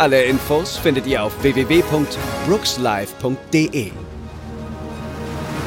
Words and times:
Alle 0.00 0.22
Infos 0.22 0.78
findet 0.78 1.06
ihr 1.06 1.22
auf. 1.22 1.34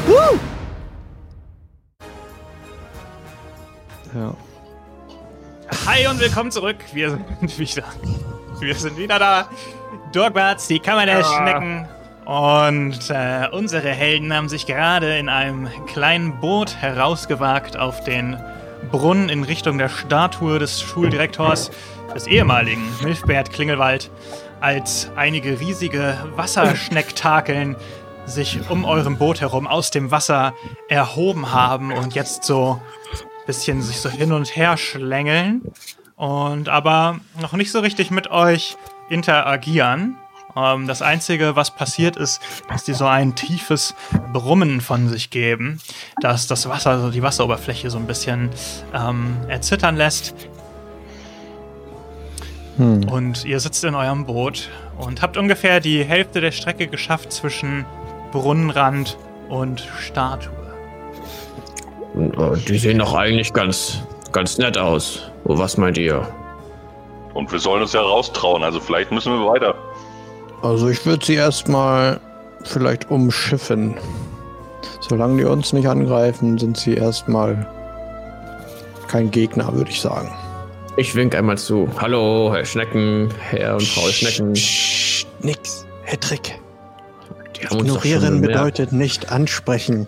Woo! 0.07 0.40
Ja. 4.16 4.34
Hi 5.85 6.07
und 6.07 6.20
willkommen 6.20 6.49
zurück. 6.49 6.77
Wir 6.93 7.12
sind 7.12 7.59
wieder, 7.59 7.84
wir 8.59 8.73
sind 8.73 8.98
wieder 8.98 9.20
da. 9.20 9.48
Dorkbarts, 10.12 10.68
die 10.68 10.79
Kammer 10.79 11.05
der 11.05 11.23
Schnecken. 11.23 11.88
Und 12.26 13.12
äh, 13.12 13.49
unsere 13.52 13.90
Helden 13.90 14.34
haben 14.34 14.49
sich 14.49 14.65
gerade 14.65 15.15
in 15.20 15.29
einem 15.29 15.70
kleinen 15.85 16.40
Boot 16.40 16.76
herausgewagt 16.77 17.77
auf 17.77 18.04
den 18.04 18.35
Brunnen 18.91 19.29
in 19.29 19.43
Richtung 19.43 19.77
der 19.77 19.89
Statue 19.89 20.59
des 20.59 20.81
Schuldirektors, 20.81 21.71
des 22.13 22.27
ehemaligen 22.27 22.83
Milfbert 23.01 23.51
Klingelwald, 23.51 24.11
als 24.61 25.09
einige 25.15 25.59
riesige 25.59 26.17
Wasserschnecktakeln 26.35 27.75
sich 28.25 28.70
um 28.70 28.85
eurem 28.85 29.17
Boot 29.17 29.41
herum 29.41 29.67
aus 29.67 29.91
dem 29.91 30.12
Wasser 30.12 30.53
erhoben 30.87 31.51
haben 31.51 31.91
und 31.91 32.15
jetzt 32.15 32.43
so 32.43 32.79
ein 33.12 33.45
bisschen 33.45 33.81
sich 33.81 33.99
so 33.99 34.09
hin 34.09 34.31
und 34.31 34.55
her 34.55 34.77
schlängeln 34.77 35.62
und 36.15 36.70
aber 36.70 37.20
noch 37.41 37.53
nicht 37.53 37.71
so 37.71 37.79
richtig 37.79 38.12
mit 38.12 38.31
euch 38.31 38.77
interagieren. 39.09 40.18
Ähm, 40.55 40.87
das 40.87 41.01
Einzige, 41.01 41.55
was 41.55 41.71
passiert 41.71 42.15
ist, 42.15 42.41
dass 42.70 42.84
die 42.84 42.93
so 42.93 43.05
ein 43.05 43.35
tiefes 43.35 43.96
Brummen 44.32 44.82
von 44.82 45.09
sich 45.09 45.29
geben, 45.29 45.79
dass 46.21 46.48
das 46.48 46.68
Wasser, 46.70 47.01
so 47.01 47.09
die 47.09 47.23
Wasseroberfläche 47.23 47.90
so 47.90 47.98
ein 47.98 48.07
bisschen 48.07 48.49
ähm, 48.93 49.37
erzittern 49.48 49.96
lässt. 49.96 50.35
Und 52.76 53.46
ihr 53.46 53.59
sitzt 53.59 53.84
in 53.84 53.93
eurem 53.93 54.26
Boot 54.26 54.70
und 54.98 55.21
habt 55.21 55.37
ungefähr 55.37 55.79
die 55.79 56.04
Hälfte 56.04 56.41
der 56.41 56.51
Strecke 56.51 56.87
geschafft 56.87 57.31
zwischen 57.31 57.85
Brunnenrand 58.31 59.15
und 59.48 59.87
Statue. 59.99 60.51
Äh, 62.15 62.57
Die 62.68 62.79
sehen 62.79 62.98
doch 62.98 63.13
eigentlich 63.13 63.54
ganz, 63.54 64.01
ganz 64.31 64.57
nett 64.57 64.78
aus. 64.79 65.31
Was 65.44 65.78
meint 65.78 66.00
ihr? 66.00 66.28
Und 67.35 67.51
wir 67.51 67.59
sollen 67.59 67.84
uns 67.84 67.94
ja 67.94 68.01
raustrauen, 68.01 68.63
also 68.63 68.79
vielleicht 68.79 69.12
müssen 69.12 69.34
wir 69.34 69.46
weiter. 69.46 69.75
Also 70.63 70.88
ich 70.88 71.06
würde 71.06 71.25
sie 71.25 71.33
erstmal 71.33 72.22
vielleicht 72.63 73.11
umschiffen. 73.11 73.95
Solange 75.01 75.41
die 75.41 75.44
uns 75.44 75.73
nicht 75.73 75.88
angreifen, 75.88 76.57
sind 76.57 76.78
sie 76.78 76.94
erstmal 76.94 77.67
kein 79.09 79.29
Gegner, 79.29 79.73
würde 79.73 79.91
ich 79.91 80.00
sagen. 80.00 80.34
Ich 80.95 81.13
wink 81.16 81.35
einmal 81.35 81.57
zu. 81.57 81.89
Hallo, 82.00 82.50
Herr 82.53 82.63
Schnecken, 82.63 83.29
Herr 83.41 83.73
und 83.73 83.84
Frau 83.84 84.07
Schnecken. 84.07 84.53
Psst, 84.53 85.28
nix. 85.41 85.85
Doch 87.63 87.69
schon 87.69 87.79
Ignorieren 87.79 88.41
bedeutet 88.41 88.94
nicht 88.94 89.34
ansprechen. 89.34 90.07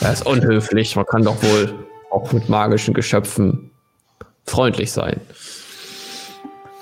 Das 0.00 0.20
ist 0.20 0.26
unhöflich. 0.26 0.96
Man 0.96 1.06
kann 1.06 1.22
doch 1.22 1.40
wohl 1.44 1.74
auch 2.10 2.32
mit 2.32 2.48
magischen 2.48 2.92
Geschöpfen 2.92 3.70
freundlich 4.46 4.90
sein. 4.90 5.20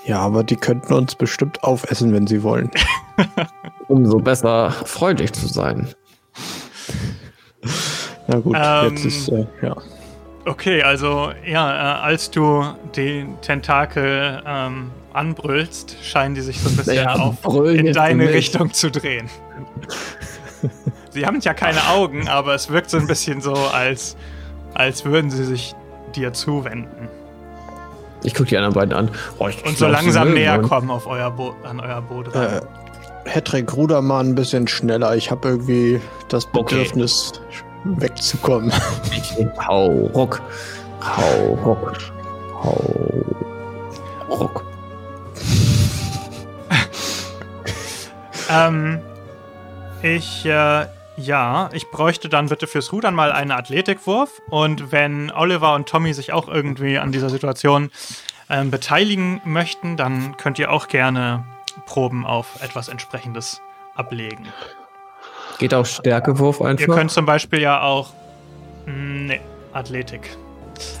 Ja, 0.05 0.19
aber 0.19 0.43
die 0.43 0.55
könnten 0.55 0.93
uns 0.93 1.15
bestimmt 1.15 1.63
aufessen, 1.63 2.13
wenn 2.13 2.27
sie 2.27 2.43
wollen. 2.43 2.69
Umso 3.87 4.19
besser 4.19 4.71
freundlich 4.71 5.31
zu 5.33 5.47
sein. 5.47 5.87
Na 8.27 8.39
gut, 8.39 8.55
Ähm, 8.59 8.89
jetzt 8.95 9.05
ist, 9.05 9.29
äh, 9.29 9.45
ja. 9.61 9.75
Okay, 10.45 10.83
also 10.83 11.31
ja, 11.45 11.99
äh, 11.99 12.01
als 12.01 12.29
du 12.29 12.65
den 12.95 13.39
Tentakel 13.41 14.41
ähm, 14.45 14.91
anbrüllst, 15.13 15.95
scheinen 16.03 16.35
die 16.35 16.41
sich 16.41 16.59
so 16.59 16.69
ein 16.69 16.75
bisschen 16.75 16.95
Naja, 16.95 17.15
auf 17.15 17.37
in 17.67 17.93
deine. 17.93 18.27
Richtung 18.29 18.73
zu 18.73 18.91
drehen. 18.91 19.29
sie 21.11 21.25
haben 21.25 21.39
ja 21.39 21.53
keine 21.53 21.87
Augen, 21.89 22.27
aber 22.27 22.55
es 22.55 22.69
wirkt 22.69 22.89
so 22.89 22.97
ein 22.97 23.07
bisschen 23.07 23.39
so, 23.41 23.53
als, 23.53 24.17
als 24.73 25.05
würden 25.05 25.29
sie 25.31 25.45
sich 25.45 25.75
dir 26.15 26.33
zuwenden. 26.33 27.07
Ich 28.23 28.33
gucke 28.33 28.49
die 28.49 28.57
anderen 28.57 28.73
beiden 28.73 28.93
an. 28.93 29.09
Oh, 29.39 29.47
ich 29.47 29.63
Und 29.65 29.77
so 29.77 29.87
langsam 29.87 30.33
näher 30.33 30.59
uns. 30.59 30.69
kommen 30.69 30.89
auf 30.89 31.07
euer 31.07 31.29
Bo 31.31 31.55
an 31.63 31.79
euer 31.79 32.01
Boot 32.01 32.33
ran. 32.33 32.57
Äh, 32.57 32.61
Hedrick, 33.29 33.73
ruder 33.75 34.01
mal 34.01 34.21
ein 34.23 34.35
bisschen 34.35 34.67
schneller. 34.67 35.15
Ich 35.15 35.29
habe 35.31 35.47
irgendwie 35.49 36.01
das 36.29 36.45
Okay. 36.53 36.75
Bedürfnis, 36.75 37.33
wegzukommen. 37.85 38.71
Hau, 39.67 39.87
ruck. 40.13 40.41
Hau, 41.01 41.53
ruck. 41.65 41.93
Hau, 42.63 43.25
ruck. 44.29 44.63
Ähm, 48.49 48.99
ich, 50.01 50.45
äh, 50.45 50.85
ja, 51.17 51.69
ich 51.73 51.89
bräuchte 51.91 52.29
dann 52.29 52.49
bitte 52.49 52.67
fürs 52.67 52.91
Rudern 52.91 53.13
mal 53.15 53.31
einen 53.31 53.51
Athletikwurf. 53.51 54.41
Und 54.49 54.91
wenn 54.91 55.31
Oliver 55.31 55.75
und 55.75 55.87
Tommy 55.87 56.13
sich 56.13 56.33
auch 56.33 56.47
irgendwie 56.47 56.97
an 56.97 57.11
dieser 57.11 57.29
Situation 57.29 57.91
ähm, 58.49 58.71
beteiligen 58.71 59.41
möchten, 59.45 59.97
dann 59.97 60.37
könnt 60.37 60.59
ihr 60.59 60.71
auch 60.71 60.87
gerne 60.87 61.45
Proben 61.85 62.25
auf 62.25 62.61
etwas 62.61 62.87
entsprechendes 62.87 63.61
ablegen. 63.95 64.47
Geht 65.59 65.73
auch 65.73 65.85
Stärkewurf 65.85 66.61
einfach? 66.61 66.87
Ihr 66.87 66.93
könnt 66.93 67.11
zum 67.11 67.25
Beispiel 67.25 67.61
ja 67.61 67.81
auch. 67.81 68.11
mm, 68.85 69.27
Nee, 69.27 69.41
Athletik. 69.71 70.37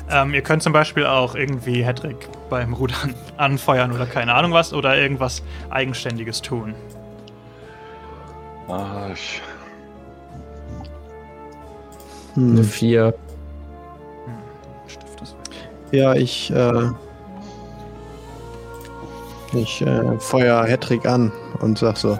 Ähm, 0.09 0.33
ihr 0.33 0.41
könnt 0.41 0.61
zum 0.63 0.73
Beispiel 0.73 1.05
auch 1.05 1.35
irgendwie 1.35 1.83
Hedrick 1.83 2.29
beim 2.49 2.73
Rudern 2.73 3.15
anfeuern 3.37 3.91
oder 3.91 4.05
keine 4.05 4.33
Ahnung 4.35 4.53
was 4.53 4.73
oder 4.73 4.97
irgendwas 4.97 5.43
Eigenständiges 5.69 6.41
tun. 6.41 6.75
Ah, 8.67 9.09
ich, 9.13 9.41
Eine 12.35 12.57
Hm. 12.59 12.63
4. 12.63 13.13
Ist 15.21 15.33
weg. 15.33 15.55
Ja, 15.91 16.13
ich, 16.15 16.51
äh, 16.51 16.89
ich 19.53 19.81
äh, 19.81 20.17
feuer 20.19 20.63
Hedrick 20.65 21.05
an 21.05 21.31
und 21.59 21.77
sag 21.77 21.97
so: 21.97 22.17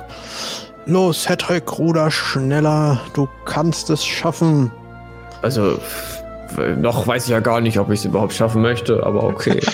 Los, 0.85 1.28
Hedrick, 1.28 1.79
ruder 1.79 2.12
schneller, 2.12 3.00
du 3.13 3.28
kannst 3.46 3.90
es 3.90 4.06
schaffen. 4.06 4.72
Also, 5.41 5.79
w- 6.56 6.75
noch 6.75 7.07
weiß 7.07 7.24
ich 7.25 7.31
ja 7.31 7.40
gar 7.40 7.59
nicht, 7.62 7.80
ob 7.80 7.90
ich 7.90 8.00
es 8.01 8.06
überhaupt 8.06 8.34
schaffen 8.34 8.62
möchte, 8.62 9.03
aber 9.06 9.24
okay. 9.24 9.59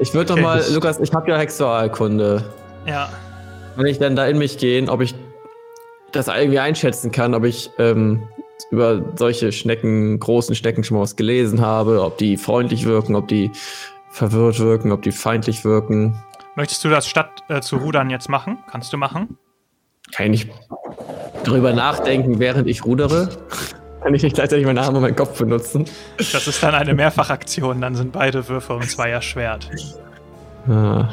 ich 0.00 0.12
würde 0.14 0.34
doch 0.34 0.40
mal, 0.40 0.62
Lukas, 0.72 0.98
ich 1.00 1.12
habe 1.12 1.30
ja 1.30 1.38
Sexualkunde. 1.38 2.42
Ja. 2.86 3.08
Wenn 3.76 3.86
ich 3.86 3.98
dann 3.98 4.14
da 4.16 4.26
in 4.26 4.38
mich 4.38 4.58
gehen, 4.58 4.88
ob 4.88 5.00
ich 5.00 5.14
das 6.14 6.28
irgendwie 6.28 6.58
einschätzen 6.58 7.10
kann, 7.10 7.34
ob 7.34 7.44
ich 7.44 7.70
ähm, 7.78 8.22
über 8.70 9.02
solche 9.16 9.52
Schnecken, 9.52 10.18
großen 10.18 10.54
Schnecken 10.54 10.84
schon 10.84 10.96
mal 10.96 11.02
was 11.02 11.16
gelesen 11.16 11.60
habe, 11.60 12.02
ob 12.02 12.18
die 12.18 12.36
freundlich 12.36 12.84
wirken, 12.84 13.14
ob 13.14 13.28
die 13.28 13.50
verwirrt 14.10 14.60
wirken, 14.60 14.92
ob 14.92 15.02
die 15.02 15.12
feindlich 15.12 15.64
wirken. 15.64 16.22
Möchtest 16.56 16.84
du 16.84 16.88
das 16.88 17.06
statt 17.06 17.42
äh, 17.48 17.60
zu 17.60 17.76
rudern 17.76 18.10
jetzt 18.10 18.28
machen? 18.28 18.58
Kannst 18.70 18.92
du 18.92 18.96
machen? 18.96 19.36
Kann 20.12 20.26
ich 20.32 20.46
nicht 20.46 20.50
drüber 21.42 21.72
nachdenken, 21.72 22.38
während 22.38 22.68
ich 22.68 22.84
rudere? 22.84 23.28
Kann 24.02 24.14
ich 24.14 24.22
nicht 24.22 24.36
gleichzeitig 24.36 24.66
meinen 24.66 24.78
Arm 24.78 24.94
und 24.94 25.02
meinen 25.02 25.16
Kopf 25.16 25.38
benutzen? 25.38 25.86
Das 26.18 26.46
ist 26.46 26.62
dann 26.62 26.74
eine 26.74 26.94
Mehrfachaktion, 26.94 27.80
dann 27.80 27.94
sind 27.94 28.12
beide 28.12 28.48
Würfe 28.48 28.74
um 28.74 28.82
zwei 28.82 29.10
erschwert. 29.10 29.68
Ah. 30.68 31.08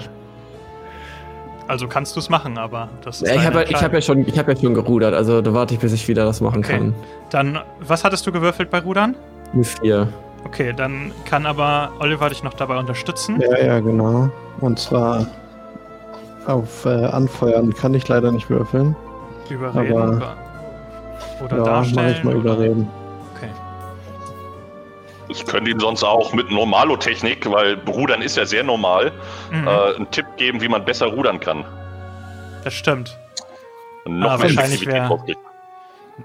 Also 1.72 1.88
kannst 1.88 2.18
du 2.18 2.20
es 2.20 2.30
machen, 2.30 2.58
aber 2.58 2.90
das 3.06 3.22
ist 3.22 3.30
Ja, 3.30 3.36
ich 3.36 3.46
habe 3.48 3.64
ich 3.64 3.82
hab 3.82 3.94
ja, 3.94 4.02
schon- 4.02 4.28
ich 4.28 4.38
hab 4.38 4.46
ja 4.50 4.58
schon 4.58 4.74
gerudert, 4.74 5.14
also 5.14 5.42
da 5.42 5.54
warte 5.54 5.74
ich, 5.74 5.80
bis 5.80 5.94
ich 5.94 6.06
wieder 6.10 6.26
das 6.26 6.42
machen 6.42 6.60
Okay. 6.66 6.74
kann. 6.80 6.94
Dann, 7.30 7.60
was 7.80 8.04
hattest 8.04 8.28
du 8.28 8.34
gewürfelt 8.34 8.70
bei 8.70 8.80
Rudern? 8.80 9.16
Eine 9.54 9.64
4. 9.64 10.10
Okay, 10.44 10.74
dann 10.76 11.14
kann 11.24 11.46
aber 11.46 11.94
Oliver 12.00 12.28
dich 12.28 12.44
noch 12.44 12.56
dabei 12.56 12.78
unterstützen. 12.78 13.40
Ja, 13.40 13.58
ja, 13.58 13.80
genau. 13.80 14.30
Und 14.60 14.80
zwar 14.80 15.26
auf 16.46 16.84
äh, 16.86 17.06
Anfeuern 17.06 17.74
kann 17.74 17.94
ich 17.94 18.06
leider 18.06 18.34
nicht 18.34 18.50
würfeln. 18.50 18.94
Überreden 19.50 19.96
aber- 19.96 20.10
oder, 20.18 20.36
oder 21.46 21.58
ja, 21.58 21.64
darstellen. 21.64 22.06
mach 22.12 22.18
ich 22.18 22.24
mal 22.26 22.36
oder- 22.36 22.54
überreden. 22.54 22.82
Okay. 22.82 23.01
Ich 25.32 25.46
könnte 25.46 25.72
ihm 25.72 25.80
sonst 25.80 26.04
auch 26.04 26.34
mit 26.34 26.52
Normalo-Technik, 26.52 27.50
weil 27.50 27.80
Rudern 27.88 28.22
ist 28.22 28.38
ja 28.38 28.46
sehr 28.46 28.64
normal, 28.64 29.12
Mhm. 29.52 29.68
äh, 29.68 29.72
einen 29.96 30.12
Tipp 30.12 30.26
geben, 30.38 30.62
wie 30.62 30.68
man 30.68 30.84
besser 30.86 31.08
rudern 31.08 31.40
kann. 31.40 31.66
Das 32.64 32.74
stimmt. 32.74 33.18
Und 34.06 34.20
noch 34.20 34.32
Ah, 34.32 34.38
mehr 34.38 34.44
wahrscheinlich 34.46 34.80
Flexibilität 34.82 35.02
wär- 35.02 35.08
draufkriegt. 35.08 35.40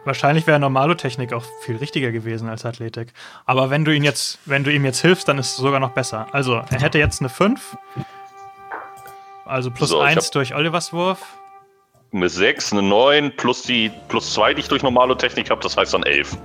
Wahrscheinlich 0.04 0.46
wäre 0.46 0.58
Normalo-Technik 0.58 1.32
auch 1.32 1.44
viel 1.62 1.76
richtiger 1.76 2.10
gewesen 2.12 2.48
als 2.50 2.66
Athletik. 2.66 3.12
Aber 3.46 3.70
wenn 3.70 3.84
du 3.84 3.94
ihn 3.94 4.04
jetzt, 4.04 4.38
wenn 4.44 4.62
du 4.64 4.70
ihm 4.72 4.84
jetzt 4.84 5.00
hilfst, 5.00 5.26
dann 5.28 5.38
ist 5.38 5.52
es 5.52 5.56
sogar 5.56 5.80
noch 5.80 5.90
besser. 5.92 6.26
Also, 6.32 6.56
er 6.70 6.80
hätte 6.80 6.98
jetzt 6.98 7.20
eine 7.20 7.28
5. 7.30 7.76
Also 9.46 9.70
plus 9.70 9.90
So, 9.90 10.02
ich 10.02 10.08
1 10.08 10.26
hab- 10.26 10.32
durch 10.32 10.54
Olivers 10.54 10.92
Wurf. 10.92 11.20
Mit 12.10 12.30
6, 12.30 12.72
eine 12.72 12.82
9, 12.82 13.34
plus 13.36 13.62
die 13.62 13.90
plus 14.08 14.32
2, 14.34 14.54
die 14.54 14.60
ich 14.60 14.68
durch 14.68 14.82
Normalo-Technik 14.82 15.50
habe, 15.50 15.62
das 15.62 15.76
heißt 15.76 15.94
dann 15.94 16.02
11. 16.02 16.36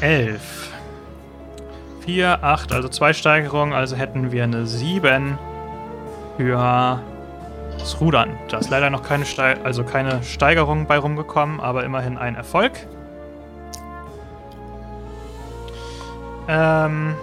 11. 0.00 0.72
4, 2.04 2.42
8, 2.42 2.72
also 2.72 2.88
zwei 2.88 3.12
Steigerungen, 3.12 3.74
also 3.74 3.94
hätten 3.96 4.32
wir 4.32 4.44
eine 4.44 4.66
7 4.66 5.38
für 6.36 7.02
das 7.78 8.00
Rudern. 8.00 8.38
Da 8.48 8.58
ist 8.58 8.70
leider 8.70 8.90
noch 8.90 9.02
keine, 9.02 9.26
Stei 9.26 9.56
also 9.62 9.84
keine 9.84 10.22
Steigerung 10.22 10.86
bei 10.86 10.98
rumgekommen, 10.98 11.60
aber 11.60 11.84
immerhin 11.84 12.16
ein 12.16 12.34
Erfolg. 12.34 12.72
Ähm, 16.48 17.14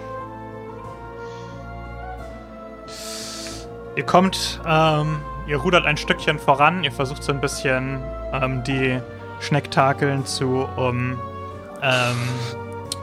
ihr 3.96 4.04
kommt, 4.04 4.60
ähm, 4.64 5.20
ihr 5.48 5.56
rudert 5.56 5.84
ein 5.84 5.96
Stückchen 5.96 6.38
voran, 6.38 6.84
ihr 6.84 6.92
versucht 6.92 7.24
so 7.24 7.32
ein 7.32 7.40
bisschen 7.40 8.00
ähm, 8.32 8.62
die 8.62 9.00
Schnecktakeln 9.40 10.24
zu 10.24 10.68
um, 10.76 11.18
ähm, 11.82 12.28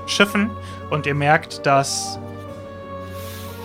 Schiffen 0.05 0.49
und 0.89 1.05
ihr 1.05 1.15
merkt, 1.15 1.65
dass 1.65 2.19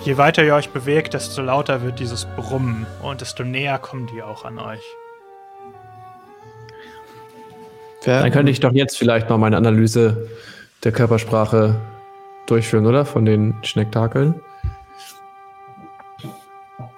je 0.05 0.17
weiter 0.17 0.44
ihr 0.44 0.55
euch 0.55 0.70
bewegt, 0.70 1.14
desto 1.14 1.43
lauter 1.43 1.82
wird 1.82 1.99
dieses 1.99 2.26
Brummen 2.37 2.87
und 3.02 3.20
desto 3.20 3.44
näher 3.44 3.79
kommen 3.79 4.06
die 4.06 4.23
auch 4.23 4.44
an 4.44 4.58
euch. 4.58 4.82
Dann 8.05 8.31
könnte 8.31 8.50
ich 8.52 8.61
doch 8.61 8.73
jetzt 8.73 8.96
vielleicht 8.96 9.29
mal 9.29 9.38
meine 9.38 9.56
Analyse 9.56 10.29
der 10.85 10.93
Körpersprache 10.93 11.75
durchführen, 12.46 12.87
oder? 12.87 13.05
Von 13.05 13.25
den 13.25 13.55
Schnecktakeln. 13.62 14.40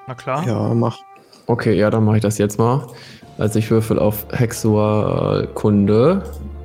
Na 0.07 0.15
klar. 0.15 0.47
ja, 0.47 0.75
mach. 0.75 0.99
Okay, 1.47 1.75
ja, 1.75 1.91
dann 1.91 2.05
mache 2.05 2.17
ich 2.17 2.23
das 2.23 2.39
jetzt 2.39 2.59
mal. 2.59 2.87
Also 3.39 3.59
ich 3.59 3.71
würfel 3.71 3.99
auf 3.99 4.27
Hexuar-Kunde. 4.31 6.23
Mhm. 6.25 6.60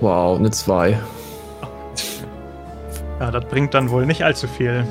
Wow, 0.00 0.38
eine 0.38 0.50
2. 0.50 0.98
Ja, 3.20 3.30
das 3.30 3.44
bringt 3.44 3.74
dann 3.74 3.90
wohl 3.90 4.06
nicht 4.06 4.22
allzu 4.24 4.48
viel. 4.48 4.84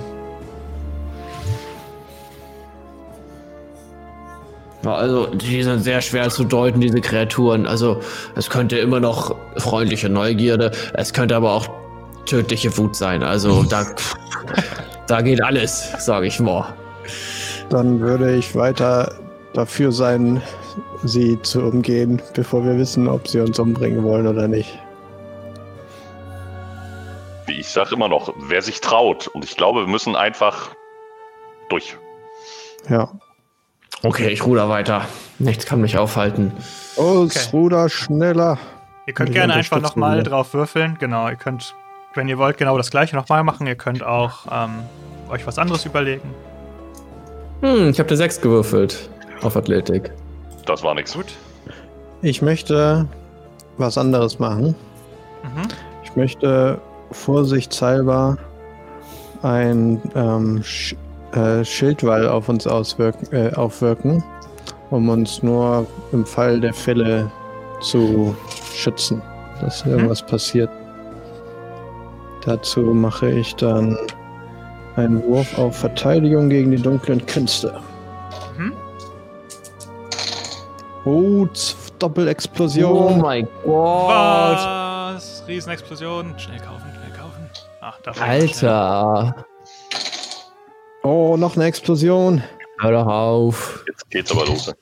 Ja, 4.84 4.96
also 4.96 5.26
die 5.26 5.62
sind 5.64 5.84
sehr 5.84 6.02
schwer 6.02 6.30
zu 6.30 6.44
deuten, 6.44 6.80
diese 6.80 7.02
Kreaturen. 7.02 7.66
Also 7.66 8.00
es 8.36 8.50
könnte 8.50 8.78
immer 8.78 9.00
noch 9.00 9.36
freundliche 9.58 10.10
Neugierde, 10.10 10.72
es 10.94 11.12
könnte 11.12 11.36
aber 11.36 11.52
auch 11.54 11.68
tödliche 12.26 12.78
Wut 12.78 12.96
sein. 12.96 13.24
Also 13.24 13.64
da, 13.64 13.86
da 15.08 15.22
geht 15.22 15.44
alles, 15.44 15.92
sage 15.98 16.28
ich 16.28 16.40
mal. 16.40 16.74
Dann 17.70 18.00
würde 18.00 18.36
ich 18.36 18.56
weiter 18.56 19.12
dafür 19.54 19.92
sein, 19.92 20.42
sie 21.04 21.42
zu 21.42 21.62
umgehen, 21.62 22.22
bevor 22.34 22.64
wir 22.64 22.78
wissen, 22.78 23.08
ob 23.08 23.28
sie 23.28 23.42
uns 23.42 23.60
umbringen 23.60 24.04
wollen 24.04 24.28
oder 24.28 24.48
nicht. 24.48 24.80
Ich 27.60 27.68
sage 27.68 27.94
immer 27.94 28.08
noch, 28.08 28.34
wer 28.38 28.62
sich 28.62 28.80
traut. 28.80 29.28
Und 29.28 29.44
ich 29.44 29.58
glaube, 29.58 29.82
wir 29.82 29.88
müssen 29.88 30.16
einfach 30.16 30.70
durch. 31.68 31.98
Ja. 32.88 33.12
Okay, 34.02 34.30
ich 34.30 34.46
ruder 34.46 34.70
weiter. 34.70 35.06
Nichts 35.40 35.66
kann 35.66 35.82
mich 35.82 35.98
aufhalten. 35.98 36.54
Los, 36.96 37.36
Okay. 37.36 37.50
Ruder, 37.52 37.90
schneller. 37.90 38.58
Ihr 39.08 39.14
könnt 39.14 39.34
gerne 39.34 39.56
einfach 39.56 39.82
nochmal 39.82 40.24
drauf 40.24 40.54
würfeln. 40.54 40.96
Genau, 41.02 41.28
ihr 41.28 41.36
könnt, 41.36 41.76
wenn 42.14 42.30
ihr 42.30 42.38
wollt, 42.38 42.58
genau 42.58 42.78
das 42.78 42.92
gleiche 42.92 43.18
nochmal 43.18 43.44
machen. 43.44 43.68
Ihr 43.68 43.76
könnt 43.76 44.04
auch 44.04 44.46
ähm, 44.50 44.84
euch 45.30 45.46
was 45.46 45.60
anderes 45.60 45.86
überlegen. 45.86 46.34
Hm, 47.60 47.90
ich 47.90 48.00
habe 48.00 48.08
eine 48.08 48.18
6 48.18 48.40
gewürfelt 48.40 49.10
auf 49.42 49.58
Athletik. 49.58 50.12
Das 50.66 50.82
war 50.82 50.96
nichts. 50.96 51.14
Gut. 51.14 51.34
Ich 52.22 52.42
möchte 52.42 53.06
was 53.78 53.98
anderes 53.98 54.40
machen. 54.40 54.76
Mhm. 55.44 55.68
Ich 56.06 56.16
möchte 56.16 56.80
vorsichtshalber 57.12 58.38
ein 59.42 60.02
ähm, 60.16 60.62
Sch 60.64 60.96
äh, 61.34 61.64
Schildwall 61.64 62.28
auf 62.28 62.50
uns 62.50 62.66
auswirken, 62.66 63.28
äh, 63.32 63.54
aufwirken, 63.54 64.24
um 64.90 65.10
uns 65.10 65.44
nur 65.44 65.86
im 66.12 66.26
Fall 66.26 66.60
der 66.60 66.74
Fälle 66.74 67.30
zu 67.82 68.36
schützen, 68.74 69.22
dass 69.62 69.86
Mhm. 69.86 69.92
irgendwas 69.92 70.26
passiert. 70.26 70.70
Dazu 72.46 72.82
mache 72.82 73.30
ich 73.30 73.56
dann 73.56 73.96
einen 74.96 75.24
Wurf 75.24 75.58
auf 75.60 75.78
Verteidigung 75.78 76.50
gegen 76.50 76.72
die 76.72 76.82
dunklen 76.82 77.24
Künste. 77.28 77.80
Mhm. 78.58 78.74
Oh, 81.06 81.48
Doppelexplosion. 82.00 83.20
mein 83.22 83.48
Gott. 83.64 84.10
Was? 84.10 85.44
Riesenexplosion. 85.48 86.34
Schnell 86.38 86.58
kaufen, 86.60 86.82
schnell 86.82 86.98
kaufen. 86.98 86.99
Ach, 87.82 88.00
da. 88.02 88.12
Alter. 88.12 89.46
Oh, 91.04 91.36
noch 91.38 91.56
eine 91.56 91.66
Explosion. 91.66 92.44
Hör 92.82 92.92
doch 92.92 93.08
auf. 93.08 93.84
Jetzt 93.88 94.10
geht's 94.10 94.32
aber 94.32 94.46
los. 94.46 94.74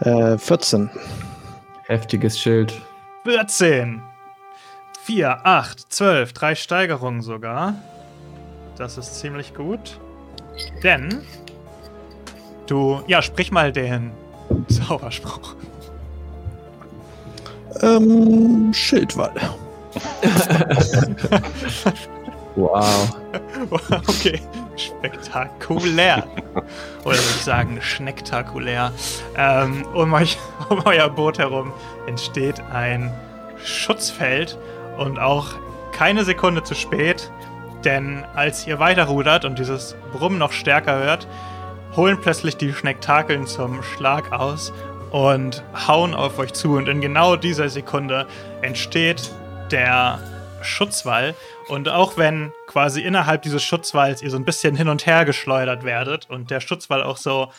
Äh, 0.00 0.38
14. 0.38 0.90
Heftiges 1.86 2.38
Schild. 2.38 2.80
14. 3.24 4.02
4, 5.04 5.46
8, 5.46 5.92
12, 5.92 6.32
drei 6.34 6.54
Steigerungen 6.54 7.22
sogar. 7.22 7.74
Das 8.76 8.98
ist 8.98 9.18
ziemlich 9.18 9.54
gut. 9.54 9.98
Denn 10.82 11.22
du, 12.66 13.02
ja, 13.06 13.22
sprich 13.22 13.50
mal 13.50 13.72
den 13.72 14.12
Zauberspruch. 14.68 15.54
Ähm, 17.80 18.72
Schildwall. 18.74 19.32
Wow. 22.58 23.16
okay, 24.08 24.40
spektakulär. 24.76 26.26
Oder 27.04 27.14
würde 27.14 27.16
ich 27.16 27.44
sagen, 27.44 27.78
schnecktakulär. 27.80 28.92
Ähm, 29.36 29.86
um, 29.94 30.12
euch, 30.12 30.38
um 30.68 30.82
euer 30.84 31.08
Boot 31.08 31.38
herum 31.38 31.72
entsteht 32.08 32.60
ein 32.72 33.12
Schutzfeld 33.62 34.58
und 34.96 35.20
auch 35.20 35.46
keine 35.92 36.24
Sekunde 36.24 36.64
zu 36.64 36.74
spät, 36.74 37.30
denn 37.84 38.24
als 38.34 38.66
ihr 38.66 38.80
weiterrudert 38.80 39.44
und 39.44 39.58
dieses 39.60 39.94
Brummen 40.12 40.38
noch 40.38 40.50
stärker 40.50 41.00
wird, 41.00 41.28
holen 41.94 42.18
plötzlich 42.20 42.56
die 42.56 42.72
Schnecktakeln 42.72 43.46
zum 43.46 43.84
Schlag 43.84 44.32
aus 44.32 44.72
und 45.12 45.62
hauen 45.86 46.12
auf 46.14 46.40
euch 46.40 46.54
zu. 46.54 46.76
Und 46.76 46.88
in 46.88 47.00
genau 47.00 47.36
dieser 47.36 47.68
Sekunde 47.68 48.26
entsteht 48.62 49.30
der 49.70 50.18
Schutzwall. 50.62 51.34
Und 51.68 51.88
auch 51.88 52.16
wenn 52.16 52.52
quasi 52.66 53.00
innerhalb 53.02 53.42
dieses 53.42 53.62
Schutzwalls 53.62 54.22
ihr 54.22 54.30
so 54.30 54.36
ein 54.36 54.44
bisschen 54.44 54.76
hin 54.76 54.88
und 54.88 55.06
her 55.06 55.24
geschleudert 55.24 55.84
werdet 55.84 56.28
und 56.30 56.50
der 56.50 56.60
Schutzwall 56.60 57.02
auch 57.02 57.16
so, 57.16 57.50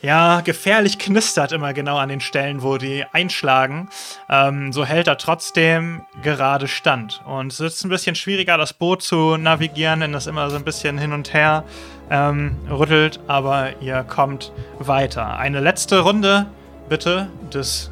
ja, 0.00 0.42
gefährlich 0.42 0.98
knistert 0.98 1.50
immer 1.50 1.72
genau 1.72 1.96
an 1.98 2.08
den 2.08 2.20
Stellen, 2.20 2.62
wo 2.62 2.78
die 2.78 3.04
einschlagen, 3.12 3.88
ähm, 4.30 4.72
so 4.72 4.84
hält 4.84 5.08
er 5.08 5.18
trotzdem 5.18 6.02
gerade 6.22 6.68
Stand. 6.68 7.20
Und 7.26 7.52
es 7.52 7.60
ist 7.60 7.84
ein 7.84 7.88
bisschen 7.88 8.14
schwieriger, 8.14 8.56
das 8.56 8.72
Boot 8.72 9.02
zu 9.02 9.36
navigieren, 9.36 10.00
denn 10.00 10.12
das 10.12 10.28
immer 10.28 10.50
so 10.50 10.56
ein 10.56 10.64
bisschen 10.64 10.98
hin 10.98 11.12
und 11.12 11.34
her 11.34 11.64
ähm, 12.10 12.56
rüttelt, 12.70 13.18
aber 13.26 13.80
ihr 13.82 14.04
kommt 14.04 14.52
weiter. 14.78 15.36
Eine 15.36 15.60
letzte 15.60 16.00
Runde, 16.00 16.46
bitte, 16.88 17.28
des 17.52 17.90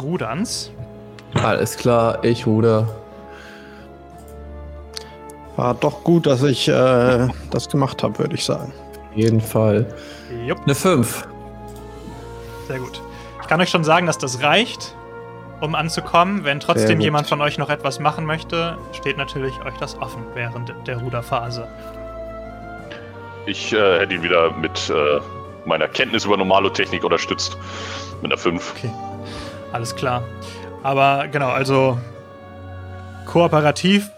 Ruderns. 0.00 0.70
Alles 1.42 1.76
klar, 1.76 2.24
ich 2.24 2.46
ruder. 2.46 2.88
War 5.56 5.74
doch 5.74 6.04
gut, 6.04 6.26
dass 6.26 6.42
ich 6.42 6.68
äh, 6.68 7.28
das 7.50 7.68
gemacht 7.68 8.02
habe, 8.02 8.18
würde 8.18 8.34
ich 8.34 8.44
sagen. 8.44 8.72
Auf 9.10 9.16
jeden 9.16 9.40
Fall. 9.40 9.86
Jupp. 10.46 10.60
Eine 10.64 10.74
5. 10.74 11.26
Sehr 12.68 12.78
gut. 12.78 13.00
Ich 13.40 13.48
kann 13.48 13.60
euch 13.60 13.70
schon 13.70 13.84
sagen, 13.84 14.06
dass 14.06 14.18
das 14.18 14.42
reicht, 14.42 14.94
um 15.60 15.74
anzukommen. 15.74 16.44
Wenn 16.44 16.60
trotzdem 16.60 17.00
jemand 17.00 17.26
von 17.28 17.40
euch 17.40 17.58
noch 17.58 17.70
etwas 17.70 18.00
machen 18.00 18.26
möchte, 18.26 18.76
steht 18.92 19.16
natürlich 19.16 19.54
euch 19.64 19.76
das 19.78 19.96
offen 19.98 20.24
während 20.34 20.74
der 20.86 20.98
Ruderphase. 20.98 21.66
Ich 23.46 23.72
äh, 23.72 24.00
hätte 24.00 24.14
ihn 24.14 24.22
wieder 24.22 24.50
mit 24.52 24.90
äh, 24.90 25.20
meiner 25.64 25.88
Kenntnis 25.88 26.24
über 26.24 26.36
Normalotechnik 26.36 27.04
unterstützt. 27.04 27.56
Mit 28.20 28.32
einer 28.32 28.38
5. 28.38 28.74
Okay. 28.76 28.90
Alles 29.72 29.94
klar. 29.94 30.22
Aber 30.86 31.26
genau, 31.26 31.48
also 31.48 31.98
kooperativ 33.24 34.08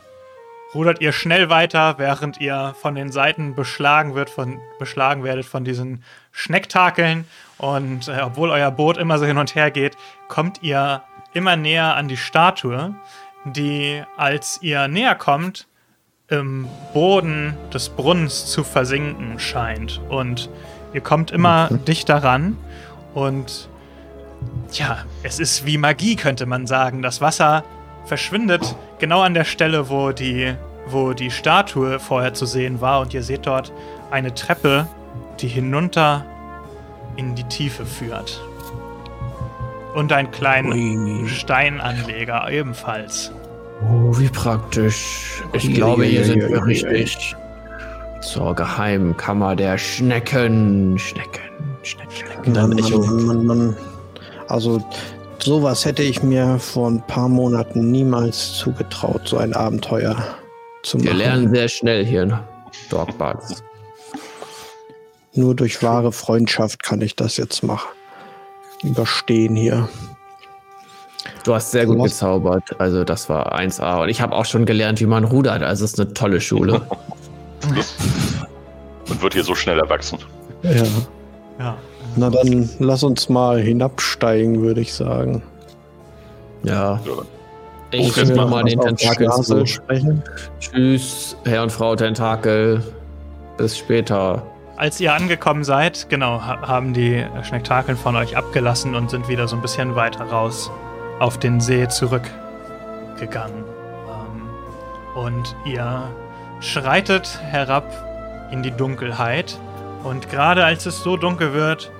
rudert 0.75 1.00
ihr 1.00 1.12
schnell 1.12 1.48
weiter, 1.48 1.94
während 1.96 2.42
ihr 2.42 2.75
von 2.78 2.94
den 2.94 3.10
Seiten 3.10 3.54
beschlagen 3.54 4.14
wird, 4.14 4.28
von, 4.28 4.60
beschlagen 4.78 5.25
werdet 5.25 5.46
von 5.46 5.64
diesen 5.64 6.04
Schnecktakeln. 6.30 7.25
Und 7.56 8.08
äh, 8.08 8.20
obwohl 8.22 8.50
euer 8.50 8.70
Boot 8.70 8.98
immer 8.98 9.18
so 9.18 9.25
hin 9.25 9.38
und 9.38 9.54
her 9.54 9.70
geht, 9.70 9.96
kommt 10.28 10.62
ihr 10.62 11.02
immer 11.32 11.56
näher 11.56 11.96
an 11.96 12.06
die 12.06 12.18
Statue, 12.18 12.94
die, 13.46 14.02
als 14.18 14.58
ihr 14.60 14.88
näher 14.88 15.14
kommt, 15.14 15.68
im 16.28 16.68
Boden 16.92 17.56
des 17.72 17.88
Brunnens 17.88 18.44
zu 18.44 18.62
versinken 18.62 19.38
scheint. 19.38 20.02
Und 20.10 20.50
ihr 20.92 21.00
kommt 21.00 21.30
immer 21.30 21.68
mhm. 21.70 21.87
dichter 21.87 22.22
ran 22.22 22.58
und 23.14 23.70
ja, 24.73 24.99
es 25.23 25.38
ist 25.38 25.66
wie 25.66 25.78
Magie, 25.78 26.16
könnte 26.16 26.47
man 26.47 26.66
sagen. 26.66 27.02
Das 27.02 27.21
Wasser 27.21 27.64
verschwindet 28.04 28.76
genau 28.99 29.21
an 29.23 29.35
der 29.35 29.45
Stelle, 29.45 29.88
wo 29.88 30.12
die, 30.12 30.54
wo 30.87 31.12
die 31.12 31.30
Statue 31.30 31.99
vorher 31.99 32.35
zu 32.35 32.47
sehen 32.47 32.80
war. 32.80 33.00
Und 33.00 33.14
ihr 33.14 33.23
seht 33.23 33.47
dort 33.47 33.73
eine 34.11 34.35
Treppe, 34.35 34.87
die 35.40 35.49
hinunter 35.49 36.25
in 37.16 37.35
die 37.35 37.45
Tiefe 37.45 37.85
führt. 37.85 38.40
Und 39.95 40.12
einen 40.12 40.30
kleinen 40.30 41.23
Ui. 41.23 41.28
Steinanleger 41.28 42.49
ebenfalls. 42.50 43.33
Oh, 43.83 44.16
wie 44.18 44.28
praktisch. 44.28 45.42
Ich 45.52 45.68
Ui, 45.68 45.73
glaube, 45.73 46.04
hier 46.04 46.25
sind 46.25 46.40
wir 46.40 46.64
richtig. 46.64 47.35
Zur 48.21 48.54
geheimen 48.54 49.16
Kammer 49.16 49.57
der 49.57 49.78
Schnecken. 49.78 50.99
Schnecken, 50.99 51.40
Schnecken, 51.83 52.12
Schnecken. 52.12 52.54
Dann 52.54 52.71
Mann, 52.71 53.26
Mann, 53.26 53.47
Mann, 53.47 53.76
Also, 54.49 54.83
sowas 55.43 55.85
hätte 55.85 56.02
ich 56.02 56.23
mir 56.23 56.59
vor 56.59 56.90
ein 56.90 57.07
paar 57.07 57.28
Monaten 57.28 57.90
niemals 57.90 58.55
zugetraut, 58.55 59.23
so 59.26 59.38
ein 59.38 59.55
Abenteuer 59.55 60.17
zu 60.83 60.99
machen. 60.99 61.07
Wir 61.07 61.14
lernen 61.14 61.55
sehr 61.55 61.69
schnell 61.69 62.05
hier 62.05 62.23
in 62.23 62.38
Dogbarts. 62.90 63.62
Nur 65.35 65.55
durch 65.55 65.83
wahre 65.83 66.11
Freundschaft 66.12 66.83
kann 66.83 67.00
ich 67.00 67.14
das 67.14 67.37
jetzt 67.37 67.62
machen. 67.62 67.88
Überstehen 68.83 69.55
hier. 69.55 69.88
Du 71.45 71.55
hast 71.55 71.71
sehr 71.71 71.87
gut 71.87 72.02
gezaubert. 72.02 72.78
Also 72.81 73.05
das 73.05 73.28
war 73.28 73.55
1A. 73.57 74.02
Und 74.02 74.09
ich 74.09 74.21
habe 74.21 74.35
auch 74.35 74.45
schon 74.45 74.67
gelernt, 74.67 75.00
wie 75.00 75.07
man 75.07 75.25
rudert. 75.25 75.62
Also 75.62 75.85
es 75.85 75.93
ist 75.93 76.00
eine 76.00 76.12
tolle 76.12 76.40
Schule. 76.40 76.81
Und 79.09 79.23
wird 79.23 79.35
hier 79.35 79.45
so 79.45 79.55
schnell 79.55 79.78
erwachsen. 79.78 80.19
Ja. 80.62 80.85
ja. 81.59 81.78
Na 82.16 82.30
dann 82.30 82.68
lass 82.78 83.02
uns 83.02 83.28
mal 83.28 83.60
hinabsteigen, 83.60 84.60
würde 84.62 84.80
ich 84.80 84.92
sagen. 84.92 85.42
Ja. 86.62 87.00
Ich 87.90 88.16
will 88.16 88.34
mal 88.46 88.64
den 88.64 88.80
Tentakel 88.80 89.30
zu. 89.30 89.64
Sprechen. 89.66 90.22
Tschüss, 90.60 91.36
Herr 91.44 91.62
und 91.62 91.72
Frau 91.72 91.96
Tentakel. 91.96 92.82
Bis 93.56 93.78
später. 93.78 94.42
Als 94.76 95.00
ihr 95.00 95.12
angekommen 95.12 95.64
seid, 95.64 96.08
genau, 96.08 96.40
haben 96.40 96.92
die 96.92 97.24
Schnektakeln 97.42 97.96
von 97.96 98.14
euch 98.14 98.36
abgelassen 98.36 98.94
und 98.94 99.10
sind 99.10 99.28
wieder 99.28 99.48
so 99.48 99.56
ein 99.56 99.62
bisschen 99.62 99.96
weiter 99.96 100.24
raus 100.24 100.70
auf 101.18 101.38
den 101.38 101.60
See 101.60 101.88
zurückgegangen. 101.88 103.64
Ähm, 104.06 105.24
und 105.24 105.56
ihr 105.64 106.08
schreitet 106.60 107.40
herab 107.42 107.84
in 108.52 108.62
die 108.62 108.70
Dunkelheit. 108.70 109.58
Und 110.04 110.30
gerade 110.30 110.64
als 110.64 110.86
es 110.86 111.02
so 111.02 111.16
dunkel 111.16 111.52
wird, 111.54 111.90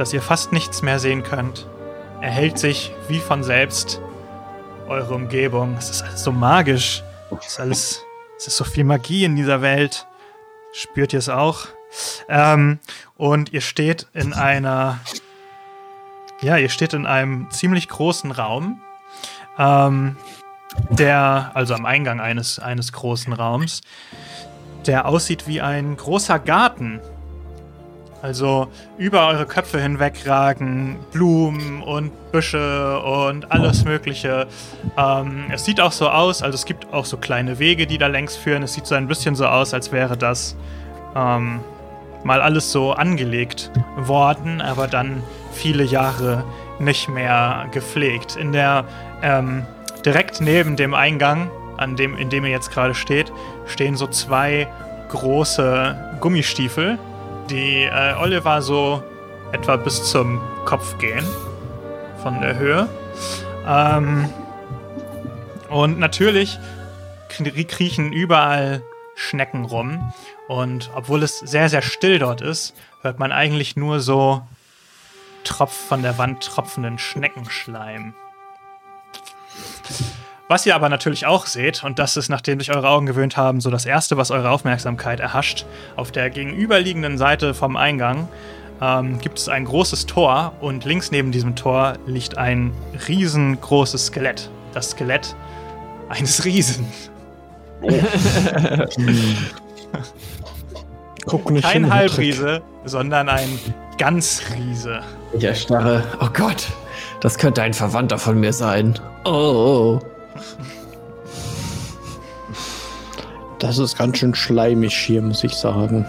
dass 0.00 0.12
ihr 0.12 0.22
fast 0.22 0.52
nichts 0.52 0.82
mehr 0.82 0.98
sehen 0.98 1.22
könnt, 1.22 1.68
erhält 2.20 2.58
sich 2.58 2.92
wie 3.08 3.18
von 3.18 3.42
selbst 3.42 4.00
eure 4.88 5.14
Umgebung. 5.14 5.76
Es 5.78 5.90
ist 5.90 6.02
alles 6.02 6.24
so 6.24 6.32
magisch. 6.32 7.02
Es 7.38 7.46
ist 7.46 7.60
alles, 7.60 8.04
es 8.36 8.46
ist 8.48 8.56
so 8.56 8.64
viel 8.64 8.84
Magie 8.84 9.24
in 9.24 9.36
dieser 9.36 9.62
Welt. 9.62 10.06
Spürt 10.72 11.12
ihr 11.12 11.18
es 11.18 11.28
auch? 11.28 11.66
Ähm, 12.28 12.78
und 13.16 13.52
ihr 13.52 13.60
steht 13.60 14.06
in 14.14 14.32
einer 14.32 15.00
ja, 16.42 16.56
ihr 16.56 16.70
steht 16.70 16.94
in 16.94 17.06
einem 17.06 17.50
ziemlich 17.50 17.88
großen 17.88 18.30
Raum, 18.30 18.80
ähm, 19.58 20.16
der, 20.88 21.50
also 21.54 21.74
am 21.74 21.84
Eingang 21.84 22.20
eines, 22.20 22.58
eines 22.58 22.92
großen 22.92 23.32
Raums, 23.32 23.82
der 24.86 25.06
aussieht 25.06 25.46
wie 25.46 25.60
ein 25.60 25.96
großer 25.96 26.38
Garten. 26.38 27.00
Also 28.22 28.68
über 28.98 29.28
eure 29.28 29.46
Köpfe 29.46 29.80
hinweg 29.80 30.26
ragen 30.26 30.98
Blumen 31.12 31.82
und 31.82 32.12
Büsche 32.32 33.00
und 33.00 33.50
alles 33.50 33.84
Mögliche. 33.84 34.46
Ähm, 34.98 35.46
es 35.50 35.64
sieht 35.64 35.80
auch 35.80 35.92
so 35.92 36.08
aus, 36.08 36.42
also 36.42 36.54
es 36.54 36.66
gibt 36.66 36.92
auch 36.92 37.06
so 37.06 37.16
kleine 37.16 37.58
Wege, 37.58 37.86
die 37.86 37.96
da 37.96 38.08
längs 38.08 38.36
führen. 38.36 38.62
Es 38.62 38.74
sieht 38.74 38.86
so 38.86 38.94
ein 38.94 39.08
bisschen 39.08 39.34
so 39.34 39.46
aus, 39.46 39.72
als 39.72 39.90
wäre 39.90 40.18
das 40.18 40.54
ähm, 41.16 41.60
mal 42.22 42.42
alles 42.42 42.70
so 42.70 42.92
angelegt 42.92 43.70
worden, 43.96 44.60
aber 44.60 44.86
dann 44.86 45.22
viele 45.52 45.84
Jahre 45.84 46.44
nicht 46.78 47.08
mehr 47.08 47.68
gepflegt. 47.72 48.36
In 48.36 48.52
der 48.52 48.84
ähm, 49.22 49.64
direkt 50.04 50.40
neben 50.40 50.76
dem 50.76 50.94
Eingang, 50.94 51.50
an 51.78 51.96
dem, 51.96 52.16
in 52.16 52.28
dem 52.28 52.44
ihr 52.44 52.50
jetzt 52.50 52.70
gerade 52.70 52.94
steht, 52.94 53.32
stehen 53.66 53.96
so 53.96 54.06
zwei 54.06 54.68
große 55.08 56.16
Gummistiefel, 56.20 56.98
die 57.50 57.82
äh, 57.84 58.14
Oliver 58.14 58.62
so 58.62 59.02
etwa 59.52 59.76
bis 59.76 60.10
zum 60.10 60.40
Kopf 60.64 60.98
gehen 60.98 61.26
von 62.22 62.40
der 62.40 62.56
Höhe. 62.56 62.88
Ähm, 63.66 64.28
und 65.68 65.98
natürlich 65.98 66.58
kriechen 67.64 68.12
überall 68.12 68.82
Schnecken 69.14 69.64
rum. 69.64 70.12
Und 70.48 70.90
obwohl 70.94 71.22
es 71.22 71.38
sehr, 71.38 71.68
sehr 71.68 71.82
still 71.82 72.18
dort 72.18 72.40
ist, 72.40 72.74
hört 73.02 73.18
man 73.18 73.32
eigentlich 73.32 73.76
nur 73.76 74.00
so 74.00 74.42
Tropf 75.44 75.72
von 75.72 76.02
der 76.02 76.18
Wand 76.18 76.42
tropfenden 76.42 76.98
Schneckenschleim. 76.98 78.14
Was 80.50 80.66
ihr 80.66 80.74
aber 80.74 80.88
natürlich 80.88 81.26
auch 81.26 81.46
seht, 81.46 81.84
und 81.84 82.00
das 82.00 82.16
ist, 82.16 82.28
nachdem 82.28 82.58
sich 82.58 82.74
eure 82.74 82.88
Augen 82.88 83.06
gewöhnt 83.06 83.36
haben, 83.36 83.60
so 83.60 83.70
das 83.70 83.86
Erste, 83.86 84.16
was 84.16 84.32
eure 84.32 84.50
Aufmerksamkeit 84.50 85.20
erhascht, 85.20 85.64
auf 85.94 86.10
der 86.10 86.28
gegenüberliegenden 86.28 87.18
Seite 87.18 87.54
vom 87.54 87.76
Eingang 87.76 88.26
ähm, 88.82 89.20
gibt 89.20 89.38
es 89.38 89.48
ein 89.48 89.64
großes 89.64 90.06
Tor 90.06 90.54
und 90.60 90.84
links 90.84 91.12
neben 91.12 91.30
diesem 91.30 91.54
Tor 91.54 91.98
liegt 92.04 92.36
ein 92.36 92.72
riesengroßes 93.06 94.06
Skelett. 94.06 94.50
Das 94.74 94.90
Skelett 94.90 95.36
eines 96.08 96.44
Riesen. 96.44 96.84
Oh. 97.82 97.92
Guck 101.26 101.50
nicht 101.52 101.62
Kein 101.62 101.94
Halbriese, 101.94 102.60
sondern 102.84 103.28
ein 103.28 103.60
Ganzriese. 103.98 105.02
Ich 105.32 105.44
erstarre. 105.44 106.02
Oh 106.20 106.28
Gott, 106.34 106.66
das 107.20 107.38
könnte 107.38 107.62
ein 107.62 107.72
Verwandter 107.72 108.18
von 108.18 108.40
mir 108.40 108.52
sein. 108.52 108.98
Oh. 109.24 110.00
Das 113.58 113.78
ist 113.78 113.98
ganz 113.98 114.18
schön 114.18 114.34
schleimig 114.34 114.94
hier, 114.94 115.20
muss 115.20 115.44
ich 115.44 115.54
sagen. 115.54 116.06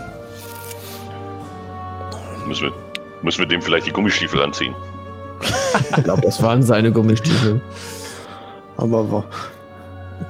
Müssen 2.47 2.63
wir, 2.63 2.73
müssen 3.21 3.39
wir 3.39 3.45
dem 3.45 3.61
vielleicht 3.61 3.87
die 3.87 3.91
Gummistiefel 3.91 4.41
anziehen? 4.41 4.73
ich 5.97 6.03
glaube, 6.03 6.21
das 6.21 6.41
waren 6.41 6.63
seine 6.63 6.91
Gummistiefel. 6.91 7.61
Aber 8.77 9.25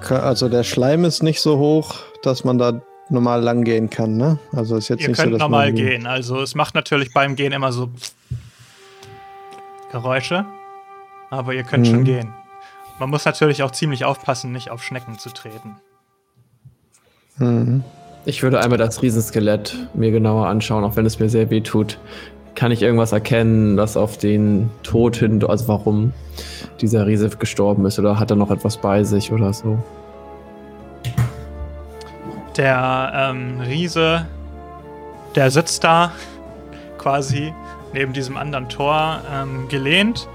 also 0.10 0.50
der 0.50 0.64
Schleim 0.64 1.06
ist 1.06 1.22
nicht 1.22 1.42
so 1.42 1.58
hoch, 1.58 1.96
dass 2.24 2.44
man 2.44 2.58
da 2.58 2.82
normal 3.10 3.42
lang 3.42 3.64
gehen 3.64 3.90
kann, 3.90 4.18
ne? 4.18 4.40
Also 4.52 4.78
ist 4.78 4.90
jetzt 4.90 5.02
Ihr 5.02 5.10
nicht 5.10 5.20
könnt 5.20 5.34
so, 5.34 5.38
normal 5.38 5.74
gehen. 5.74 6.08
Also 6.08 6.42
es 6.42 6.56
macht 6.56 6.76
natürlich 6.76 7.14
beim 7.14 7.36
Gehen 7.36 7.52
immer 7.52 7.72
so 7.72 7.90
Geräusche, 9.92 10.46
aber 11.30 11.54
ihr 11.54 11.64
könnt 11.64 11.88
mhm. 11.88 11.92
schon 11.92 12.04
gehen. 12.04 12.34
Man 13.02 13.10
muss 13.10 13.26
natürlich 13.26 13.64
auch 13.64 13.72
ziemlich 13.72 14.06
aufpassen, 14.06 14.52
nicht 14.52 14.70
auf 14.70 14.84
Schnecken 14.84 15.18
zu 15.18 15.32
treten. 15.32 15.78
Mhm. 17.40 17.84
Ich 18.26 18.44
würde 18.44 18.60
einmal 18.60 18.78
das 18.78 19.02
Riesenskelett 19.02 19.76
mir 19.96 20.12
genauer 20.12 20.46
anschauen, 20.46 20.84
auch 20.84 20.96
wenn 20.98 21.08
es 21.08 21.18
mir 21.18 21.28
sehr 21.28 21.50
weh 21.50 21.62
tut. 21.62 21.98
Kann 22.54 22.72
ich 22.72 22.84
irgendwas 22.84 23.12
erkennen, 23.12 23.76
das 23.76 23.98
auf 23.98 24.20
den 24.20 24.70
Tod 24.84 25.16
hin, 25.16 25.44
also 25.44 25.68
warum 25.68 26.14
dieser 26.80 27.08
Riese 27.08 27.30
gestorben 27.30 27.88
ist 27.88 27.98
oder 27.98 28.20
hat 28.20 28.30
er 28.30 28.36
noch 28.36 28.52
etwas 28.52 28.78
bei 28.78 29.04
sich 29.04 29.32
oder 29.32 29.52
so? 29.52 29.80
Der 32.56 33.14
ähm, 33.16 33.62
Riese, 33.62 34.28
der 35.34 35.50
sitzt 35.50 35.84
da 35.84 36.12
quasi 37.00 37.52
neben 37.94 38.14
diesem 38.14 38.38
anderen 38.38 38.70
Tor 38.70 39.22
ähm, 39.34 39.68
gelehnt 39.70 40.28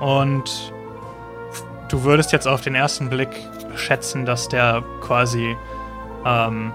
und 0.00 0.72
du 1.94 2.02
würdest 2.02 2.32
jetzt 2.32 2.48
auf 2.48 2.60
den 2.60 2.74
ersten 2.74 3.08
Blick 3.08 3.28
schätzen, 3.76 4.26
dass 4.26 4.48
der 4.48 4.82
quasi 5.00 5.56
ähm, 6.26 6.72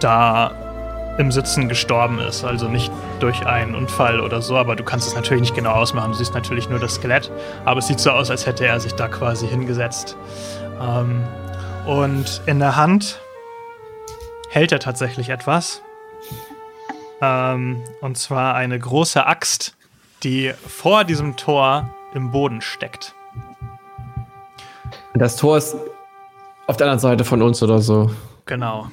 da 0.00 1.14
im 1.18 1.30
Sitzen 1.30 1.68
gestorben 1.68 2.18
ist. 2.18 2.42
Also 2.44 2.66
nicht 2.66 2.90
durch 3.20 3.46
einen 3.46 3.76
Unfall 3.76 4.18
oder 4.18 4.42
so, 4.42 4.56
aber 4.56 4.74
du 4.74 4.82
kannst 4.82 5.06
es 5.06 5.14
natürlich 5.14 5.42
nicht 5.42 5.54
genau 5.54 5.70
ausmachen. 5.70 6.10
Du 6.10 6.18
siehst 6.18 6.34
natürlich 6.34 6.68
nur 6.68 6.80
das 6.80 6.96
Skelett, 6.96 7.30
aber 7.64 7.78
es 7.78 7.86
sieht 7.86 8.00
so 8.00 8.10
aus, 8.10 8.28
als 8.28 8.44
hätte 8.44 8.66
er 8.66 8.80
sich 8.80 8.92
da 8.94 9.06
quasi 9.06 9.46
hingesetzt. 9.46 10.16
Ähm, 10.80 11.22
und 11.86 12.42
in 12.46 12.58
der 12.58 12.74
Hand 12.74 13.20
hält 14.48 14.72
er 14.72 14.80
tatsächlich 14.80 15.28
etwas. 15.28 15.80
Ähm, 17.20 17.84
und 18.00 18.18
zwar 18.18 18.56
eine 18.56 18.76
große 18.76 19.24
Axt, 19.24 19.76
die 20.24 20.52
vor 20.66 21.04
diesem 21.04 21.36
Tor 21.36 21.94
im 22.14 22.32
Boden 22.32 22.60
steckt. 22.60 23.14
Das 25.14 25.36
Tor 25.36 25.58
ist 25.58 25.76
auf 26.66 26.76
der 26.76 26.86
anderen 26.86 27.00
Seite 27.00 27.24
von 27.24 27.42
uns 27.42 27.62
oder 27.62 27.80
so. 27.80 28.10
Genau. 28.46 28.86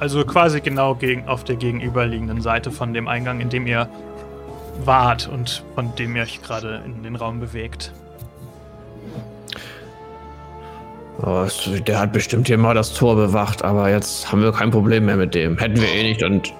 Also 0.00 0.24
quasi 0.24 0.60
genau 0.60 0.94
gegen, 0.94 1.28
auf 1.28 1.44
der 1.44 1.56
gegenüberliegenden 1.56 2.40
Seite 2.40 2.70
von 2.70 2.92
dem 2.92 3.06
Eingang, 3.06 3.40
in 3.40 3.50
dem 3.50 3.66
ihr 3.66 3.88
wart 4.84 5.28
und 5.28 5.62
von 5.74 5.94
dem 5.96 6.16
ihr 6.16 6.22
euch 6.22 6.42
gerade 6.42 6.82
in 6.84 7.02
den 7.02 7.16
Raum 7.16 7.40
bewegt. 7.40 7.92
Oh, 11.22 11.46
der 11.86 12.00
hat 12.00 12.12
bestimmt 12.12 12.48
hier 12.48 12.58
mal 12.58 12.74
das 12.74 12.92
Tor 12.92 13.14
bewacht, 13.14 13.62
aber 13.62 13.88
jetzt 13.88 14.30
haben 14.32 14.42
wir 14.42 14.52
kein 14.52 14.70
Problem 14.70 15.06
mehr 15.06 15.16
mit 15.16 15.34
dem. 15.34 15.56
Hätten 15.58 15.80
wir 15.80 15.88
eh 15.88 16.02
nicht 16.02 16.22
und 16.22 16.52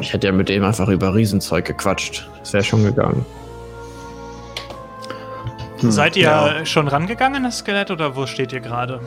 ich 0.00 0.12
hätte 0.12 0.26
ja 0.26 0.32
mit 0.32 0.48
dem 0.48 0.64
einfach 0.64 0.88
über 0.88 1.14
Riesenzeug 1.14 1.64
gequatscht. 1.66 2.28
Das 2.40 2.52
wäre 2.52 2.64
schon 2.64 2.82
gegangen. 2.82 3.24
Hm, 5.82 5.90
Seid 5.90 6.16
ihr 6.16 6.22
ja. 6.22 6.64
schon 6.64 6.88
rangegangen, 6.88 7.42
das 7.42 7.58
Skelett, 7.58 7.90
oder 7.90 8.14
wo 8.14 8.26
steht 8.26 8.52
ihr 8.52 8.60
gerade? 8.60 9.00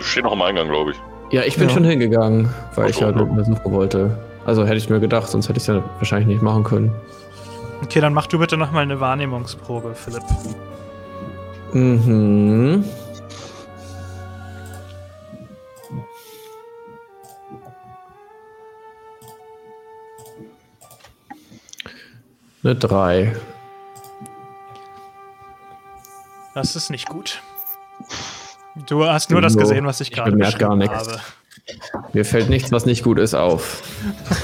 Steht 0.00 0.24
noch 0.24 0.32
am 0.32 0.42
Eingang, 0.42 0.68
glaube 0.68 0.92
ich. 0.92 0.96
Ja, 1.30 1.42
ich 1.42 1.56
bin 1.56 1.68
ja. 1.68 1.74
schon 1.74 1.84
hingegangen, 1.84 2.48
weil 2.74 2.90
ich 2.90 3.00
ja 3.00 3.06
halt 3.06 3.16
untersuchen 3.16 3.72
wollte. 3.72 4.18
Also 4.46 4.64
hätte 4.64 4.76
ich 4.76 4.88
mir 4.88 5.00
gedacht, 5.00 5.28
sonst 5.28 5.48
hätte 5.48 5.58
ich 5.58 5.64
es 5.64 5.66
ja 5.68 5.82
wahrscheinlich 5.98 6.28
nicht 6.28 6.42
machen 6.42 6.64
können. 6.64 6.92
Okay, 7.82 8.00
dann 8.00 8.14
mach 8.14 8.26
du 8.26 8.38
bitte 8.38 8.56
nochmal 8.56 8.82
eine 8.82 8.98
Wahrnehmungsprobe, 9.00 9.94
Philipp. 9.94 10.22
Mhm. 11.72 12.84
Eine 22.62 22.74
3. 22.76 23.32
Das 26.54 26.76
ist 26.76 26.90
nicht 26.90 27.08
gut. 27.08 27.42
Du 28.86 29.04
hast 29.04 29.30
nur 29.30 29.40
das 29.40 29.56
gesehen, 29.56 29.86
was 29.86 30.00
ich 30.00 30.10
gerade 30.10 30.30
bemerkt 30.30 30.58
gar 30.58 30.76
nichts. 30.76 30.94
habe. 30.94 31.20
Mir 32.12 32.24
fällt 32.24 32.48
nichts, 32.48 32.72
was 32.72 32.86
nicht 32.86 33.02
gut 33.02 33.18
ist, 33.18 33.34
auf. 33.34 33.82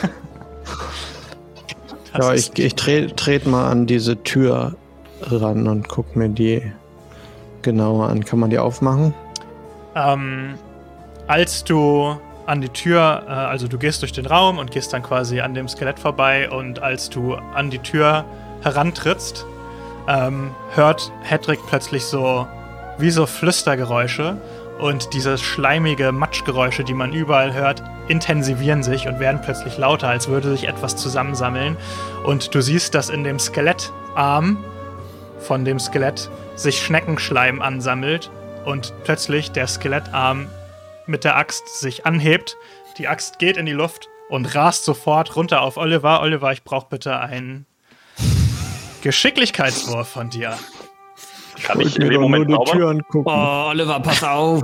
ja, 2.18 2.34
ich, 2.34 2.56
ich 2.58 2.74
trete 2.74 3.14
tret 3.14 3.46
mal 3.46 3.70
an 3.70 3.86
diese 3.86 4.22
Tür 4.22 4.76
ran 5.22 5.68
und 5.68 5.88
guck 5.88 6.16
mir 6.16 6.28
die 6.28 6.62
genauer 7.62 8.08
an. 8.08 8.24
Kann 8.24 8.38
man 8.38 8.50
die 8.50 8.58
aufmachen? 8.58 9.14
Ähm, 9.94 10.54
als 11.26 11.64
du 11.64 12.16
an 12.46 12.60
die 12.60 12.68
Tür, 12.68 13.24
äh, 13.28 13.30
also 13.30 13.68
du 13.68 13.78
gehst 13.78 14.02
durch 14.02 14.12
den 14.12 14.26
Raum 14.26 14.58
und 14.58 14.70
gehst 14.70 14.92
dann 14.92 15.02
quasi 15.02 15.40
an 15.40 15.54
dem 15.54 15.68
Skelett 15.68 15.98
vorbei 15.98 16.50
und 16.50 16.80
als 16.80 17.10
du 17.10 17.34
an 17.34 17.70
die 17.70 17.78
Tür 17.78 18.24
herantrittst, 18.62 19.46
ähm, 20.10 20.54
hört 20.74 21.12
Hedrick 21.22 21.60
plötzlich 21.68 22.04
so 22.04 22.46
wie 22.98 23.10
so 23.10 23.26
Flüstergeräusche 23.26 24.36
und 24.78 25.14
diese 25.14 25.38
schleimige 25.38 26.10
Matschgeräusche, 26.10 26.84
die 26.84 26.94
man 26.94 27.12
überall 27.12 27.54
hört, 27.54 27.82
intensivieren 28.08 28.82
sich 28.82 29.06
und 29.06 29.20
werden 29.20 29.40
plötzlich 29.42 29.78
lauter, 29.78 30.08
als 30.08 30.28
würde 30.28 30.50
sich 30.50 30.66
etwas 30.66 30.96
zusammensammeln. 30.96 31.76
Und 32.24 32.54
du 32.54 32.60
siehst, 32.60 32.94
dass 32.94 33.08
in 33.08 33.22
dem 33.22 33.38
Skelettarm 33.38 34.64
von 35.38 35.64
dem 35.64 35.78
Skelett 35.78 36.28
sich 36.56 36.82
Schneckenschleim 36.82 37.62
ansammelt 37.62 38.30
und 38.64 38.92
plötzlich 39.04 39.52
der 39.52 39.66
Skelettarm 39.66 40.48
mit 41.06 41.24
der 41.24 41.36
Axt 41.36 41.80
sich 41.80 42.04
anhebt. 42.04 42.56
Die 42.98 43.06
Axt 43.06 43.38
geht 43.38 43.56
in 43.56 43.66
die 43.66 43.72
Luft 43.72 44.08
und 44.28 44.54
rast 44.54 44.84
sofort 44.84 45.36
runter 45.36 45.62
auf 45.62 45.76
Oliver. 45.76 46.20
Oliver, 46.20 46.52
ich 46.52 46.64
brauche 46.64 46.88
bitte 46.88 47.18
einen 47.18 47.66
Geschicklichkeitswurf 49.02 50.08
von 50.08 50.30
dir. 50.30 50.58
Kann 51.62 51.80
ich, 51.80 51.88
ich 51.88 51.98
in 51.98 52.10
dem 52.10 52.20
Moment 52.20 52.48
nur 52.48 52.64
die 52.64 52.70
Tür 52.70 52.88
angucken. 52.90 53.28
Oh, 53.28 53.68
Oliver, 53.68 54.00
pass 54.00 54.22
auf. 54.22 54.62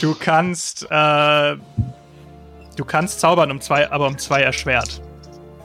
Du 0.00 0.14
kannst, 0.18 0.84
äh, 0.90 1.56
du 2.76 2.84
kannst 2.86 3.20
zaubern, 3.20 3.50
um 3.50 3.60
zwei, 3.60 3.90
aber 3.90 4.06
um 4.06 4.18
zwei 4.18 4.42
erschwert. 4.42 5.00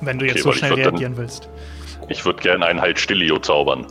Wenn 0.01 0.19
du 0.19 0.25
okay, 0.25 0.35
jetzt 0.35 0.43
so 0.43 0.51
schnell 0.51 0.73
reagieren 0.73 1.13
dann, 1.13 1.17
willst. 1.17 1.49
Ich 2.09 2.23
würde 2.25 2.41
gerne 2.41 2.65
einen 2.65 2.79
halt 2.79 2.99
Stillio 2.99 3.39
zaubern. 3.39 3.87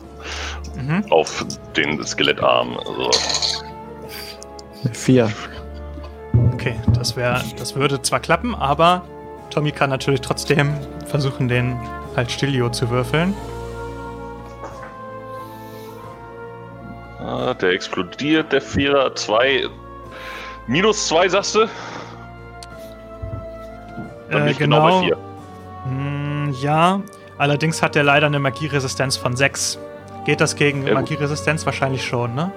Mhm. 0.77 1.05
Auf 1.11 1.45
den 1.77 2.05
Skelettarm. 2.05 2.79
Also. 2.79 3.11
Vier. 4.93 5.33
Okay, 6.53 6.77
das 6.95 7.17
wäre, 7.17 7.43
das 7.59 7.75
würde 7.75 8.03
zwar 8.03 8.21
klappen, 8.21 8.55
aber 8.55 9.05
Tommy 9.51 9.73
kann 9.73 9.91
natürlich 9.91 10.21
trotzdem 10.21 10.75
versuchen, 11.07 11.49
den 11.49 11.77
halt 12.17 12.31
Stillio 12.31 12.71
zu 12.71 12.91
würfeln. 12.91 13.35
Ah, 17.21 17.55
der 17.55 17.71
explodiert, 17.71 18.53
der 18.53 18.61
Vierer. 18.61 19.15
Zwei. 19.15 19.67
Minus 20.67 21.09
zwei, 21.09 21.29
sagst 21.29 21.55
du? 21.55 21.67
Dann 24.31 24.49
äh, 24.49 24.55
genau. 24.55 24.87
genau 24.87 25.01
bei 25.01 25.07
vier. 25.07 25.17
Hm, 25.85 26.55
ja, 26.61 27.01
allerdings 27.39 27.83
hat 27.83 27.97
er 27.97 28.03
leider 28.03 28.27
eine 28.27 28.39
Magieresistenz 28.39 29.17
von 29.17 29.37
6. 29.37 29.79
Geht 30.25 30.41
das 30.41 30.57
gegen 30.57 30.87
ja, 30.87 30.95
Magieresistenz? 30.95 31.65
Wahrscheinlich 31.67 32.05
schon, 32.05 32.35
ne? 32.35 32.53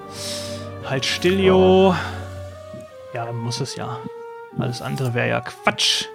Halt 0.86 1.06
Stillio. 1.06 1.90
Oh. 1.92 1.96
Ja, 3.14 3.32
muss 3.32 3.60
es 3.60 3.76
ja. 3.76 4.00
Alles 4.58 4.82
andere 4.82 5.14
wäre 5.14 5.30
ja 5.30 5.42
Quatsch. 5.42 6.06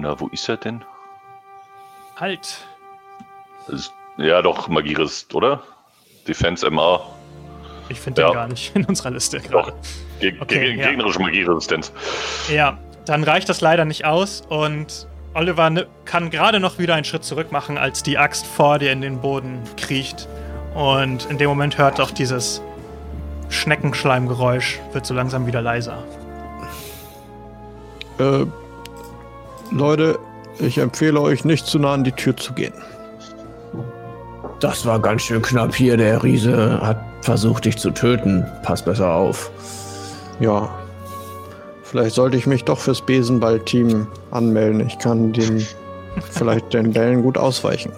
Na, 0.00 0.18
wo 0.20 0.28
ist 0.28 0.48
er 0.48 0.56
denn? 0.56 0.84
Halt. 2.16 2.58
Ist, 3.68 3.92
ja, 4.18 4.42
doch, 4.42 4.68
Magierist, 4.68 5.34
oder? 5.34 5.62
Defense 6.28 6.68
MA. 6.70 7.00
Ich 7.88 8.00
finde 8.00 8.22
ja. 8.22 8.28
den 8.28 8.34
gar 8.34 8.48
nicht 8.48 8.74
in 8.74 8.84
unserer 8.84 9.10
Liste 9.10 9.40
gerade. 9.40 9.72
Ge 10.20 10.34
okay, 10.40 10.72
ge 10.72 10.76
ja. 10.76 10.88
Gegnerische 10.90 11.20
Magieresistenz. 11.20 11.92
Ja, 12.52 12.78
dann 13.04 13.22
reicht 13.24 13.48
das 13.48 13.60
leider 13.60 13.84
nicht 13.84 14.04
aus 14.04 14.42
und 14.48 15.06
Oliver 15.34 15.70
kann 16.04 16.30
gerade 16.30 16.60
noch 16.60 16.78
wieder 16.78 16.94
einen 16.94 17.04
Schritt 17.04 17.24
zurück 17.24 17.52
machen, 17.52 17.78
als 17.78 18.02
die 18.02 18.18
Axt 18.18 18.46
vor 18.46 18.78
dir 18.78 18.92
in 18.92 19.00
den 19.00 19.20
Boden 19.20 19.60
kriecht. 19.76 20.28
Und 20.74 21.26
in 21.30 21.38
dem 21.38 21.48
Moment 21.48 21.78
hört 21.78 22.00
auch 22.00 22.10
dieses 22.10 22.62
Schneckenschleimgeräusch, 23.48 24.80
wird 24.92 25.06
so 25.06 25.14
langsam 25.14 25.46
wieder 25.46 25.62
leiser. 25.62 26.02
Äh, 28.18 28.46
Leute, 29.70 30.18
ich 30.58 30.78
empfehle 30.78 31.20
euch 31.20 31.44
nicht 31.44 31.66
zu 31.66 31.78
nah 31.78 31.94
an 31.94 32.04
die 32.04 32.12
Tür 32.12 32.36
zu 32.36 32.52
gehen. 32.52 32.72
Das 34.60 34.86
war 34.86 35.00
ganz 35.00 35.22
schön 35.22 35.42
knapp 35.42 35.74
hier. 35.74 35.96
Der 35.96 36.22
Riese 36.22 36.80
hat 36.80 36.98
versucht, 37.20 37.66
dich 37.66 37.76
zu 37.76 37.90
töten. 37.90 38.46
Pass 38.62 38.82
besser 38.82 39.10
auf. 39.10 39.50
Ja. 40.40 40.70
Vielleicht 41.82 42.14
sollte 42.14 42.36
ich 42.36 42.46
mich 42.46 42.64
doch 42.64 42.78
fürs 42.78 43.00
Besenball-Team 43.00 44.06
anmelden. 44.30 44.80
Ich 44.86 44.98
kann 44.98 45.32
den 45.32 45.66
vielleicht 46.30 46.72
den 46.72 46.92
Bällen 46.92 47.22
gut 47.22 47.36
ausweichen. 47.36 47.92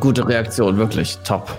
Gute 0.00 0.28
Reaktion, 0.28 0.76
wirklich 0.76 1.18
top. 1.24 1.50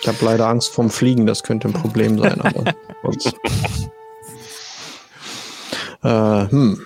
Ich 0.00 0.08
habe 0.08 0.18
leider 0.22 0.48
Angst 0.48 0.74
vorm 0.74 0.90
Fliegen, 0.90 1.26
das 1.26 1.42
könnte 1.42 1.68
ein 1.68 1.72
Problem 1.72 2.18
sein, 2.18 2.40
aber 2.40 2.74
sonst. 3.02 3.34
äh, 6.02 6.50
hm. 6.50 6.80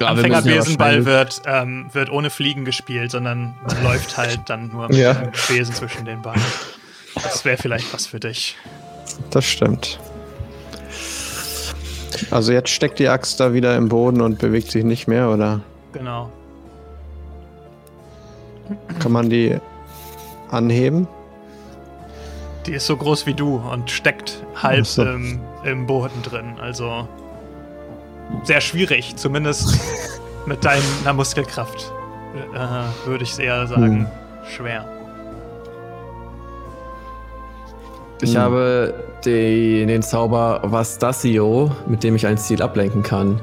Ja, 0.00 0.06
Anfängerbesenball 0.06 1.04
wird, 1.04 1.42
ähm, 1.44 1.90
wird 1.92 2.10
ohne 2.10 2.30
Fliegen 2.30 2.64
gespielt, 2.64 3.10
sondern 3.10 3.54
man 3.66 3.84
läuft 3.84 4.16
halt 4.16 4.40
dann 4.46 4.68
nur 4.68 4.88
mit 4.88 4.96
ja. 4.96 5.12
dem 5.12 5.30
Besen 5.48 5.74
zwischen 5.74 6.06
den 6.06 6.22
Beinen. 6.22 6.42
Das 7.14 7.44
wäre 7.44 7.58
vielleicht 7.58 7.92
was 7.92 8.06
für 8.06 8.18
dich. 8.18 8.56
Das 9.30 9.44
stimmt. 9.44 10.00
Also 12.30 12.52
jetzt 12.52 12.70
steckt 12.70 12.98
die 12.98 13.08
Axt 13.08 13.40
da 13.40 13.52
wieder 13.52 13.76
im 13.76 13.88
Boden 13.88 14.20
und 14.20 14.38
bewegt 14.38 14.70
sich 14.70 14.84
nicht 14.84 15.06
mehr, 15.06 15.28
oder? 15.28 15.60
Genau. 15.92 16.30
Kann 19.00 19.12
man 19.12 19.28
die 19.28 19.58
anheben? 20.50 21.08
Die 22.66 22.72
ist 22.72 22.86
so 22.86 22.96
groß 22.96 23.26
wie 23.26 23.34
du 23.34 23.56
und 23.56 23.90
steckt 23.90 24.44
halb 24.54 24.86
so. 24.86 25.02
im, 25.02 25.40
im 25.64 25.86
Boden 25.86 26.22
drin. 26.22 26.54
Also 26.60 27.08
sehr 28.44 28.60
schwierig, 28.60 29.16
zumindest 29.16 29.78
mit 30.46 30.64
deiner 30.64 31.12
Muskelkraft. 31.12 31.92
Äh, 32.54 33.08
Würde 33.08 33.24
ich 33.24 33.38
eher 33.38 33.66
sagen, 33.66 33.82
hm. 33.84 34.06
schwer. 34.56 34.84
Ich 38.22 38.34
Hm. 38.34 38.40
habe 38.42 38.94
die, 39.24 39.86
den 39.86 40.02
Zauber 40.02 40.60
Vastasio, 40.62 41.70
mit 41.86 42.02
dem 42.04 42.14
ich 42.16 42.26
ein 42.26 42.38
Ziel 42.38 42.62
ablenken 42.62 43.02
kann. 43.02 43.40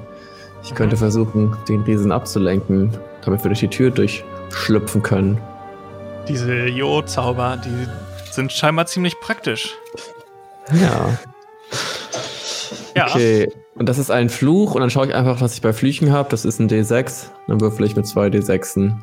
Ich 0.64 0.74
könnte 0.76 0.96
Mhm. 0.96 1.00
versuchen, 1.00 1.58
den 1.68 1.82
Riesen 1.82 2.12
abzulenken, 2.12 2.92
damit 3.24 3.44
wir 3.44 3.50
durch 3.50 3.60
die 3.60 3.68
Tür 3.70 3.90
durchschlüpfen 3.92 5.02
können. 5.02 5.40
Diese 6.28 6.66
Jo-Zauber, 6.68 7.58
die 7.58 7.88
sind 8.32 8.52
scheinbar 8.52 8.86
ziemlich 8.86 9.20
praktisch. 9.20 9.76
Ja. 10.74 11.18
Ja, 12.96 13.08
Okay. 13.08 13.52
Und 13.78 13.88
das 13.88 13.98
ist 13.98 14.10
ein 14.10 14.30
Fluch 14.30 14.76
und 14.76 14.82
dann 14.82 14.90
schaue 14.90 15.08
ich 15.08 15.16
einfach, 15.16 15.40
was 15.42 15.54
ich 15.54 15.62
bei 15.62 15.74
Flüchen 15.74 16.12
habe. 16.12 16.30
Das 16.30 16.46
ist 16.46 16.60
ein 16.60 16.70
D6. 16.70 17.28
Dann 17.48 17.62
würfel 17.62 17.86
ich 17.86 17.96
mit 17.96 18.08
zwei 18.08 18.28
D6en. 18.28 18.94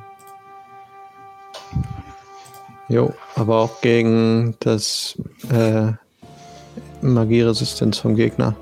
Jo, 2.89 3.15
aber 3.37 3.59
auch 3.59 3.81
gegen 3.81 4.57
das 4.61 5.17
äh, 5.51 5.93
Magieresistenz 7.01 7.99
vom 7.99 8.15
Gegner. 8.17 8.55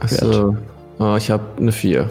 Achso. 0.00 0.56
Oh, 0.98 1.16
ich 1.16 1.30
habe 1.30 1.44
eine 1.58 1.72
4. 1.72 2.08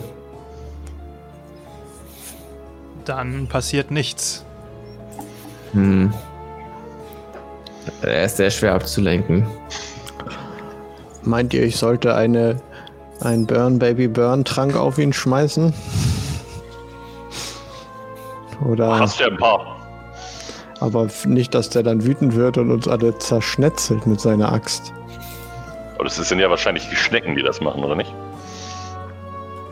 dann 3.12 3.48
passiert 3.48 3.92
nichts. 3.92 4.46
Hm. 5.74 6.14
Er 8.02 8.26
ist 8.26 8.38
sehr 8.38 8.52
schwer 8.52 8.74
abzulenken. 8.74 9.46
Meint 11.24 11.54
ihr, 11.54 11.64
ich 11.64 11.76
sollte 11.76 12.16
eine 12.16 12.62
ein 13.22 13.46
Burn 13.46 13.80
Baby 13.80 14.08
Burn 14.08 14.44
Trank 14.46 14.76
auf 14.76 14.98
ihn 14.98 15.14
schmeißen? 15.14 15.74
Oder 18.68 19.00
Hast 19.00 19.20
ja 19.20 19.28
ein 19.28 19.38
paar. 19.38 19.78
aber 20.80 21.08
nicht, 21.26 21.54
dass 21.56 21.70
der 21.70 21.84
dann 21.84 22.06
wütend 22.06 22.36
wird 22.36 22.58
und 22.58 22.70
uns 22.72 22.88
alle 22.88 23.18
zerschnetzelt 23.18 24.06
mit 24.06 24.22
seiner 24.22 24.52
Axt. 24.52 24.94
Aber 25.96 26.04
das 26.06 26.16
sind 26.16 26.40
ja 26.40 26.50
wahrscheinlich 26.50 26.88
die 26.90 26.96
Schnecken, 26.96 27.36
die 27.36 27.44
das 27.44 27.62
machen, 27.62 27.84
oder 27.84 27.96
nicht? 27.96 28.14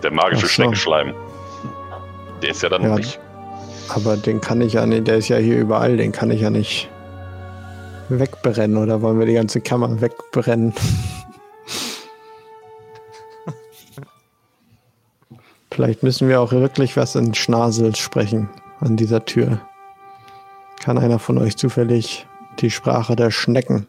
Der 0.03 0.11
magische 0.11 0.41
so. 0.43 0.47
Schneckenschleim. 0.47 1.13
Der 2.41 2.49
ist 2.51 2.61
ja 2.63 2.69
dann 2.69 2.83
Ja. 2.83 2.95
nicht. 2.95 3.19
Aber 3.89 4.15
den 4.17 4.39
kann 4.39 4.61
ich 4.61 4.73
ja 4.73 4.85
nicht, 4.85 5.07
der 5.07 5.17
ist 5.17 5.27
ja 5.29 5.37
hier 5.37 5.57
überall, 5.57 5.97
den 5.97 6.11
kann 6.11 6.29
ich 6.31 6.41
ja 6.41 6.49
nicht 6.51 6.89
wegbrennen 8.09 8.77
oder 8.77 9.01
wollen 9.01 9.19
wir 9.19 9.25
die 9.25 9.33
ganze 9.33 9.61
Kammer 9.61 9.99
wegbrennen? 10.01 10.73
Vielleicht 15.79 16.03
müssen 16.03 16.27
wir 16.27 16.41
auch 16.41 16.51
wirklich 16.51 16.97
was 16.97 17.15
in 17.15 17.33
Schnasel 17.33 17.95
sprechen 17.95 18.49
an 18.81 18.97
dieser 18.97 19.23
Tür. 19.23 19.61
Kann 20.83 20.97
einer 20.97 21.19
von 21.19 21.37
euch 21.37 21.55
zufällig 21.55 22.27
die 22.59 22.69
Sprache 22.69 23.15
der 23.15 23.31
Schnecken? 23.31 23.87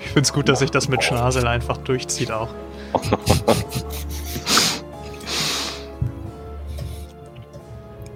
Ich 0.00 0.06
finde 0.08 0.22
es 0.22 0.32
gut, 0.32 0.48
dass 0.48 0.58
sich 0.58 0.72
das 0.72 0.88
mit 0.88 1.04
Schnasel 1.04 1.46
einfach 1.46 1.76
durchzieht 1.76 2.32
auch. 2.32 2.48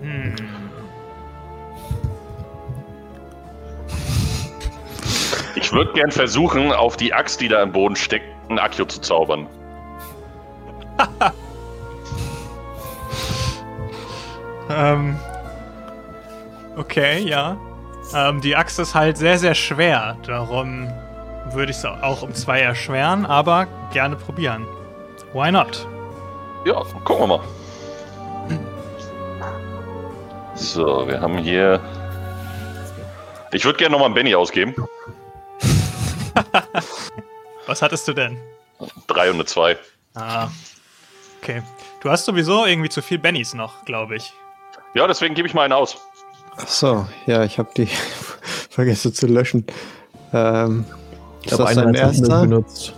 Hm. 0.00 0.34
Ich 5.54 5.72
würde 5.72 5.92
gern 5.92 6.10
versuchen, 6.10 6.72
auf 6.72 6.96
die 6.96 7.14
Axt, 7.14 7.40
die 7.40 7.46
da 7.46 7.62
im 7.62 7.70
Boden 7.70 7.94
steckt, 7.94 8.26
ein 8.48 8.58
Akio 8.58 8.84
zu 8.86 9.00
zaubern. 9.00 9.46
Ähm, 14.70 15.18
okay, 16.76 17.20
ja. 17.20 17.56
Ähm, 18.14 18.40
die 18.40 18.54
Axt 18.56 18.78
ist 18.78 18.94
halt 18.94 19.16
sehr, 19.16 19.38
sehr 19.38 19.54
schwer. 19.54 20.16
Darum 20.26 20.88
würde 21.52 21.72
ich 21.72 21.78
es 21.78 21.84
auch 21.84 22.22
um 22.22 22.34
zwei 22.34 22.60
erschweren, 22.60 23.26
aber 23.26 23.66
gerne 23.92 24.16
probieren. 24.16 24.66
Why 25.32 25.50
not? 25.50 25.86
Ja, 26.64 26.82
gucken 27.04 27.28
wir 27.28 27.38
mal. 27.38 27.40
So, 30.54 31.06
wir 31.06 31.20
haben 31.20 31.38
hier. 31.38 31.80
Ich 33.52 33.64
würde 33.64 33.78
gerne 33.78 33.92
nochmal 33.92 34.06
einen 34.06 34.14
Benny 34.14 34.34
ausgeben. 34.34 34.74
Was 37.66 37.80
hattest 37.80 38.08
du 38.08 38.12
denn? 38.12 38.38
Drei 39.06 39.28
und 39.28 39.36
eine 39.36 39.44
zwei. 39.44 39.76
Ah. 40.14 40.48
Okay. 41.42 41.62
Du 42.00 42.10
hast 42.10 42.24
sowieso 42.24 42.66
irgendwie 42.66 42.88
zu 42.88 43.02
viel 43.02 43.18
Bennys 43.18 43.54
noch, 43.54 43.84
glaube 43.84 44.16
ich. 44.16 44.32
Ja, 44.94 45.06
deswegen 45.06 45.34
gebe 45.34 45.46
ich 45.48 45.54
mal 45.54 45.62
einen 45.62 45.72
aus. 45.72 45.96
Ach 46.56 46.66
so, 46.66 47.06
ja, 47.26 47.44
ich 47.44 47.58
habe 47.58 47.70
die 47.76 47.86
vergessen 48.70 49.14
zu 49.14 49.26
löschen. 49.26 49.64
Ähm, 50.32 50.84
ist 51.44 51.58
das 51.58 51.74
dein 51.74 51.94
erster? 51.94 52.40
benutzt. 52.42 52.94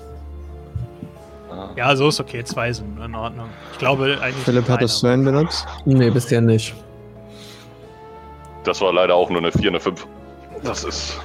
Ja, 1.76 1.94
so 1.94 2.08
ist 2.08 2.20
okay. 2.20 2.44
Zwei 2.44 2.72
sind 2.72 2.98
in 3.00 3.14
Ordnung. 3.14 3.48
Ich 3.72 3.78
glaube 3.78 4.18
eigentlich. 4.20 4.44
Philipp, 4.44 4.66
du 4.66 4.74
einer. 4.74 5.12
einen 5.12 5.24
benutzt? 5.24 5.66
Nee, 5.84 6.10
bisher 6.10 6.40
nicht. 6.40 6.74
Das 8.64 8.80
war 8.80 8.92
leider 8.92 9.14
auch 9.14 9.30
nur 9.30 9.38
eine 9.38 9.52
4, 9.52 9.68
eine 9.68 9.80
5. 9.80 10.06
Das 10.62 10.84
ist 10.84 11.18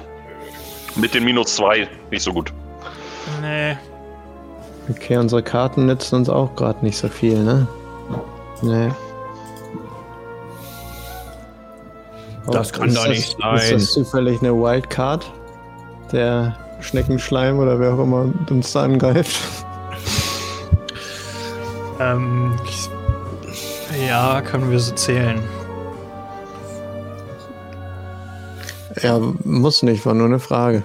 mit 0.94 1.14
den 1.14 1.24
minus 1.24 1.56
2 1.56 1.88
nicht 2.10 2.22
so 2.22 2.32
gut. 2.32 2.52
Nee. 3.42 3.76
Okay, 4.88 5.16
unsere 5.16 5.42
Karten 5.42 5.86
nützen 5.86 6.16
uns 6.16 6.28
auch 6.28 6.54
gerade 6.54 6.84
nicht 6.84 6.96
so 6.96 7.08
viel, 7.08 7.42
ne? 7.42 7.66
Nee. 8.62 8.90
Das 12.52 12.72
kann 12.72 12.88
ist 12.88 12.96
doch 12.96 13.08
nicht 13.08 13.32
Ist 13.32 13.36
sein. 13.40 13.72
das 13.72 13.92
zufällig 13.92 14.40
eine 14.40 14.54
Wildcard? 14.54 15.30
Der 16.12 16.56
Schneckenschleim 16.80 17.58
oder 17.58 17.80
wer 17.80 17.94
auch 17.94 17.98
immer 17.98 18.32
uns 18.50 18.72
da 18.72 18.82
angreift? 18.84 19.36
Ähm. 21.98 22.54
Ja, 24.06 24.42
können 24.42 24.70
wir 24.70 24.78
so 24.78 24.94
zählen. 24.94 25.42
Ja, 29.00 29.18
muss 29.44 29.82
nicht, 29.82 30.04
war 30.04 30.12
nur 30.12 30.26
eine 30.26 30.38
Frage. 30.38 30.82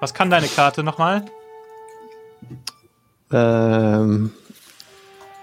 Was 0.00 0.14
kann 0.14 0.30
deine 0.30 0.48
Karte 0.48 0.82
nochmal? 0.82 1.24
Ähm, 3.32 4.32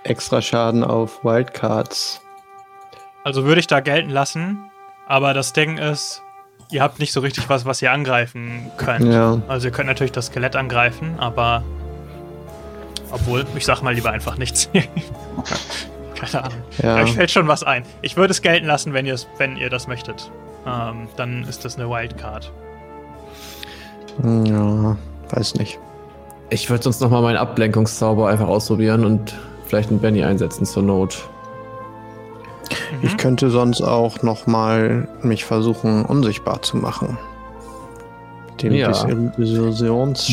extra 0.03 0.41
Schaden 0.41 0.83
auf 0.83 1.23
Wildcards. 1.23 2.21
Also 3.23 3.45
würde 3.45 3.59
ich 3.59 3.67
da 3.67 3.79
gelten 3.79 4.09
lassen. 4.09 4.69
Aber 5.07 5.33
das 5.33 5.53
Ding 5.53 5.77
ist, 5.77 6.21
ihr 6.71 6.81
habt 6.81 6.99
nicht 6.99 7.11
so 7.11 7.19
richtig 7.19 7.49
was, 7.49 7.65
was 7.65 7.81
ihr 7.81 7.91
angreifen 7.91 8.71
könnt. 8.77 9.11
Ja. 9.11 9.41
Also 9.47 9.67
ihr 9.67 9.71
könnt 9.71 9.87
natürlich 9.87 10.11
das 10.11 10.27
Skelett 10.27 10.55
angreifen, 10.55 11.15
aber 11.17 11.63
obwohl, 13.11 13.45
ich 13.55 13.65
sag 13.65 13.81
mal 13.81 13.93
lieber 13.93 14.11
einfach 14.11 14.37
nichts. 14.37 14.69
Keine 16.15 16.43
Ahnung. 16.43 16.61
Ja. 16.81 16.95
Euch 16.97 17.13
fällt 17.13 17.31
schon 17.31 17.47
was 17.47 17.63
ein. 17.63 17.83
Ich 18.01 18.17
würde 18.17 18.31
es 18.31 18.41
gelten 18.41 18.67
lassen, 18.67 18.93
wenn 18.93 19.05
wenn 19.37 19.57
ihr 19.57 19.69
das 19.69 19.87
möchtet. 19.87 20.31
Ähm, 20.67 21.07
dann 21.15 21.43
ist 21.45 21.65
das 21.65 21.77
eine 21.77 21.89
Wildcard. 21.89 22.51
Ja, 24.21 24.97
weiß 25.31 25.55
nicht. 25.55 25.79
Ich 26.49 26.69
würde 26.69 26.83
sonst 26.83 26.99
nochmal 27.01 27.21
meinen 27.21 27.37
Ablenkungszauber 27.37 28.27
einfach 28.27 28.47
ausprobieren 28.47 29.05
und 29.05 29.35
vielleicht 29.65 29.89
einen 29.89 29.99
Benny 29.99 30.23
einsetzen 30.23 30.65
zur 30.65 30.83
Not. 30.83 31.29
Mhm. 32.69 33.07
Ich 33.07 33.17
könnte 33.17 33.49
sonst 33.49 33.81
auch 33.81 34.23
noch 34.23 34.47
mal 34.47 35.07
mich 35.21 35.45
versuchen, 35.45 36.05
unsichtbar 36.05 36.61
zu 36.61 36.77
machen. 36.77 37.17
Den 38.61 38.73
Ja. 38.73 38.91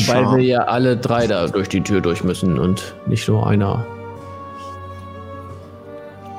Weil 0.07 0.37
wir 0.37 0.43
ja 0.43 0.59
alle 0.61 0.97
drei 0.97 1.27
da 1.27 1.47
durch 1.47 1.69
die 1.69 1.81
Tür 1.81 2.01
durch 2.01 2.23
müssen 2.23 2.59
und 2.59 2.95
nicht 3.05 3.27
nur 3.27 3.47
einer. 3.47 3.85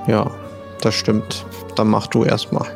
Ja, 0.06 0.30
das 0.80 0.94
stimmt. 0.94 1.46
Dann 1.76 1.88
mach 1.88 2.06
du 2.08 2.24
erstmal. 2.24 2.66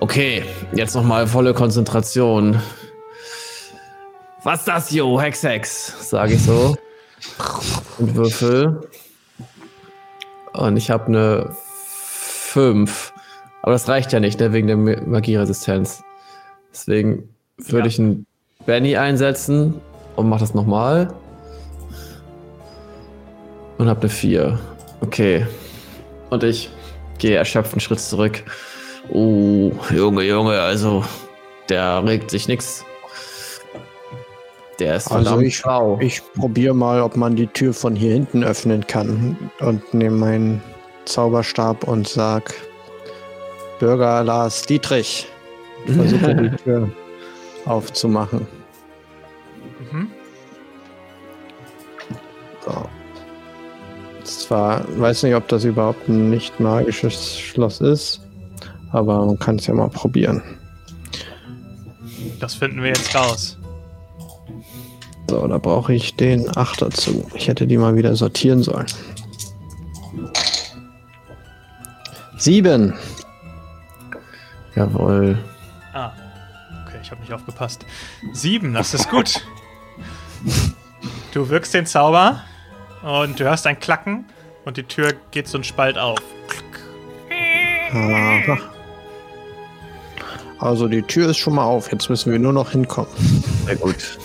Okay, 0.00 0.42
jetzt 0.72 0.94
nochmal 0.94 1.26
volle 1.26 1.54
Konzentration. 1.54 2.60
Was 4.44 4.64
das, 4.64 4.90
jo, 4.90 5.20
Hex 5.20 5.42
Hex, 5.42 6.10
sage 6.10 6.34
ich 6.34 6.42
so. 6.42 6.76
Und 7.98 8.14
Würfel. 8.14 8.80
Und 10.52 10.76
ich 10.76 10.90
habe 10.90 11.06
eine 11.06 11.56
5. 11.56 13.12
Aber 13.62 13.72
das 13.72 13.88
reicht 13.88 14.12
ja 14.12 14.20
nicht, 14.20 14.38
ne, 14.40 14.52
wegen 14.52 14.66
der 14.68 14.76
Ma- 14.76 15.00
Magieresistenz. 15.04 16.02
Deswegen 16.72 17.28
würde 17.58 17.80
Ja. 17.80 17.86
ich 17.86 17.98
einen 17.98 18.26
Benny 18.64 18.96
einsetzen 18.96 19.80
und 20.16 20.28
mach 20.28 20.38
das 20.40 20.54
nochmal. 20.54 21.12
Und 23.78 23.88
hab 23.88 24.00
eine 24.00 24.08
4. 24.08 24.58
Okay. 25.00 25.46
Und 26.30 26.42
ich 26.44 26.70
gehe 27.18 27.36
erschöpft 27.36 27.72
einen 27.72 27.80
Schritt 27.80 28.00
zurück. 28.00 28.42
Oh, 29.10 29.72
Junge, 29.94 30.22
Junge, 30.22 30.60
also 30.60 31.04
der 31.68 32.04
regt 32.04 32.30
sich 32.30 32.48
nix. 32.48 32.84
Der 34.78 34.96
ist 34.96 35.10
Also 35.10 35.24
verdammt 35.24 35.46
ich- 35.46 35.56
schlau. 35.56 35.98
Ich 36.00 36.22
probiere 36.34 36.74
mal, 36.74 37.00
ob 37.02 37.16
man 37.16 37.34
die 37.36 37.46
Tür 37.48 37.74
von 37.74 37.96
hier 37.96 38.12
hinten 38.12 38.44
öffnen 38.44 38.86
kann 38.86 39.36
und 39.60 39.92
nehme 39.92 40.16
meinen 40.16 40.62
Zauberstab 41.04 41.84
und 41.84 42.06
sag 42.08 42.54
Bürger 43.80 44.22
Lars 44.22 44.62
Dietrich. 44.62 45.26
Versuche 45.86 46.34
die 46.34 46.56
Tür 46.62 46.88
aufzumachen. 47.64 48.46
Mhm. 49.92 50.08
So. 52.64 52.88
Zwar 54.24 54.84
weiß 55.00 55.22
nicht, 55.24 55.34
ob 55.34 55.48
das 55.48 55.64
überhaupt 55.64 56.08
ein 56.08 56.28
nicht 56.30 56.60
magisches 56.60 57.38
Schloss 57.38 57.80
ist, 57.80 58.20
aber 58.92 59.24
man 59.24 59.38
kann 59.38 59.56
es 59.56 59.66
ja 59.66 59.74
mal 59.74 59.88
probieren. 59.88 60.42
Das 62.40 62.54
finden 62.54 62.82
wir 62.82 62.88
jetzt 62.88 63.14
raus. 63.14 63.57
So, 65.28 65.46
da 65.46 65.58
brauche 65.58 65.92
ich 65.92 66.16
den 66.16 66.56
8 66.56 66.82
dazu. 66.82 67.26
Ich 67.34 67.48
hätte 67.48 67.66
die 67.66 67.76
mal 67.76 67.94
wieder 67.96 68.16
sortieren 68.16 68.62
sollen. 68.62 68.86
Sieben. 72.38 72.94
Jawohl. 74.74 75.38
Ah. 75.92 76.12
Okay, 76.86 76.98
ich 77.02 77.10
habe 77.10 77.20
nicht 77.20 77.32
aufgepasst. 77.32 77.84
Sieben, 78.32 78.72
das 78.72 78.94
ist 78.94 79.10
gut. 79.10 79.42
Du 81.32 81.48
wirkst 81.50 81.74
den 81.74 81.84
Zauber 81.84 82.42
und 83.02 83.38
du 83.38 83.44
hörst 83.44 83.66
ein 83.66 83.78
Klacken 83.78 84.24
und 84.64 84.76
die 84.76 84.84
Tür 84.84 85.12
geht 85.30 85.46
so 85.46 85.58
ein 85.58 85.64
Spalt 85.64 85.98
auf. 85.98 86.20
Also 90.58 90.88
die 90.88 91.02
Tür 91.02 91.28
ist 91.28 91.38
schon 91.38 91.54
mal 91.54 91.64
auf. 91.64 91.92
Jetzt 91.92 92.08
müssen 92.08 92.32
wir 92.32 92.38
nur 92.38 92.52
noch 92.52 92.70
hinkommen. 92.70 93.10
Sehr 93.66 93.76
gut. 93.76 94.18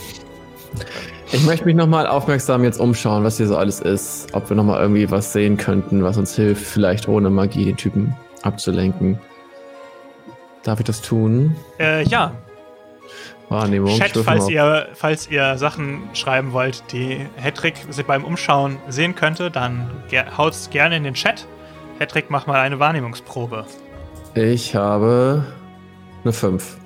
Ich 1.33 1.43
möchte 1.45 1.65
mich 1.65 1.75
nochmal 1.75 2.05
aufmerksam 2.05 2.63
jetzt 2.63 2.79
umschauen, 2.79 3.23
was 3.23 3.37
hier 3.37 3.47
so 3.47 3.57
alles 3.57 3.79
ist. 3.79 4.27
Ob 4.33 4.49
wir 4.49 4.55
nochmal 4.55 4.79
irgendwie 4.79 5.09
was 5.09 5.33
sehen 5.33 5.57
könnten, 5.57 6.03
was 6.03 6.15
uns 6.15 6.35
hilft, 6.35 6.63
vielleicht 6.63 7.07
ohne 7.07 7.31
Magie 7.31 7.65
den 7.65 7.75
Typen 7.75 8.15
abzulenken. 8.43 9.19
Darf 10.61 10.79
ich 10.79 10.85
das 10.85 11.01
tun? 11.01 11.55
Äh, 11.79 12.03
ja. 12.03 12.33
Wahrnehmung. 13.49 13.97
Chat, 13.97 14.15
falls 14.23 14.47
ihr, 14.47 14.89
falls 14.93 15.27
ihr 15.27 15.57
Sachen 15.57 16.03
schreiben 16.13 16.53
wollt, 16.53 16.83
die 16.91 17.25
Hedrick 17.35 17.77
sich 17.89 18.05
beim 18.05 18.23
Umschauen 18.23 18.77
sehen 18.87 19.15
könnte, 19.15 19.49
dann 19.49 19.89
haut's 20.37 20.69
gerne 20.69 20.97
in 20.97 21.03
den 21.03 21.15
Chat. 21.15 21.47
Hedrick, 21.97 22.25
mach 22.29 22.45
mal 22.45 22.59
eine 22.59 22.77
Wahrnehmungsprobe. 22.77 23.65
Ich 24.35 24.75
habe 24.75 25.45
eine 26.23 26.31
5. 26.31 26.77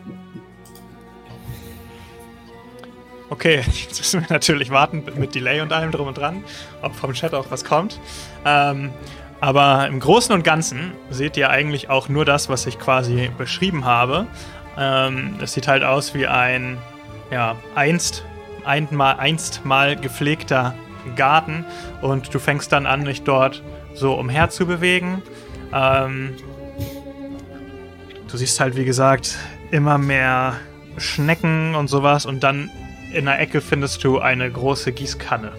Okay, 3.30 3.58
jetzt 3.88 4.00
müssen 4.00 4.22
wir 4.22 4.28
natürlich 4.30 4.70
warten 4.70 5.04
mit 5.16 5.36
Delay 5.36 5.62
und 5.62 5.74
allem 5.74 5.92
drum 5.92 6.08
und 6.08 6.18
dran, 6.18 6.44
ob 6.82 6.96
vom 6.96 7.14
Chat 7.14 7.34
auch 7.34 7.52
was 7.52 7.66
kommt. 7.66 8.00
Ähm, 8.46 8.92
aber 9.40 9.88
im 9.88 10.00
Großen 10.00 10.34
und 10.34 10.44
Ganzen 10.44 10.94
seht 11.10 11.38
ihr 11.38 11.50
eigentlich 11.50 11.90
auch 11.90 12.10
nur 12.10 12.26
das, 12.26 12.50
was 12.50 12.66
ich 12.66 12.80
quasi 12.80 13.30
beschrieben 13.38 13.86
habe. 13.86 14.26
Ähm, 14.78 15.36
es 15.42 15.54
sieht 15.54 15.68
halt 15.68 15.84
aus 15.84 16.14
wie 16.16 16.26
ein, 16.26 16.78
ja, 17.32 17.56
einst, 17.76 18.26
einmal, 18.66 19.18
einst 19.18 19.64
mal 19.64 19.96
gepflegter 19.96 20.74
Garten 21.16 21.66
und 22.02 22.34
du 22.34 22.40
fängst 22.40 22.72
dann 22.72 22.86
an, 22.86 23.06
dich 23.06 23.24
dort 23.24 23.64
so 23.94 24.14
umher 24.14 24.50
zu 24.50 24.66
bewegen. 24.66 25.22
Ähm, 25.74 26.36
du 28.30 28.38
siehst 28.38 28.60
halt, 28.60 28.76
wie 28.76 28.86
gesagt, 28.86 29.38
immer 29.72 29.98
mehr 29.98 30.56
Schnecken 30.98 31.76
und 31.76 31.90
sowas 31.90 32.26
und 32.26 32.42
dann 32.42 32.72
in 33.14 33.26
der 33.26 33.40
Ecke 33.40 33.62
findest 33.62 34.04
du 34.04 34.20
eine 34.20 34.50
große 34.50 34.92
Gießkanne. 34.92 35.52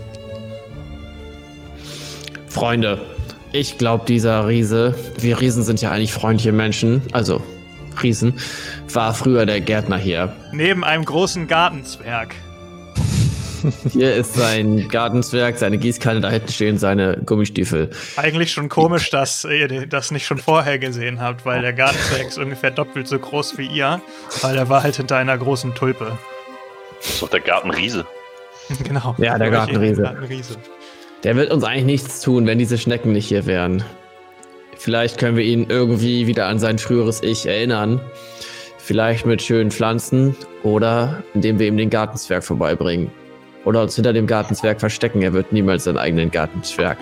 Freunde, 2.49 3.01
ich 3.53 3.79
glaube, 3.79 4.05
dieser 4.07 4.47
Riese, 4.47 4.95
wir 5.19 5.41
Riesen 5.41 5.63
sind 5.63 5.81
ja 5.81 5.91
eigentlich 5.91 6.13
freundliche 6.13 6.53
Menschen, 6.53 7.03
also 7.13 7.43
Riesen, 8.03 8.35
war 8.93 9.15
früher 9.15 9.47
der 9.47 9.61
Gärtner 9.61 9.97
hier. 9.97 10.35
Neben 10.53 10.85
einem 10.85 11.05
großen 11.05 11.49
Gartenzwerg. 11.49 12.35
Hier 13.93 14.15
ist 14.15 14.35
sein 14.35 14.89
Gartenzwerg, 14.89 15.59
seine 15.59 15.79
Gießkanne, 15.79 16.21
da 16.21 16.31
hinten 16.31 16.53
stehen 16.53 16.79
seine 16.79 17.19
Gummistiefel. 17.27 17.91
Eigentlich 18.17 18.53
schon 18.53 18.69
komisch, 18.69 19.11
dass 19.11 19.45
ihr 19.45 19.87
das 19.89 20.13
nicht 20.13 20.27
schon 20.27 20.39
vorher 20.39 20.79
gesehen 20.79 21.21
habt, 21.21 21.45
weil 21.45 21.63
der 21.63 21.73
Gartenzwerg 21.73 22.29
ist 22.29 22.39
ungefähr 22.39 22.71
doppelt 22.71 23.09
so 23.09 23.19
groß 23.19 23.59
wie 23.59 23.67
ihr, 23.67 24.01
weil 24.43 24.57
er 24.57 24.69
war 24.69 24.85
halt 24.85 24.97
hinter 24.97 25.17
einer 25.17 25.37
großen 25.37 25.75
Tulpe. 25.75 26.17
Das 27.01 27.11
ist 27.11 27.23
doch 27.23 27.29
der 27.29 27.41
Gartenriese. 27.41 28.07
genau. 28.85 29.15
Ja, 29.19 29.39
der 29.39 29.51
Gartenriese. 29.51 30.03
Gartenriese. 30.03 30.57
Der 31.25 31.37
wird 31.37 31.51
uns 31.53 31.65
eigentlich 31.65 31.85
nichts 31.85 32.21
tun, 32.21 32.47
wenn 32.47 32.59
diese 32.59 32.79
Schnecken 32.79 33.13
nicht 33.13 33.29
hier 33.29 33.47
wären. 33.47 33.83
Vielleicht 34.77 35.19
können 35.19 35.37
wir 35.37 35.45
ihn 35.45 35.67
irgendwie 35.69 36.29
wieder 36.29 36.47
an 36.47 36.59
sein 36.59 36.79
früheres 36.79 37.23
Ich 37.23 37.47
erinnern. 37.47 38.01
Vielleicht 38.79 39.27
mit 39.27 39.43
schönen 39.43 39.71
Pflanzen 39.71 40.37
oder 40.63 41.23
indem 41.35 41.59
wir 41.59 41.67
ihm 41.67 41.77
den 41.77 41.91
Gartenzwerg 41.91 42.45
vorbeibringen. 42.45 43.11
Oder 43.65 43.83
uns 43.83 43.97
hinter 43.97 44.13
dem 44.13 44.27
Gartenzwerg 44.27 44.79
verstecken. 44.79 45.21
Er 45.21 45.33
wird 45.33 45.53
niemals 45.53 45.85
seinen 45.85 45.99
eigenen 45.99 46.31
Gartenzwerg 46.31 46.99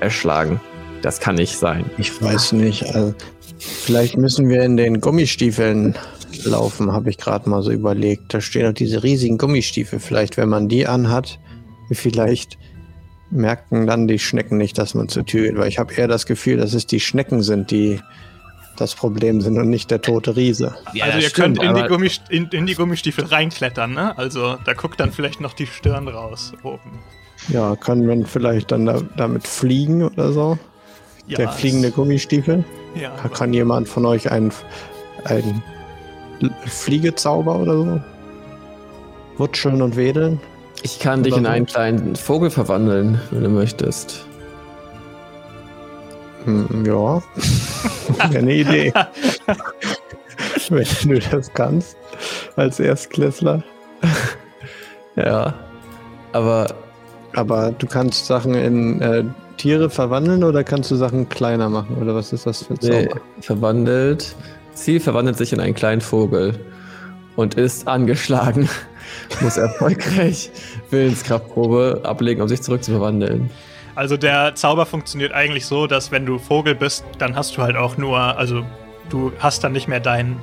erschlagen. 0.00 0.60
Das 1.02 1.20
kann 1.20 1.34
nicht 1.34 1.56
sein. 1.56 1.84
Ich 1.98 2.20
weiß 2.20 2.52
nicht. 2.52 2.84
Also, 2.86 3.14
vielleicht 3.58 4.16
müssen 4.16 4.48
wir 4.48 4.62
in 4.62 4.76
den 4.76 5.00
Gummistiefeln 5.00 5.94
laufen, 6.44 6.92
habe 6.92 7.10
ich 7.10 7.18
gerade 7.18 7.48
mal 7.48 7.62
so 7.62 7.70
überlegt. 7.70 8.32
Da 8.34 8.40
stehen 8.40 8.64
doch 8.64 8.72
diese 8.72 9.02
riesigen 9.02 9.38
Gummistiefel. 9.38 10.00
Vielleicht, 10.00 10.36
wenn 10.36 10.48
man 10.48 10.68
die 10.68 10.86
anhat, 10.86 11.38
vielleicht 11.90 12.58
merken 13.30 13.86
dann 13.86 14.08
die 14.08 14.18
Schnecken 14.18 14.56
nicht, 14.58 14.78
dass 14.78 14.94
man 14.94 15.08
zur 15.08 15.24
Tür 15.24 15.48
geht. 15.48 15.56
Weil 15.58 15.68
ich 15.68 15.78
habe 15.78 15.94
eher 15.94 16.08
das 16.08 16.26
Gefühl, 16.26 16.56
dass 16.56 16.74
es 16.74 16.86
die 16.86 17.00
Schnecken 17.00 17.42
sind, 17.42 17.70
die 17.70 18.00
das 18.76 18.94
Problem 18.94 19.40
sind 19.40 19.58
und 19.58 19.68
nicht 19.68 19.90
der 19.90 20.00
tote 20.00 20.36
Riese. 20.36 20.74
also 21.00 21.18
ihr 21.18 21.30
könnt 21.30 21.62
in 21.62 21.74
die, 21.74 21.82
Gummist 21.82 22.22
in, 22.30 22.46
in 22.46 22.66
die 22.66 22.74
Gummistiefel 22.74 23.26
reinklettern, 23.26 23.92
ne? 23.92 24.16
Also 24.16 24.56
da 24.64 24.72
guckt 24.72 24.98
dann 25.00 25.12
vielleicht 25.12 25.40
noch 25.40 25.52
die 25.52 25.66
Stirn 25.66 26.08
raus 26.08 26.52
oben. 26.62 26.98
Ja, 27.48 27.76
kann 27.76 28.06
man 28.06 28.24
vielleicht 28.24 28.72
dann 28.72 28.86
da, 28.86 29.02
damit 29.16 29.46
fliegen 29.46 30.02
oder 30.02 30.32
so? 30.32 30.58
Ja, 31.26 31.36
der 31.36 31.48
fliegende 31.50 31.90
Gummistiefel? 31.90 32.64
Ja, 32.94 33.12
Da 33.22 33.28
kann 33.28 33.52
jemand 33.52 33.88
von 33.88 34.06
euch 34.06 34.30
einen, 34.30 34.52
einen 35.24 35.62
Fliegezauber 36.66 37.56
oder 37.58 37.76
so? 37.76 38.00
Wutscheln 39.38 39.82
und 39.82 39.96
wedeln? 39.96 40.40
Ich 40.82 40.98
kann 40.98 41.22
dich 41.22 41.32
Oder 41.34 41.38
in 41.40 41.44
so. 41.44 41.50
einen 41.50 41.66
kleinen 41.66 42.16
Vogel 42.16 42.50
verwandeln, 42.50 43.20
wenn 43.30 43.42
du 43.44 43.50
möchtest. 43.50 44.24
Hm, 46.44 46.84
ja. 46.86 47.22
Wäre 48.30 48.38
eine 48.38 48.54
Idee. 48.54 48.92
Wenn 50.70 50.86
du 51.08 51.18
das 51.18 51.52
kannst, 51.52 51.96
als 52.56 52.80
Erstklässler. 52.80 53.62
Ja. 55.16 55.52
Aber 56.32 56.66
Aber 57.34 57.72
du 57.72 57.86
kannst 57.86 58.26
Sachen 58.26 58.54
in 58.54 59.00
äh, 59.02 59.24
Tiere 59.58 59.90
verwandeln 59.90 60.42
oder 60.44 60.64
kannst 60.64 60.90
du 60.90 60.96
Sachen 60.96 61.28
kleiner 61.28 61.68
machen? 61.68 61.96
Oder 62.00 62.14
was 62.14 62.32
ist 62.32 62.46
das 62.46 62.62
für 62.64 62.74
ein 62.74 62.78
Nee, 62.82 63.08
Zauber? 63.08 63.20
verwandelt. 63.40 64.34
Ziel 64.74 65.00
verwandelt 65.00 65.36
sich 65.36 65.52
in 65.52 65.60
einen 65.60 65.74
kleinen 65.74 66.00
Vogel 66.00 66.58
und 67.36 67.54
ist 67.54 67.88
angeschlagen. 67.88 68.68
Muss 69.40 69.56
erfolgreich 69.56 70.50
Willenskraftprobe 70.90 72.00
ablegen, 72.04 72.42
um 72.42 72.48
sich 72.48 72.62
zurückzuverwandeln. 72.62 73.50
Also 73.94 74.16
der 74.16 74.54
Zauber 74.54 74.86
funktioniert 74.86 75.32
eigentlich 75.32 75.66
so, 75.66 75.86
dass 75.86 76.12
wenn 76.12 76.24
du 76.24 76.38
Vogel 76.38 76.74
bist, 76.74 77.04
dann 77.18 77.34
hast 77.36 77.56
du 77.56 77.62
halt 77.62 77.76
auch 77.76 77.96
nur, 77.96 78.18
also 78.18 78.64
du 79.08 79.32
hast 79.40 79.64
dann 79.64 79.72
nicht 79.72 79.88
mehr 79.88 80.00
dein 80.00 80.36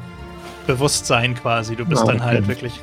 Bewusstsein 0.68 1.34
quasi. 1.36 1.76
Du 1.76 1.86
bist 1.86 2.04
Ah, 2.04 2.08
dann 2.08 2.18
okay. 2.18 2.26
halt 2.26 2.48
wirklich. 2.48 2.74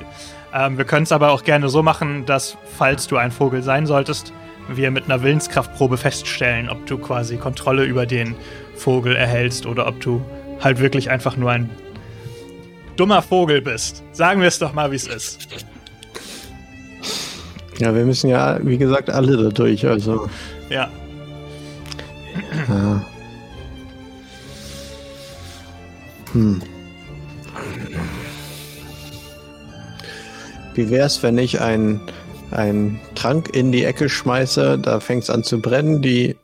Ähm, 0.54 0.78
wir 0.78 0.84
können 0.84 1.02
es 1.02 1.12
aber 1.12 1.30
auch 1.32 1.44
gerne 1.44 1.68
so 1.68 1.82
machen, 1.82 2.24
dass, 2.26 2.56
falls 2.78 3.06
du 3.06 3.16
ein 3.16 3.30
Vogel 3.30 3.62
sein 3.62 3.86
solltest, 3.86 4.32
wir 4.68 4.90
mit 4.90 5.04
einer 5.04 5.22
Willenskraftprobe 5.22 5.98
feststellen, 5.98 6.70
ob 6.70 6.86
du 6.86 6.96
quasi 6.96 7.36
Kontrolle 7.36 7.84
über 7.84 8.06
den 8.06 8.34
Vogel 8.76 9.14
erhältst 9.14 9.66
oder 9.66 9.86
ob 9.86 10.00
du 10.00 10.22
halt 10.60 10.80
wirklich 10.80 11.10
einfach 11.10 11.36
nur 11.36 11.50
ein 11.50 11.70
dummer 12.96 13.22
Vogel 13.22 13.60
bist. 13.60 14.02
Sagen 14.12 14.40
wir 14.40 14.48
es 14.48 14.58
doch 14.58 14.72
mal, 14.72 14.90
wie 14.90 14.96
es 14.96 15.06
ist. 15.06 15.64
Ja, 17.78 17.94
wir 17.94 18.04
müssen 18.04 18.30
ja, 18.30 18.58
wie 18.62 18.78
gesagt, 18.78 19.10
alle 19.10 19.36
da 19.36 19.50
durch. 19.50 19.86
Also, 19.86 20.28
Ja. 20.70 20.88
ja. 22.68 23.04
Hm. 26.32 26.62
Wie 30.74 30.90
wär's, 30.90 31.22
wenn 31.22 31.38
ich 31.38 31.60
einen 31.60 32.00
einen 32.54 33.00
Trank 33.14 33.54
in 33.54 33.72
die 33.72 33.84
Ecke 33.84 34.08
schmeiße, 34.08 34.78
da 34.78 35.00
fängt's 35.00 35.30
an 35.30 35.44
zu 35.44 35.60
brennen, 35.60 36.02
die, 36.02 36.36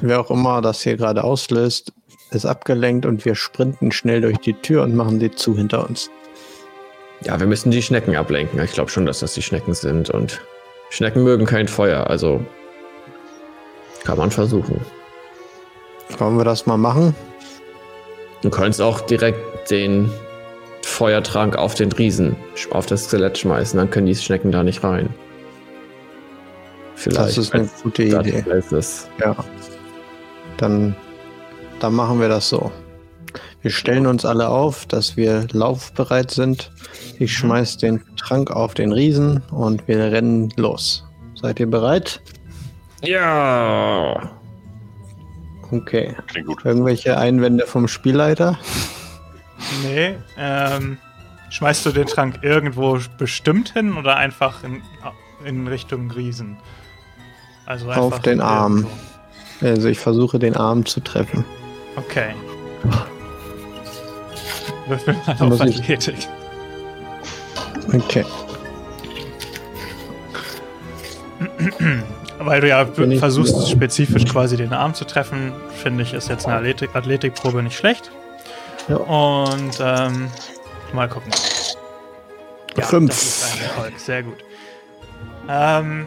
wer 0.00 0.20
auch 0.20 0.30
immer 0.30 0.60
das 0.60 0.82
hier 0.82 0.96
gerade 0.96 1.24
auslöst, 1.24 1.92
ist 2.30 2.46
abgelenkt 2.46 3.06
und 3.06 3.24
wir 3.24 3.34
sprinten 3.34 3.92
schnell 3.92 4.20
durch 4.20 4.38
die 4.38 4.54
Tür 4.54 4.82
und 4.82 4.94
machen 4.94 5.18
die 5.18 5.30
zu 5.30 5.56
hinter 5.56 5.88
uns. 5.88 6.10
Ja, 7.22 7.38
wir 7.38 7.46
müssen 7.46 7.70
die 7.70 7.82
Schnecken 7.82 8.16
ablenken. 8.16 8.62
Ich 8.62 8.72
glaube 8.72 8.90
schon, 8.90 9.04
dass 9.06 9.20
das 9.20 9.34
die 9.34 9.42
Schnecken 9.42 9.74
sind. 9.74 10.10
Und 10.10 10.40
Schnecken 10.88 11.22
mögen 11.22 11.44
kein 11.44 11.68
Feuer, 11.68 12.06
also 12.08 12.44
kann 14.04 14.16
man 14.16 14.30
versuchen. 14.30 14.80
Wollen 16.18 16.36
wir 16.38 16.44
das 16.44 16.66
mal 16.66 16.78
machen? 16.78 17.14
Du 18.42 18.50
könntest 18.50 18.80
auch 18.80 19.00
direkt 19.02 19.70
den 19.70 20.10
Feuertrank 20.82 21.56
auf 21.56 21.74
den 21.74 21.92
Riesen, 21.92 22.36
auf 22.70 22.86
das 22.86 23.04
Skelett 23.04 23.36
schmeißen. 23.38 23.78
Dann 23.78 23.90
können 23.90 24.06
die 24.06 24.14
Schnecken 24.14 24.50
da 24.50 24.62
nicht 24.62 24.82
rein. 24.82 25.10
Vielleicht. 26.94 27.20
Das 27.20 27.38
ist 27.38 27.54
eine 27.54 27.68
gute 27.82 28.02
Idee. 28.02 28.44
Ja. 29.18 29.36
Dann, 30.56 30.96
dann 31.82 31.94
machen 31.94 32.20
wir 32.20 32.28
das 32.28 32.48
so. 32.48 32.70
Wir 33.62 33.70
stellen 33.70 34.06
uns 34.06 34.24
alle 34.24 34.48
auf, 34.48 34.86
dass 34.86 35.16
wir 35.16 35.46
laufbereit 35.52 36.30
sind. 36.30 36.72
Ich 37.18 37.34
schmeiß 37.34 37.76
den 37.76 38.02
Trank 38.16 38.50
auf 38.50 38.74
den 38.74 38.92
Riesen 38.92 39.42
und 39.50 39.86
wir 39.86 39.98
rennen 39.98 40.52
los. 40.56 41.04
Seid 41.34 41.60
ihr 41.60 41.70
bereit? 41.70 42.22
Ja. 43.02 44.30
Okay. 45.70 46.16
Klingt 46.26 46.46
gut. 46.46 46.64
Irgendwelche 46.64 47.18
Einwände 47.18 47.66
vom 47.66 47.86
Spielleiter? 47.86 48.58
Nee. 49.82 50.16
Ähm, 50.38 50.98
schmeißt 51.50 51.84
du 51.86 51.90
den 51.90 52.06
Trank 52.06 52.40
irgendwo 52.42 52.98
bestimmt 53.18 53.74
hin 53.74 53.96
oder 53.96 54.16
einfach 54.16 54.64
in, 54.64 54.82
in 55.44 55.66
Richtung 55.68 56.10
Riesen? 56.10 56.56
Also 57.66 57.90
auf 57.90 58.20
den 58.20 58.40
Arm. 58.40 58.86
Also 59.60 59.88
ich 59.88 59.98
versuche 59.98 60.38
den 60.38 60.56
Arm 60.56 60.86
zu 60.86 61.00
treffen. 61.00 61.44
Okay. 61.96 62.34
Würfel 64.86 65.14
mal 65.14 65.52
auf 65.52 65.60
Athletik. 65.60 66.28
Okay. 67.92 68.24
Weil 72.38 72.60
du 72.60 72.68
ja 72.68 72.86
versuchst, 73.18 73.70
spezifisch 73.70 74.24
quasi 74.24 74.56
den 74.56 74.72
Arm 74.72 74.94
zu 74.94 75.04
treffen, 75.04 75.52
finde 75.82 76.02
ich, 76.04 76.14
ist 76.14 76.28
jetzt 76.28 76.46
eine 76.46 76.56
Athletik 76.56 76.94
Athletikprobe 76.94 77.62
nicht 77.62 77.76
schlecht. 77.76 78.10
Ja. 78.88 78.96
Und 78.96 79.78
ähm, 79.80 80.28
mal 80.92 81.08
gucken. 81.08 81.30
Ja, 82.76 82.84
Fünf. 82.84 83.10
Das 83.10 83.22
ist 83.22 83.52
ein 83.52 83.62
Erfolg, 83.62 83.98
sehr 83.98 84.22
gut. 84.22 84.38
Ähm, 85.48 86.06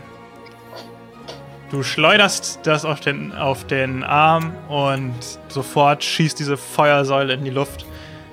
du 1.73 1.81
schleuderst 1.81 2.59
das 2.63 2.85
auf 2.85 2.99
den, 2.99 3.33
auf 3.33 3.65
den 3.65 4.03
Arm 4.03 4.53
und 4.69 5.15
sofort 5.47 6.03
schießt 6.03 6.37
diese 6.37 6.55
Feuersäule 6.55 7.33
in 7.33 7.43
die 7.43 7.49
Luft. 7.49 7.87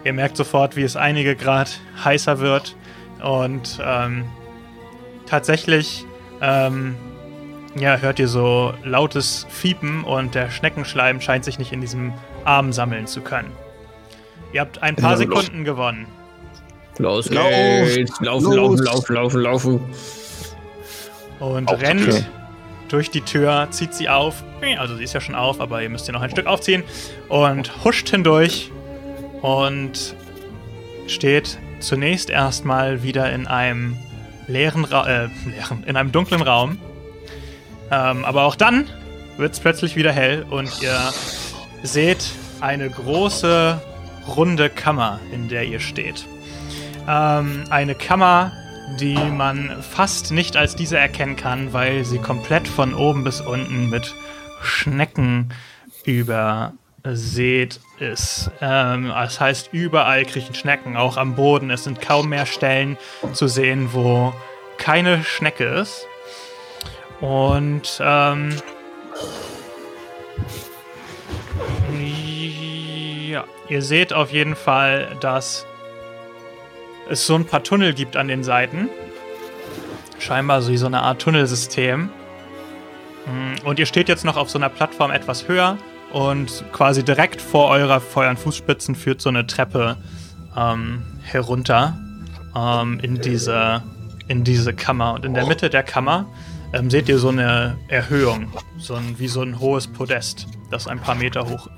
Ihr 0.04 0.12
merkt 0.12 0.36
sofort, 0.36 0.76
wie 0.76 0.82
es 0.82 0.94
einige 0.94 1.34
Grad 1.34 1.80
heißer 2.04 2.38
wird. 2.40 2.76
Und 3.22 3.80
ähm, 3.82 4.26
tatsächlich 5.24 6.04
ähm, 6.42 6.96
ja, 7.76 7.96
hört 7.96 8.18
ihr 8.18 8.28
so 8.28 8.74
lautes 8.84 9.46
Fiepen 9.48 10.04
und 10.04 10.34
der 10.34 10.50
Schneckenschleim 10.50 11.22
scheint 11.22 11.46
sich 11.46 11.58
nicht 11.58 11.72
in 11.72 11.80
diesem 11.80 12.12
Arm 12.44 12.74
sammeln 12.74 13.06
zu 13.06 13.22
können. 13.22 13.50
Ihr 14.52 14.60
habt 14.60 14.82
ein 14.82 14.96
paar 14.96 15.12
ja, 15.12 15.16
Sekunden 15.16 15.58
los. 15.58 15.64
gewonnen. 15.64 16.06
Los 16.98 17.30
geht's! 17.30 18.20
Laufen, 18.20 18.52
los. 18.52 18.80
laufen, 18.80 18.84
laufen, 18.84 19.14
laufen, 19.14 19.40
laufen. 19.40 19.80
Und 21.38 21.68
auf 21.70 21.80
rennt 21.80 22.26
durch 22.92 23.10
die 23.10 23.22
Tür, 23.22 23.68
zieht 23.70 23.94
sie 23.94 24.08
auf. 24.08 24.42
Also 24.78 24.96
sie 24.96 25.04
ist 25.04 25.14
ja 25.14 25.20
schon 25.20 25.34
auf, 25.34 25.60
aber 25.60 25.82
ihr 25.82 25.88
müsst 25.88 26.06
sie 26.06 26.12
noch 26.12 26.22
ein 26.22 26.30
Stück 26.30 26.46
aufziehen. 26.46 26.82
Und 27.28 27.84
huscht 27.84 28.10
hindurch 28.10 28.70
und 29.42 30.14
steht 31.06 31.58
zunächst 31.80 32.30
erstmal 32.30 33.02
wieder 33.02 33.32
in 33.32 33.46
einem 33.46 33.96
leeren, 34.46 34.84
Ra 34.84 35.06
äh, 35.06 35.28
leeren 35.46 35.84
in 35.84 35.96
einem 35.96 36.12
dunklen 36.12 36.42
Raum. 36.42 36.78
Ähm, 37.90 38.24
aber 38.24 38.44
auch 38.44 38.54
dann 38.54 38.86
wird 39.36 39.54
es 39.54 39.60
plötzlich 39.60 39.96
wieder 39.96 40.12
hell 40.12 40.44
und 40.48 40.82
ihr 40.82 41.12
seht 41.82 42.30
eine 42.60 42.90
große 42.90 43.80
runde 44.36 44.68
Kammer, 44.68 45.18
in 45.32 45.48
der 45.48 45.64
ihr 45.64 45.80
steht. 45.80 46.26
Ähm, 47.08 47.64
eine 47.70 47.94
Kammer, 47.94 48.52
die 48.98 49.14
man 49.14 49.82
fast 49.82 50.32
nicht 50.32 50.56
als 50.56 50.76
diese 50.76 50.98
erkennen 50.98 51.36
kann, 51.36 51.72
weil 51.72 52.04
sie 52.04 52.18
komplett 52.18 52.66
von 52.66 52.94
oben 52.94 53.24
bis 53.24 53.40
unten 53.40 53.90
mit 53.90 54.14
Schnecken 54.62 55.52
über 56.04 56.72
seht, 57.04 57.80
ist. 57.98 58.50
Ähm, 58.60 59.08
das 59.08 59.40
heißt, 59.40 59.70
überall 59.72 60.24
kriechen 60.24 60.54
Schnecken, 60.54 60.96
auch 60.96 61.16
am 61.16 61.34
Boden. 61.34 61.70
Es 61.70 61.84
sind 61.84 62.00
kaum 62.00 62.28
mehr 62.28 62.46
Stellen 62.46 62.98
zu 63.32 63.48
sehen, 63.48 63.90
wo 63.92 64.34
keine 64.78 65.24
Schnecke 65.24 65.64
ist. 65.64 66.06
Und 67.20 68.00
ähm, 68.02 68.56
ja, 73.30 73.44
ihr 73.68 73.82
seht 73.82 74.12
auf 74.12 74.32
jeden 74.32 74.56
Fall, 74.56 75.16
dass 75.20 75.66
es 77.10 77.26
so 77.26 77.34
ein 77.34 77.44
paar 77.44 77.62
Tunnel 77.62 77.92
gibt 77.92 78.16
an 78.16 78.28
den 78.28 78.44
Seiten. 78.44 78.88
Scheinbar 80.18 80.62
so 80.62 80.70
wie 80.70 80.76
so 80.76 80.86
eine 80.86 81.02
Art 81.02 81.20
Tunnelsystem. 81.20 82.10
Und 83.64 83.78
ihr 83.78 83.86
steht 83.86 84.08
jetzt 84.08 84.24
noch 84.24 84.36
auf 84.36 84.50
so 84.50 84.58
einer 84.58 84.68
Plattform 84.68 85.10
etwas 85.10 85.48
höher 85.48 85.76
und 86.12 86.64
quasi 86.72 87.04
direkt 87.04 87.40
vor 87.40 87.68
eurer 87.68 88.00
Feuer- 88.00 88.30
und 88.30 88.38
Fußspitzen 88.38 88.94
führt 88.94 89.20
so 89.20 89.28
eine 89.28 89.46
Treppe 89.46 89.96
ähm, 90.56 91.02
herunter 91.22 91.98
ähm, 92.56 92.98
in, 93.00 93.20
diese, 93.20 93.82
in 94.26 94.42
diese 94.42 94.72
Kammer. 94.72 95.14
Und 95.14 95.24
in 95.24 95.34
der 95.34 95.46
Mitte 95.46 95.70
der 95.70 95.82
Kammer 95.82 96.26
ähm, 96.72 96.90
seht 96.90 97.08
ihr 97.08 97.18
so 97.18 97.28
eine 97.28 97.78
Erhöhung, 97.88 98.52
so 98.78 98.94
ein, 98.94 99.18
wie 99.18 99.28
so 99.28 99.42
ein 99.42 99.60
hohes 99.60 99.86
Podest, 99.86 100.46
das 100.70 100.88
ein 100.88 100.98
paar 100.98 101.14
Meter 101.14 101.48
hoch 101.48 101.68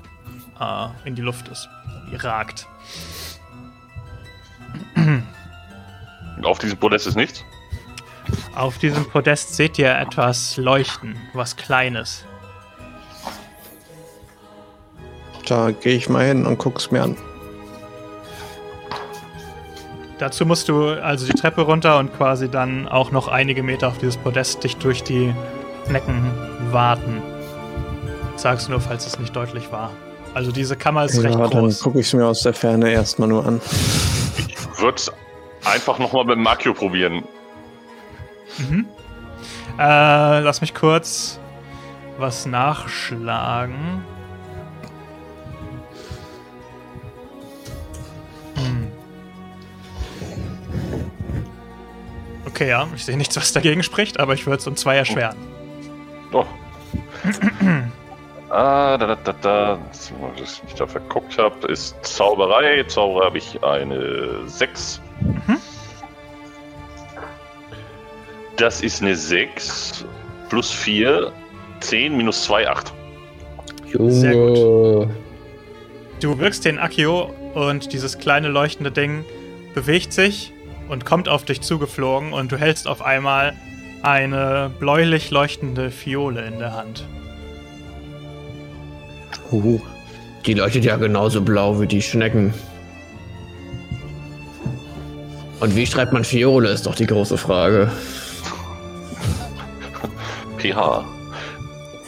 äh, 0.59 1.07
in 1.07 1.15
die 1.15 1.21
Luft 1.21 1.47
ist, 1.49 1.69
ihr 2.11 2.23
ragt. 2.23 2.67
Auf 6.43 6.59
diesem 6.59 6.77
Podest 6.77 7.07
ist 7.07 7.15
nichts? 7.15 7.43
Auf 8.55 8.77
diesem 8.77 9.05
Podest 9.05 9.55
seht 9.55 9.79
ihr 9.79 9.95
etwas 9.95 10.57
leuchten, 10.57 11.15
was 11.33 11.55
Kleines. 11.55 12.25
Da 15.47 15.71
gehe 15.71 15.95
ich 15.95 16.09
mal 16.09 16.25
hin 16.25 16.45
und 16.45 16.57
guck's 16.57 16.91
mir 16.91 17.03
an. 17.03 17.17
Dazu 20.19 20.45
musst 20.45 20.69
du 20.69 20.89
also 21.03 21.25
die 21.25 21.33
Treppe 21.33 21.61
runter 21.61 21.99
und 21.99 22.15
quasi 22.15 22.47
dann 22.49 22.87
auch 22.87 23.11
noch 23.11 23.27
einige 23.27 23.61
Meter 23.61 23.89
auf 23.89 23.97
dieses 23.97 24.15
Podest 24.15 24.63
dich 24.63 24.77
durch 24.77 25.03
die 25.03 25.33
Necken 25.89 26.31
warten. 26.71 27.21
Sag's 28.37 28.69
nur, 28.69 28.79
falls 28.79 29.05
es 29.05 29.19
nicht 29.19 29.35
deutlich 29.35 29.71
war. 29.71 29.91
Also 30.33 30.51
diese 30.51 30.75
Kammer 30.75 31.05
ist 31.05 31.15
ja, 31.15 31.21
recht 31.21 31.37
groß. 31.37 31.51
Dann 31.51 31.83
gucke 31.83 31.99
ich 31.99 32.07
es 32.07 32.13
mir 32.13 32.25
aus 32.25 32.41
der 32.41 32.53
Ferne 32.53 32.91
erstmal 32.91 33.27
nur 33.27 33.45
an. 33.45 33.61
Ich 34.83 34.85
würde 34.85 35.17
einfach 35.63 35.97
nochmal 35.97 36.25
mit 36.25 36.35
dem 36.35 36.45
Akku 36.45 36.73
probieren. 36.73 37.23
Mhm. 38.57 38.85
Äh, 39.79 40.39
lass 40.41 40.59
mich 40.59 40.73
kurz 40.73 41.39
was 42.17 42.45
nachschlagen. 42.45 44.03
Okay, 52.45 52.67
ja, 52.67 52.85
ich 52.93 53.05
sehe 53.05 53.15
nichts, 53.15 53.37
was 53.37 53.53
dagegen 53.53 53.83
spricht, 53.83 54.19
aber 54.19 54.33
ich 54.33 54.45
würde 54.45 54.57
es 54.57 54.67
um 54.67 54.75
zwei 54.75 54.97
erschweren. 54.97 55.37
Oh. 56.33 56.45
ah, 58.53 58.97
da, 58.97 59.07
da, 59.07 59.15
da, 59.15 59.33
da. 59.41 59.79
Was 60.37 60.61
ich 60.67 60.73
da 60.75 60.87
verguckt 60.87 61.37
habe, 61.37 61.67
ist 61.67 61.95
Zauberei. 62.03 62.83
Zauberei 62.83 63.25
habe 63.25 63.37
ich 63.37 63.63
eine 63.63 64.47
6. 64.47 65.01
Mhm. 65.21 65.57
Das 68.57 68.81
ist 68.81 69.01
eine 69.01 69.15
6 69.15 70.05
plus 70.49 70.71
4, 70.71 71.31
10 71.79 72.15
minus 72.15 72.43
2, 72.43 72.69
8. 72.69 72.93
Sehr 73.99 74.33
gut. 74.33 75.09
Du 76.19 76.39
wirkst 76.39 76.65
den 76.65 76.79
Akio 76.79 77.33
und 77.53 77.91
dieses 77.91 78.17
kleine 78.17 78.47
leuchtende 78.47 78.91
Ding 78.91 79.25
bewegt 79.73 80.13
sich 80.13 80.53
und 80.87 81.05
kommt 81.05 81.27
auf 81.27 81.45
dich 81.45 81.61
zugeflogen 81.61 82.33
und 82.33 82.51
du 82.51 82.57
hältst 82.57 82.87
auf 82.87 83.01
einmal 83.01 83.53
eine 84.03 84.71
bläulich 84.79 85.31
leuchtende 85.31 85.91
Fiole 85.91 86.45
in 86.45 86.59
der 86.59 86.73
Hand. 86.73 87.05
Uh, 89.53 89.79
die 90.45 90.55
leuchtet 90.55 90.83
ja 90.83 90.97
genauso 90.97 91.41
blau 91.41 91.79
wie 91.79 91.87
die 91.87 92.01
Schnecken. 92.01 92.53
Und 95.59 95.75
wie 95.75 95.85
schreibt 95.85 96.11
man 96.11 96.23
Fiole, 96.23 96.69
ist 96.69 96.87
doch 96.87 96.95
die 96.95 97.05
große 97.05 97.37
Frage. 97.37 97.91
PH. 100.57 101.05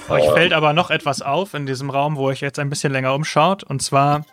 Euch 0.10 0.30
fällt 0.32 0.54
aber 0.54 0.74
noch 0.74 0.90
etwas 0.90 1.22
auf 1.22 1.54
in 1.54 1.66
diesem 1.66 1.90
Raum, 1.90 2.18
wo 2.18 2.26
euch 2.26 2.42
jetzt 2.42 2.60
ein 2.60 2.70
bisschen 2.70 2.92
länger 2.92 3.14
umschaut. 3.14 3.64
Und 3.64 3.82
zwar 3.82 4.24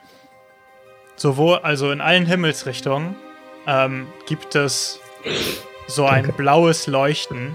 sowohl, 1.17 1.59
also 1.59 1.91
in 1.93 2.01
allen 2.01 2.27
Himmelsrichtungen, 2.27 3.15
ähm, 3.67 4.07
gibt 4.27 4.55
es 4.55 5.01
so 5.87 6.07
ein 6.07 6.33
blaues 6.37 6.87
Leuchten. 6.87 7.53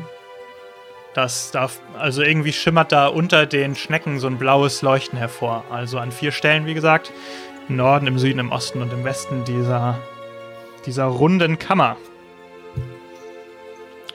Das 1.18 1.49
darf, 1.49 1.80
also 1.97 2.22
irgendwie 2.22 2.53
schimmert 2.53 2.91
da 2.91 3.07
unter 3.07 3.47
den 3.47 3.74
Schnecken 3.74 4.20
so 4.20 4.28
ein 4.28 4.38
blaues 4.38 4.84
Leuchten 4.84 5.18
hervor. 5.18 5.63
Also 5.72 5.97
an 5.97 6.11
vier 6.11 6.32
Stellen, 6.32 6.68
wie 6.68 6.76
gesagt. 6.76 7.11
Im 7.70 7.76
Norden, 7.76 8.05
im 8.05 8.20
Süden, 8.20 8.38
im 8.38 8.51
Osten 8.51 8.84
und 8.84 8.93
im 8.93 9.03
Westen 9.03 9.43
dieser, 9.43 9.97
dieser 10.86 11.05
runden 11.05 11.57
Kammer. 11.57 11.97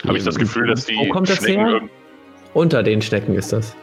Habe 0.06 0.16
ich 0.16 0.22
das 0.22 0.36
Gefühl, 0.36 0.68
dass 0.68 0.84
die 0.86 0.94
Wo 0.96 1.08
kommt 1.08 1.28
das 1.28 1.38
Schnecken 1.38 1.58
her? 1.58 1.68
irgend- 1.74 1.90
Unter 2.54 2.84
den 2.84 3.02
Schnecken 3.02 3.34
ist 3.34 3.52
das. 3.52 3.74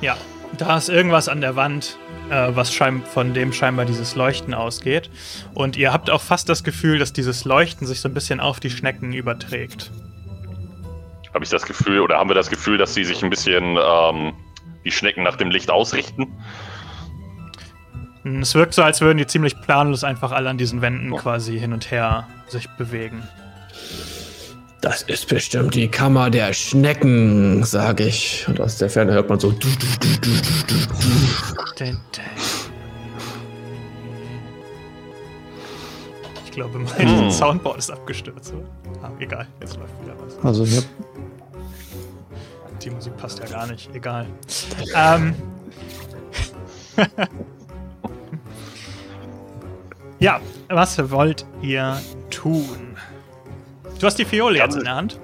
Ja, 0.00 0.16
da 0.56 0.76
ist 0.76 0.88
irgendwas 0.90 1.28
an 1.28 1.40
der 1.40 1.56
Wand, 1.56 1.98
äh, 2.30 2.50
was 2.54 2.72
schein 2.72 3.02
von 3.04 3.34
dem 3.34 3.52
scheinbar 3.52 3.84
dieses 3.84 4.14
Leuchten 4.14 4.54
ausgeht. 4.54 5.10
Und 5.54 5.76
ihr 5.76 5.92
habt 5.92 6.08
auch 6.08 6.22
fast 6.22 6.48
das 6.48 6.62
Gefühl, 6.62 7.00
dass 7.00 7.12
dieses 7.12 7.44
Leuchten 7.44 7.84
sich 7.88 8.00
so 8.00 8.08
ein 8.08 8.14
bisschen 8.14 8.38
auf 8.38 8.60
die 8.60 8.70
Schnecken 8.70 9.12
überträgt. 9.12 9.90
Habe 11.34 11.44
ich 11.44 11.50
das 11.50 11.64
Gefühl, 11.64 12.00
oder 12.00 12.18
haben 12.18 12.28
wir 12.28 12.34
das 12.34 12.50
Gefühl, 12.50 12.76
dass 12.78 12.94
sie 12.94 13.04
sich 13.04 13.22
ein 13.22 13.30
bisschen 13.30 13.76
ähm, 13.80 14.32
die 14.84 14.90
Schnecken 14.90 15.22
nach 15.22 15.36
dem 15.36 15.50
Licht 15.50 15.70
ausrichten? 15.70 16.26
Hm, 18.24 18.40
Es 18.42 18.54
wirkt 18.54 18.74
so, 18.74 18.82
als 18.82 19.00
würden 19.00 19.18
die 19.18 19.26
ziemlich 19.26 19.60
planlos 19.60 20.02
einfach 20.04 20.32
alle 20.32 20.50
an 20.50 20.58
diesen 20.58 20.82
Wänden 20.82 21.14
quasi 21.16 21.58
hin 21.58 21.72
und 21.72 21.90
her 21.90 22.26
sich 22.48 22.68
bewegen. 22.70 23.22
Das 24.80 25.02
ist 25.02 25.28
bestimmt 25.28 25.74
die 25.74 25.88
Kammer 25.88 26.30
der 26.30 26.52
Schnecken, 26.54 27.62
sage 27.64 28.04
ich. 28.06 28.46
Und 28.48 28.60
aus 28.60 28.78
der 28.78 28.88
Ferne 28.90 29.12
hört 29.12 29.28
man 29.28 29.38
so. 29.38 29.54
Ich 36.44 36.50
glaube, 36.52 36.78
mein 36.78 37.08
Hm. 37.24 37.30
Soundboard 37.30 37.78
ist 37.78 37.90
abgestürzt. 37.90 38.54
Ah, 39.02 39.10
egal, 39.18 39.46
jetzt 39.60 39.76
läuft 39.76 39.92
wieder 40.02 40.14
was. 40.18 40.44
Also 40.44 40.64
hier, 40.64 40.82
Die 42.82 42.90
Musik 42.90 43.16
passt 43.16 43.38
ja 43.40 43.46
gar 43.46 43.66
nicht. 43.66 43.94
Egal. 43.94 44.26
Ähm. 44.94 45.34
ja, 50.18 50.40
was 50.68 51.10
wollt 51.10 51.44
ihr 51.62 52.00
tun? 52.30 52.96
Du 53.98 54.06
hast 54.06 54.18
die 54.18 54.24
Fiole 54.24 54.58
jetzt 54.58 54.76
in 54.76 54.84
der 54.84 54.94
Hand. 54.94 55.20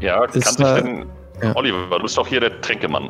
Ja, 0.00 0.24
Ist, 0.26 0.44
kann 0.44 0.54
sich 0.56 0.66
äh, 0.66 0.82
denn. 0.82 1.06
ja. 1.42 1.56
Oliver, 1.56 1.96
du 1.96 2.02
bist 2.02 2.18
doch 2.18 2.26
hier 2.26 2.40
der 2.40 2.60
Tränkemann. 2.60 3.08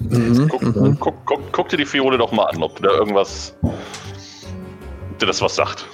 mhm, 0.00 0.48
Guck, 0.48 0.62
mhm. 0.62 0.96
guck, 1.00 1.14
guck, 1.24 1.40
guck 1.52 1.68
dir 1.70 1.78
die 1.78 1.86
Fiole 1.86 2.18
doch 2.18 2.32
mal 2.32 2.44
an, 2.46 2.62
ob 2.62 2.80
da 2.82 2.90
irgendwas. 2.90 3.54
Ob 3.62 5.18
dir 5.18 5.26
das 5.26 5.40
was 5.40 5.56
sagt. 5.56 5.86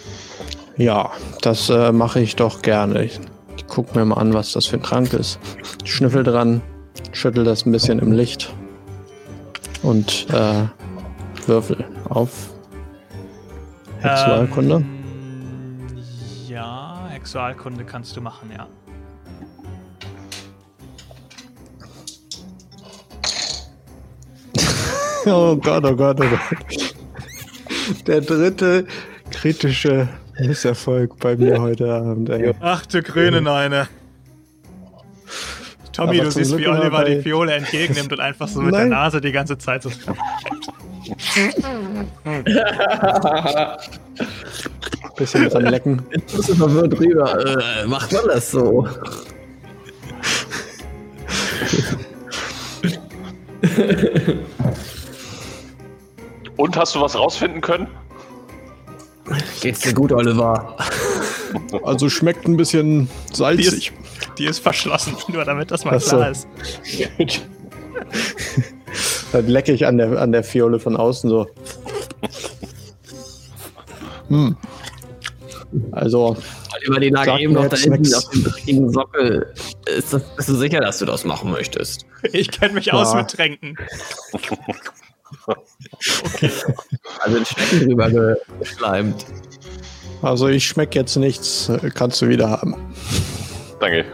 Ja, 0.77 1.11
das 1.43 1.71
äh, 1.71 1.93
mache 1.93 2.21
ich 2.21 2.35
doch 2.37 2.63
gerne. 2.63 3.05
Ich, 3.05 3.21
ich 3.57 3.67
gucke 3.69 3.97
mir 3.99 4.05
mal 4.05 4.17
an, 4.17 4.35
was 4.35 4.53
das 4.53 4.67
für 4.67 4.77
ein 4.77 4.83
Trank 4.83 5.13
ist. 5.13 5.39
Schnüffel 5.85 6.23
dran, 6.25 6.61
schüttel 7.13 7.45
das 7.45 7.67
ein 7.67 7.73
bisschen 7.73 7.99
im 7.99 8.13
Licht 8.13 8.53
und 9.83 10.27
äh, 10.31 10.65
würfel 11.47 11.85
auf. 12.09 12.51
Sexualkunde. 14.03 14.77
Ähm, 14.77 15.77
ja, 16.49 17.09
Sexualkunde 17.13 17.85
kannst 17.85 18.17
du 18.17 18.21
machen, 18.21 18.51
ja. 18.57 18.67
Oh 25.29 25.57
Gott, 25.57 25.85
oh 25.85 25.97
Gott, 25.97 26.21
oh 26.21 26.29
Gott. 26.29 26.95
Der 28.07 28.21
dritte 28.21 28.87
kritische 29.31 30.09
Misserfolg 30.39 31.19
bei 31.19 31.37
mir 31.37 31.61
heute 31.61 31.93
Abend. 31.93 32.29
Ey. 32.29 32.55
Ach 32.61 32.87
du 32.87 33.03
grüne 33.03 33.41
Neune. 33.41 33.89
Tommy, 35.97 36.21
du 36.21 36.31
siehst, 36.31 36.51
Glück 36.51 36.61
wie 36.61 36.69
Oliver 36.69 37.05
die 37.05 37.23
Fiole 37.23 37.55
entgegennimmt 37.55 38.13
und 38.13 38.21
einfach 38.21 38.47
so 38.49 38.61
mit 38.61 38.75
der 38.75 38.83
Nein. 38.83 38.91
Nase 38.91 39.19
die 39.21 39.33
ganze 39.33 39.57
Zeit 39.57 39.83
so. 39.83 39.91
Bisschen 45.17 45.49
dran 45.49 45.65
lecken. 45.65 46.03
Jetzt 46.13 46.49
du 46.49 46.55
verwirrt 46.55 46.99
drüber. 46.99 47.47
Äh, 47.83 47.87
macht 47.87 48.13
man 48.13 48.27
das 48.27 48.51
so? 48.51 48.87
Und 56.57 56.77
hast 56.77 56.95
du 56.95 57.01
was 57.01 57.17
rausfinden 57.17 57.63
können? 57.63 57.89
Geht's 59.61 59.81
dir 59.81 59.95
gut, 59.95 60.13
Oliver? 60.13 60.77
Also 61.85 62.09
schmeckt 62.09 62.47
ein 62.47 62.57
bisschen 62.57 63.09
salzig. 63.33 63.93
Die 64.39 64.47
ist 64.47 64.59
verschlossen, 64.61 65.15
nur 65.29 65.45
damit 65.45 65.71
das 65.71 65.85
mal 65.85 65.99
so. 66.01 66.17
klar 66.17 66.31
ist. 66.31 66.47
Dann 69.33 69.47
lecke 69.47 69.73
ich 69.73 69.87
an 69.87 69.99
der, 69.99 70.21
an 70.21 70.33
der 70.33 70.45
Fiole 70.45 70.79
von 70.79 70.97
außen 70.97 71.29
so. 71.31 71.49
Hm. 74.29 74.57
Also, 75.93 76.37
Oliver, 76.75 77.01
die 77.01 77.09
lag 77.11 77.25
Sag 77.27 77.41
eben 77.41 77.53
noch 77.53 77.69
da 77.69 77.77
hinten 77.77 78.15
auf 78.15 78.31
dem 78.31 78.45
richtigen 78.47 78.93
Sockel. 78.93 79.53
Ist 79.87 80.13
das, 80.13 80.23
bist 80.37 80.49
du 80.49 80.55
sicher, 80.55 80.81
dass 80.81 80.99
du 80.99 81.05
das 81.05 81.25
machen 81.25 81.51
möchtest? 81.51 82.07
Ich 82.33 82.51
kenne 82.51 82.75
mich 82.75 82.93
aus 82.93 83.13
Ja. 83.13 83.21
mit 83.21 83.31
Tränken. 83.31 83.77
Also 87.21 87.37
in 87.39 87.45
Schnecken 87.45 87.89
drüber 87.89 88.37
geschleimt. 88.61 89.27
Also 90.23 90.49
ich 90.49 90.67
schmeck 90.67 90.95
jetzt 90.95 91.17
nichts, 91.17 91.71
kannst 91.95 92.23
du 92.23 92.29
wieder 92.29 92.51
haben. 92.51 92.75
Danke. 93.81 94.05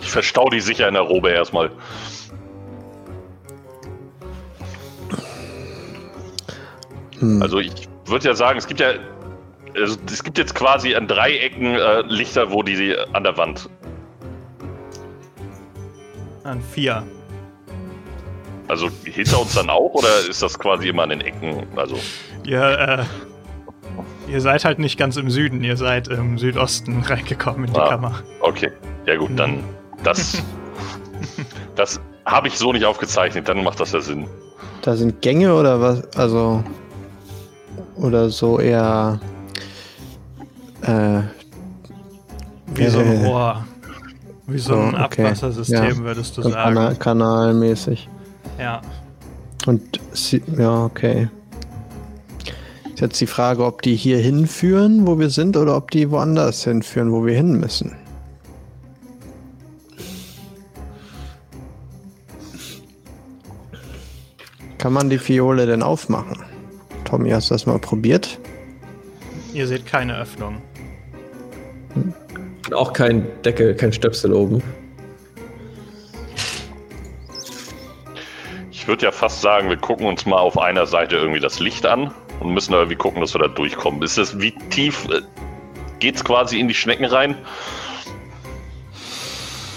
Ich 0.00 0.10
verstau 0.10 0.50
die 0.50 0.60
sicher 0.60 0.88
in 0.88 0.94
der 0.94 1.02
Robe 1.02 1.30
erstmal. 1.30 1.70
Hm. 7.22 7.40
Also 7.40 7.60
ich 7.60 7.88
würde 8.06 8.28
ja 8.28 8.34
sagen, 8.34 8.58
es 8.58 8.66
gibt 8.66 8.80
ja. 8.80 8.94
Also 9.74 9.96
es 10.06 10.22
gibt 10.22 10.36
jetzt 10.36 10.54
quasi 10.54 10.94
an 10.94 11.08
drei 11.08 11.34
Ecken 11.38 11.76
äh, 11.76 12.02
Lichter, 12.02 12.50
wo 12.50 12.62
die, 12.62 12.76
die 12.76 12.96
an 13.14 13.24
der 13.24 13.38
Wand. 13.38 13.70
An 16.44 16.60
vier. 16.60 17.02
Also 18.68 18.90
hinter 19.04 19.40
uns 19.40 19.54
dann 19.54 19.70
auch 19.70 19.94
oder 19.94 20.28
ist 20.28 20.42
das 20.42 20.58
quasi 20.58 20.88
immer 20.88 21.04
an 21.04 21.10
den 21.10 21.20
Ecken? 21.22 21.66
Also 21.76 21.98
Ihr, 22.44 22.62
äh, 22.62 23.04
ihr 24.30 24.40
seid 24.40 24.64
halt 24.64 24.78
nicht 24.78 24.98
ganz 24.98 25.16
im 25.16 25.30
Süden, 25.30 25.62
ihr 25.62 25.76
seid 25.76 26.08
im 26.08 26.38
Südosten 26.38 27.00
reingekommen 27.02 27.66
in 27.66 27.72
die 27.72 27.80
Ah. 27.80 27.88
Kammer. 27.88 28.14
okay, 28.40 28.70
ja 29.06 29.16
gut, 29.16 29.30
dann 29.36 29.62
das 30.02 30.42
das 31.76 32.00
habe 32.24 32.48
ich 32.48 32.58
so 32.58 32.72
nicht 32.72 32.84
aufgezeichnet. 32.84 33.48
Dann 33.48 33.62
macht 33.64 33.80
das 33.80 33.92
ja 33.92 34.00
Sinn. 34.00 34.26
Da 34.82 34.96
sind 34.96 35.20
Gänge 35.22 35.54
oder 35.54 35.80
was? 35.80 36.04
Also. 36.16 36.62
Oder 37.96 38.30
so 38.30 38.58
eher. 38.58 39.20
Äh, 40.82 41.20
Wie 42.74 42.86
so 42.88 42.98
ein 43.00 43.22
Äh, 43.22 43.26
Rohr. 43.26 43.64
Wie 44.46 44.58
so 44.58 44.74
ein 44.74 44.90
so, 44.92 44.96
okay. 45.04 45.24
Abwassersystem, 45.26 45.84
Ja. 45.84 45.96
würdest 45.98 46.36
du 46.36 46.42
so 46.42 46.50
sagen. 46.50 46.74
kana 46.74 46.94
kanalmäßig. 46.94 48.08
Ja. 48.58 48.80
Und 49.66 50.00
ja, 50.58 50.84
okay. 50.84 51.28
Jetzt 53.02 53.20
die 53.20 53.26
Frage, 53.26 53.64
ob 53.64 53.82
die 53.82 53.96
hier 53.96 54.18
hinführen, 54.18 55.08
wo 55.08 55.18
wir 55.18 55.28
sind, 55.28 55.56
oder 55.56 55.76
ob 55.76 55.90
die 55.90 56.12
woanders 56.12 56.62
hinführen, 56.62 57.10
wo 57.10 57.26
wir 57.26 57.34
hin 57.34 57.58
müssen. 57.58 57.96
Kann 64.78 64.92
man 64.92 65.10
die 65.10 65.18
Fiole 65.18 65.66
denn 65.66 65.82
aufmachen? 65.82 66.44
Tommy, 67.02 67.30
hast 67.30 67.50
du 67.50 67.54
das 67.54 67.66
mal 67.66 67.80
probiert? 67.80 68.38
Ihr 69.52 69.66
seht 69.66 69.84
keine 69.84 70.16
Öffnung. 70.16 70.62
Auch 72.72 72.92
kein 72.92 73.26
Deckel, 73.44 73.74
kein 73.74 73.92
Stöpsel 73.92 74.32
oben. 74.32 74.62
Ich 78.70 78.86
würde 78.86 79.06
ja 79.06 79.10
fast 79.10 79.40
sagen, 79.40 79.68
wir 79.70 79.76
gucken 79.76 80.06
uns 80.06 80.24
mal 80.24 80.38
auf 80.38 80.56
einer 80.56 80.86
Seite 80.86 81.16
irgendwie 81.16 81.40
das 81.40 81.58
Licht 81.58 81.84
an 81.84 82.12
und 82.42 82.54
müssen 82.54 82.72
irgendwie 82.72 82.96
gucken, 82.96 83.20
dass 83.20 83.34
wir 83.34 83.40
da 83.40 83.48
durchkommen. 83.48 84.02
Ist 84.02 84.18
das 84.18 84.38
wie 84.40 84.52
tief? 84.70 85.08
Äh, 85.10 85.22
geht's 85.98 86.24
quasi 86.24 86.58
in 86.58 86.68
die 86.68 86.74
Schnecken 86.74 87.04
rein? 87.04 87.36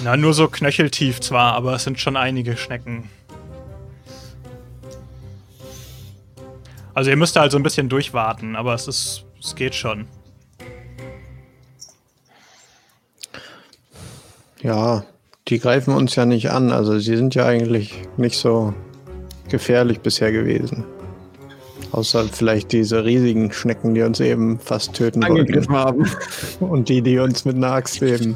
Na, 0.04 0.18
nur 0.18 0.34
so 0.34 0.48
knöcheltief 0.48 1.22
zwar, 1.22 1.54
aber 1.54 1.76
es 1.76 1.84
sind 1.84 2.00
schon 2.00 2.18
einige 2.18 2.58
Schnecken. 2.58 3.10
Also 6.94 7.10
ihr 7.10 7.18
müsst 7.18 7.36
halt 7.36 7.52
so 7.52 7.58
ein 7.58 7.64
bisschen 7.64 7.90
durchwarten, 7.90 8.56
aber 8.56 8.74
es 8.74 8.88
ist. 8.88 9.26
Es 9.40 9.54
geht 9.54 9.76
schon. 9.76 10.08
Ja, 14.62 15.04
die 15.48 15.60
greifen 15.60 15.94
uns 15.94 16.16
ja 16.16 16.26
nicht 16.26 16.50
an. 16.50 16.72
Also 16.72 16.98
sie 16.98 17.16
sind 17.16 17.36
ja 17.36 17.46
eigentlich 17.46 17.94
nicht 18.18 18.38
so 18.38 18.74
gefährlich 19.50 20.00
bisher 20.00 20.32
gewesen. 20.32 20.84
Außer 21.96 22.26
vielleicht 22.26 22.74
diese 22.74 23.06
riesigen 23.06 23.54
Schnecken, 23.54 23.94
die 23.94 24.02
uns 24.02 24.20
eben 24.20 24.60
fast 24.60 24.94
töten 24.94 25.22
wollten. 25.22 25.40
Angegriffen 25.40 25.76
haben. 25.76 26.06
Und 26.60 26.90
die, 26.90 27.02
die 27.02 27.20
uns 27.20 27.46
mit 27.46 27.56
einer 27.56 27.72
Axt 27.72 28.02
eben. 28.02 28.36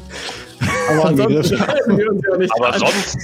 Aber 0.88 1.04
haben. 1.10 1.18
halten 1.18 1.98
wir 1.98 2.10
uns 2.10 2.22
ja 2.26 2.36
nicht 2.38 2.52
Aber 2.56 2.72
an. 2.72 2.78
sonst. 2.80 3.18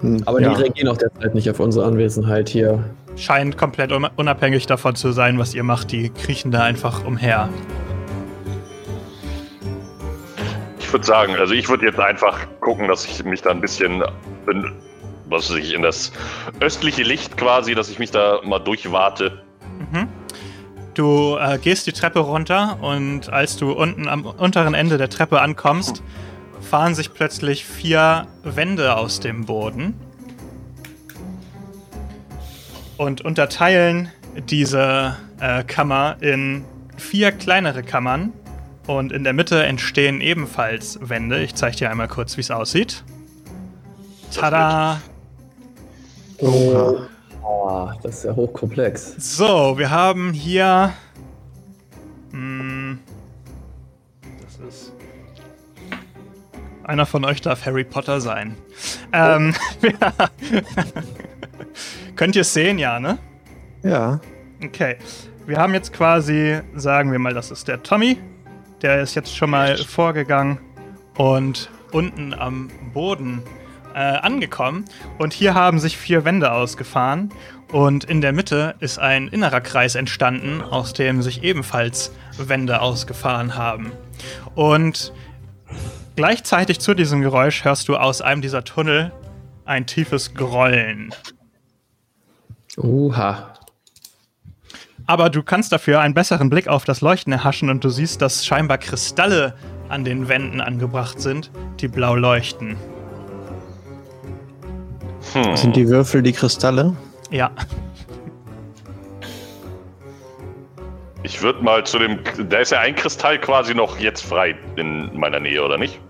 Hm, 0.00 0.22
Aber 0.26 0.40
ja. 0.40 0.54
die 0.54 0.62
reagieren 0.62 0.88
auch 0.88 0.96
derzeit 0.96 1.34
nicht 1.34 1.48
auf 1.50 1.60
unsere 1.60 1.86
Anwesenheit 1.86 2.48
hier. 2.48 2.82
Scheint 3.16 3.56
komplett 3.58 3.92
un- 3.92 4.08
unabhängig 4.16 4.66
davon 4.66 4.94
zu 4.94 5.12
sein, 5.12 5.38
was 5.38 5.54
ihr 5.54 5.62
macht. 5.62 5.92
Die 5.92 6.10
kriechen 6.10 6.50
da 6.50 6.62
einfach 6.62 7.04
umher. 7.04 7.48
Ich 10.92 10.94
würde 10.94 11.06
sagen, 11.06 11.36
also 11.36 11.54
ich 11.54 11.70
würde 11.70 11.86
jetzt 11.86 11.98
einfach 11.98 12.38
gucken, 12.60 12.86
dass 12.86 13.06
ich 13.06 13.24
mich 13.24 13.40
da 13.40 13.48
ein 13.48 13.62
bisschen, 13.62 14.02
in, 14.46 14.72
was 15.24 15.48
weiß 15.48 15.56
ich, 15.56 15.72
in 15.72 15.80
das 15.80 16.12
östliche 16.60 17.02
Licht 17.02 17.38
quasi, 17.38 17.74
dass 17.74 17.88
ich 17.88 17.98
mich 17.98 18.10
da 18.10 18.40
mal 18.44 18.58
durchwarte. 18.58 19.42
Mhm. 19.78 20.06
Du 20.92 21.38
äh, 21.40 21.56
gehst 21.56 21.86
die 21.86 21.92
Treppe 21.92 22.18
runter 22.18 22.76
und 22.82 23.32
als 23.32 23.56
du 23.56 23.72
unten 23.72 24.06
am 24.06 24.26
unteren 24.26 24.74
Ende 24.74 24.98
der 24.98 25.08
Treppe 25.08 25.40
ankommst, 25.40 26.02
fahren 26.60 26.94
sich 26.94 27.14
plötzlich 27.14 27.64
vier 27.64 28.26
Wände 28.42 28.94
aus 28.94 29.18
dem 29.18 29.46
Boden 29.46 29.98
und 32.98 33.22
unterteilen 33.22 34.12
diese 34.50 35.16
äh, 35.40 35.64
Kammer 35.64 36.16
in 36.20 36.66
vier 36.98 37.32
kleinere 37.32 37.82
Kammern. 37.82 38.34
Und 38.86 39.12
in 39.12 39.24
der 39.24 39.32
Mitte 39.32 39.62
entstehen 39.62 40.20
ebenfalls 40.20 40.98
Wände. 41.00 41.42
Ich 41.42 41.54
zeige 41.54 41.76
dir 41.76 41.90
einmal 41.90 42.08
kurz, 42.08 42.36
wie 42.36 42.40
es 42.40 42.50
aussieht. 42.50 43.04
Tada! 44.34 45.00
Oha. 46.38 47.08
Ah, 47.44 47.94
das 48.02 48.18
ist 48.18 48.24
ja 48.24 48.34
hochkomplex. 48.34 49.14
So, 49.18 49.78
wir 49.78 49.90
haben 49.90 50.32
hier. 50.32 50.92
Hm, 52.32 52.98
das 54.42 54.68
ist. 54.68 54.92
Einer 56.84 57.06
von 57.06 57.24
euch 57.24 57.40
darf 57.40 57.64
Harry 57.64 57.84
Potter 57.84 58.20
sein. 58.20 58.56
Ähm, 59.12 59.54
ja. 59.82 60.12
Könnt 62.16 62.34
ihr 62.36 62.42
es 62.42 62.52
sehen, 62.52 62.78
ja, 62.78 62.98
ne? 62.98 63.18
Ja. 63.82 64.20
Okay. 64.64 64.96
Wir 65.46 65.58
haben 65.58 65.74
jetzt 65.74 65.92
quasi, 65.92 66.60
sagen 66.74 67.12
wir 67.12 67.18
mal, 67.18 67.34
das 67.34 67.50
ist 67.50 67.68
der 67.68 67.82
Tommy. 67.82 68.18
Der 68.82 69.00
ist 69.00 69.14
jetzt 69.14 69.36
schon 69.36 69.50
mal 69.50 69.76
vorgegangen 69.78 70.58
und 71.16 71.70
unten 71.92 72.34
am 72.34 72.68
Boden 72.92 73.42
äh, 73.94 73.98
angekommen. 73.98 74.86
Und 75.18 75.32
hier 75.32 75.54
haben 75.54 75.78
sich 75.78 75.96
vier 75.96 76.24
Wände 76.24 76.52
ausgefahren. 76.52 77.30
Und 77.70 78.04
in 78.04 78.20
der 78.20 78.32
Mitte 78.32 78.74
ist 78.80 78.98
ein 78.98 79.28
innerer 79.28 79.60
Kreis 79.60 79.94
entstanden, 79.94 80.60
aus 80.62 80.92
dem 80.92 81.22
sich 81.22 81.44
ebenfalls 81.44 82.12
Wände 82.36 82.80
ausgefahren 82.80 83.54
haben. 83.54 83.92
Und 84.54 85.12
gleichzeitig 86.16 86.80
zu 86.80 86.94
diesem 86.94 87.22
Geräusch 87.22 87.64
hörst 87.64 87.88
du 87.88 87.96
aus 87.96 88.20
einem 88.20 88.42
dieser 88.42 88.64
Tunnel 88.64 89.12
ein 89.64 89.86
tiefes 89.86 90.34
Grollen. 90.34 91.14
Uha. 92.76 93.51
Aber 95.06 95.30
du 95.30 95.42
kannst 95.42 95.72
dafür 95.72 96.00
einen 96.00 96.14
besseren 96.14 96.50
Blick 96.50 96.68
auf 96.68 96.84
das 96.84 97.00
Leuchten 97.00 97.32
erhaschen 97.32 97.70
und 97.70 97.82
du 97.84 97.88
siehst, 97.88 98.22
dass 98.22 98.46
scheinbar 98.46 98.78
Kristalle 98.78 99.54
an 99.88 100.04
den 100.04 100.28
Wänden 100.28 100.60
angebracht 100.60 101.20
sind, 101.20 101.50
die 101.80 101.88
blau 101.88 102.14
leuchten. 102.14 102.76
Hm. 105.32 105.56
Sind 105.56 105.76
die 105.76 105.88
Würfel 105.88 106.22
die 106.22 106.32
Kristalle? 106.32 106.94
Ja. 107.30 107.50
Ich 111.22 111.40
würde 111.40 111.62
mal 111.62 111.84
zu 111.84 111.98
dem, 111.98 112.18
da 112.48 112.58
ist 112.58 112.72
ja 112.72 112.80
ein 112.80 112.94
Kristall 112.96 113.38
quasi 113.38 113.74
noch 113.74 113.98
jetzt 113.98 114.22
frei 114.22 114.56
in 114.76 115.16
meiner 115.18 115.38
Nähe, 115.38 115.64
oder 115.64 115.78
nicht? 115.78 116.00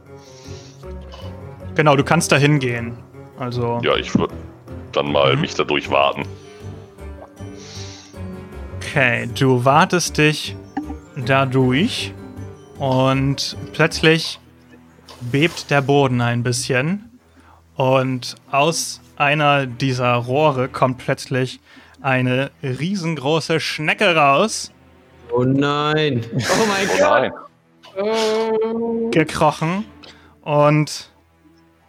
Genau, 1.75 1.97
du 1.97 2.05
kannst 2.05 2.33
da 2.33 2.37
hingehen. 2.37 2.97
Also. 3.39 3.81
Ja, 3.83 3.97
ich 3.97 4.15
würde 4.17 4.35
dann 4.93 5.11
mal 5.11 5.37
mich 5.37 5.55
da 5.55 5.65
durchwarten. 5.65 6.25
Okay, 8.95 9.27
du 9.39 9.65
wartest 9.65 10.19
dich 10.19 10.55
dadurch 11.17 12.13
und 12.79 13.57
plötzlich 13.73 14.39
bebt 15.23 15.71
der 15.71 15.81
Boden 15.81 16.21
ein 16.21 16.43
bisschen 16.43 17.19
und 17.75 18.35
aus 18.51 19.01
einer 19.17 19.65
dieser 19.65 20.13
Rohre 20.17 20.69
kommt 20.69 20.99
plötzlich 20.99 21.59
eine 22.03 22.51
riesengroße 22.63 23.61
Schnecke 23.61 24.15
raus, 24.15 24.71
Oh 25.31 25.45
nein. 25.45 26.23
Oh 26.35 26.67
mein 26.69 26.87
Oh 26.93 26.99
Gott. 26.99 27.33
nein. 27.97 29.11
gekrochen 29.11 29.87
und 30.43 31.11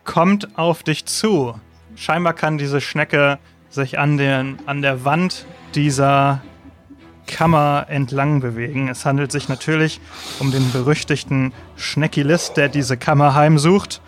kommt 0.06 0.58
auf 0.58 0.84
dich 0.84 1.04
zu. 1.06 1.60
Scheinbar 1.98 2.32
kann 2.32 2.58
diese 2.58 2.80
Schnecke 2.80 3.40
sich 3.70 4.00
an, 4.00 4.16
den, 4.18 4.58
an 4.68 4.82
der 4.82 5.04
Wand 5.04 5.46
dieser 5.76 6.42
Kammer 7.28 7.86
entlang 7.90 8.40
bewegen. 8.42 8.90
Es 8.90 9.06
handelt 9.06 9.32
sich 9.32 9.50
natürlich 9.50 10.00
um 10.40 10.52
den 10.52 10.72
berüchtigten 10.72 11.54
Schneckilist, 11.76 12.58
der 12.58 12.70
diese 12.70 12.98
Kammer 12.98 13.34
heimsucht. 13.36 14.02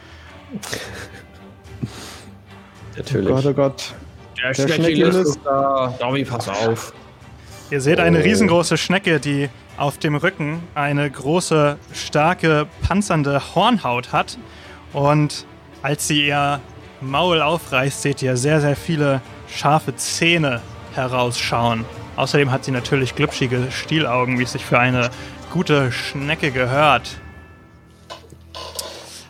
Natürlich. 2.97 3.27
Gott, 3.29 3.45
oh 3.45 3.53
Gott. 3.53 3.93
der 4.41 4.53
Schneckilist 4.53 5.17
ist 5.19 5.39
da. 5.43 5.93
Dobby, 5.99 6.23
pass 6.23 6.47
auf. 6.47 6.93
Ihr 7.71 7.81
seht 7.81 7.99
eine 7.99 8.19
Oh. 8.19 8.23
riesengroße 8.23 8.77
Schnecke, 8.77 9.19
die 9.19 9.49
auf 9.77 9.97
dem 9.97 10.15
Rücken 10.15 10.61
eine 10.75 11.09
große, 11.09 11.77
starke, 11.93 12.67
panzernde 12.87 13.41
Hornhaut 13.55 14.11
hat. 14.13 14.37
Und 14.93 15.45
als 15.81 16.07
sie 16.07 16.27
ihr 16.27 16.61
Maul 17.01 17.41
aufreißt, 17.41 18.01
seht 18.01 18.21
ihr 18.21 18.37
sehr, 18.37 18.61
sehr 18.61 18.75
viele 18.75 19.21
scharfe 19.49 19.95
Zähne 19.95 20.61
herausschauen. 20.93 21.85
Außerdem 22.15 22.51
hat 22.51 22.65
sie 22.65 22.71
natürlich 22.71 23.15
glitschige 23.15 23.71
Stielaugen, 23.71 24.39
wie 24.39 24.43
es 24.43 24.53
sich 24.53 24.65
für 24.65 24.79
eine 24.79 25.09
gute 25.51 25.91
Schnecke 25.91 26.51
gehört. 26.51 27.17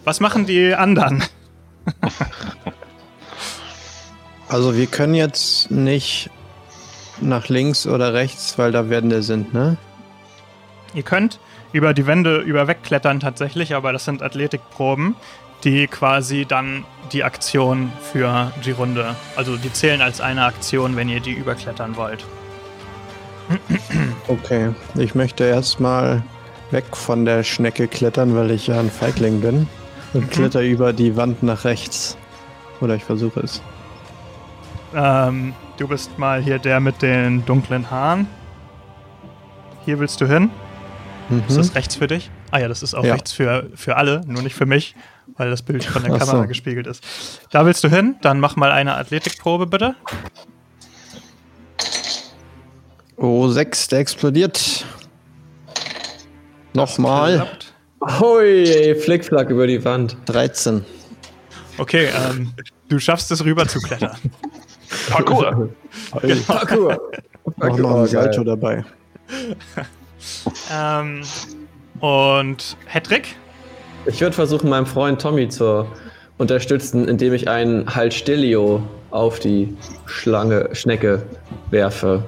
Was 0.03 0.19
machen 0.19 0.45
die 0.45 0.73
anderen? 0.73 1.23
Also 4.47 4.77
wir 4.77 4.85
können 4.85 5.15
jetzt 5.15 5.71
nicht 5.71 6.29
nach 7.19 7.49
links 7.49 7.87
oder 7.87 8.13
rechts, 8.13 8.57
weil 8.57 8.71
da 8.71 8.89
Wände 8.89 9.23
sind, 9.23 9.53
ne? 9.53 9.77
Ihr 10.93 11.03
könnt 11.03 11.39
über 11.73 11.93
die 11.93 12.05
Wände 12.05 12.37
überwegklettern 12.37 13.19
tatsächlich, 13.19 13.73
aber 13.75 13.91
das 13.91 14.05
sind 14.05 14.21
Athletikproben, 14.21 15.15
die 15.63 15.87
quasi 15.87 16.45
dann 16.45 16.85
die 17.11 17.23
Aktion 17.23 17.91
für 18.13 18.51
die 18.63 18.71
Runde, 18.71 19.15
also 19.35 19.57
die 19.57 19.73
zählen 19.73 20.01
als 20.01 20.21
eine 20.21 20.45
Aktion, 20.45 20.95
wenn 20.95 21.09
ihr 21.09 21.19
die 21.19 21.33
überklettern 21.33 21.95
wollt. 21.95 22.23
Okay. 24.27 24.71
Ich 24.95 25.15
möchte 25.15 25.43
erstmal 25.43 26.23
weg 26.71 26.85
von 26.95 27.25
der 27.25 27.43
Schnecke 27.43 27.87
klettern, 27.87 28.35
weil 28.35 28.51
ich 28.51 28.67
ja 28.67 28.79
ein 28.79 28.89
Feigling 28.89 29.41
bin. 29.41 29.67
Und 30.13 30.31
kletter 30.31 30.61
über 30.61 30.93
die 30.93 31.15
Wand 31.17 31.43
nach 31.43 31.65
rechts. 31.65 32.17
Oder 32.81 32.95
ich 32.95 33.03
versuche 33.03 33.41
es. 33.41 33.61
Ähm, 34.95 35.53
du 35.77 35.87
bist 35.87 36.17
mal 36.17 36.41
hier 36.41 36.57
der 36.59 36.79
mit 36.79 37.01
den 37.01 37.45
dunklen 37.45 37.91
Haaren. 37.91 38.27
Hier 39.83 39.99
willst 39.99 40.21
du 40.21 40.25
hin? 40.27 40.49
Ist 41.47 41.53
Mhm. 41.53 41.57
das 41.57 41.75
rechts 41.75 41.95
für 41.95 42.07
dich? 42.07 42.29
Ah 42.51 42.59
ja, 42.59 42.67
das 42.67 42.81
ist 42.83 42.93
auch 42.95 43.03
Ja. 43.03 43.13
rechts 43.13 43.31
für, 43.33 43.69
für 43.75 43.97
alle, 43.97 44.21
nur 44.27 44.41
nicht 44.43 44.55
für 44.55 44.65
mich, 44.65 44.95
weil 45.37 45.49
das 45.49 45.63
Bild 45.63 45.83
von 45.83 46.03
der 46.03 46.13
Ach 46.13 46.21
so. 46.21 46.25
Kamera 46.31 46.45
gespiegelt 46.45 46.87
ist. 46.87 47.03
Da 47.51 47.65
willst 47.65 47.83
du 47.83 47.89
hin? 47.89 48.15
Dann 48.21 48.39
mach 48.39 48.55
mal 48.55 48.71
eine 48.71 48.95
Athletikprobe 48.95 49.65
bitte. 49.67 49.95
Oh, 53.17 53.47
6, 53.47 53.87
der 53.87 53.99
explodiert. 53.99 54.85
Nochmal. 56.73 57.47
Hui, 58.19 58.95
Flickflack 58.95 59.49
über 59.49 59.67
die 59.67 59.83
Wand. 59.85 60.17
13. 60.25 60.83
Okay, 61.77 62.09
ähm, 62.29 62.53
du 62.89 62.99
schaffst 62.99 63.31
es 63.31 63.43
rüber 63.43 63.67
zu 63.67 63.79
klettern. 63.79 64.17
Parkour. 65.09 65.69
Parkour. 66.47 67.11
Mach 67.57 67.77
noch 67.77 68.01
ein 68.01 68.07
Salto 68.07 68.43
dabei. 68.43 68.83
ähm, 70.73 71.21
und 71.99 72.77
Hedrick? 72.85 73.35
Ich 74.05 74.21
würde 74.21 74.35
versuchen, 74.35 74.69
meinem 74.69 74.85
Freund 74.85 75.21
Tommy 75.21 75.49
zu 75.49 75.87
unterstützen, 76.37 77.07
indem 77.07 77.33
ich 77.33 77.47
einen 77.47 77.93
Halstilio 77.93 78.83
auf 79.11 79.39
die 79.39 79.75
Schlange, 80.05 80.69
Schnecke 80.73 81.23
werfe. 81.71 82.23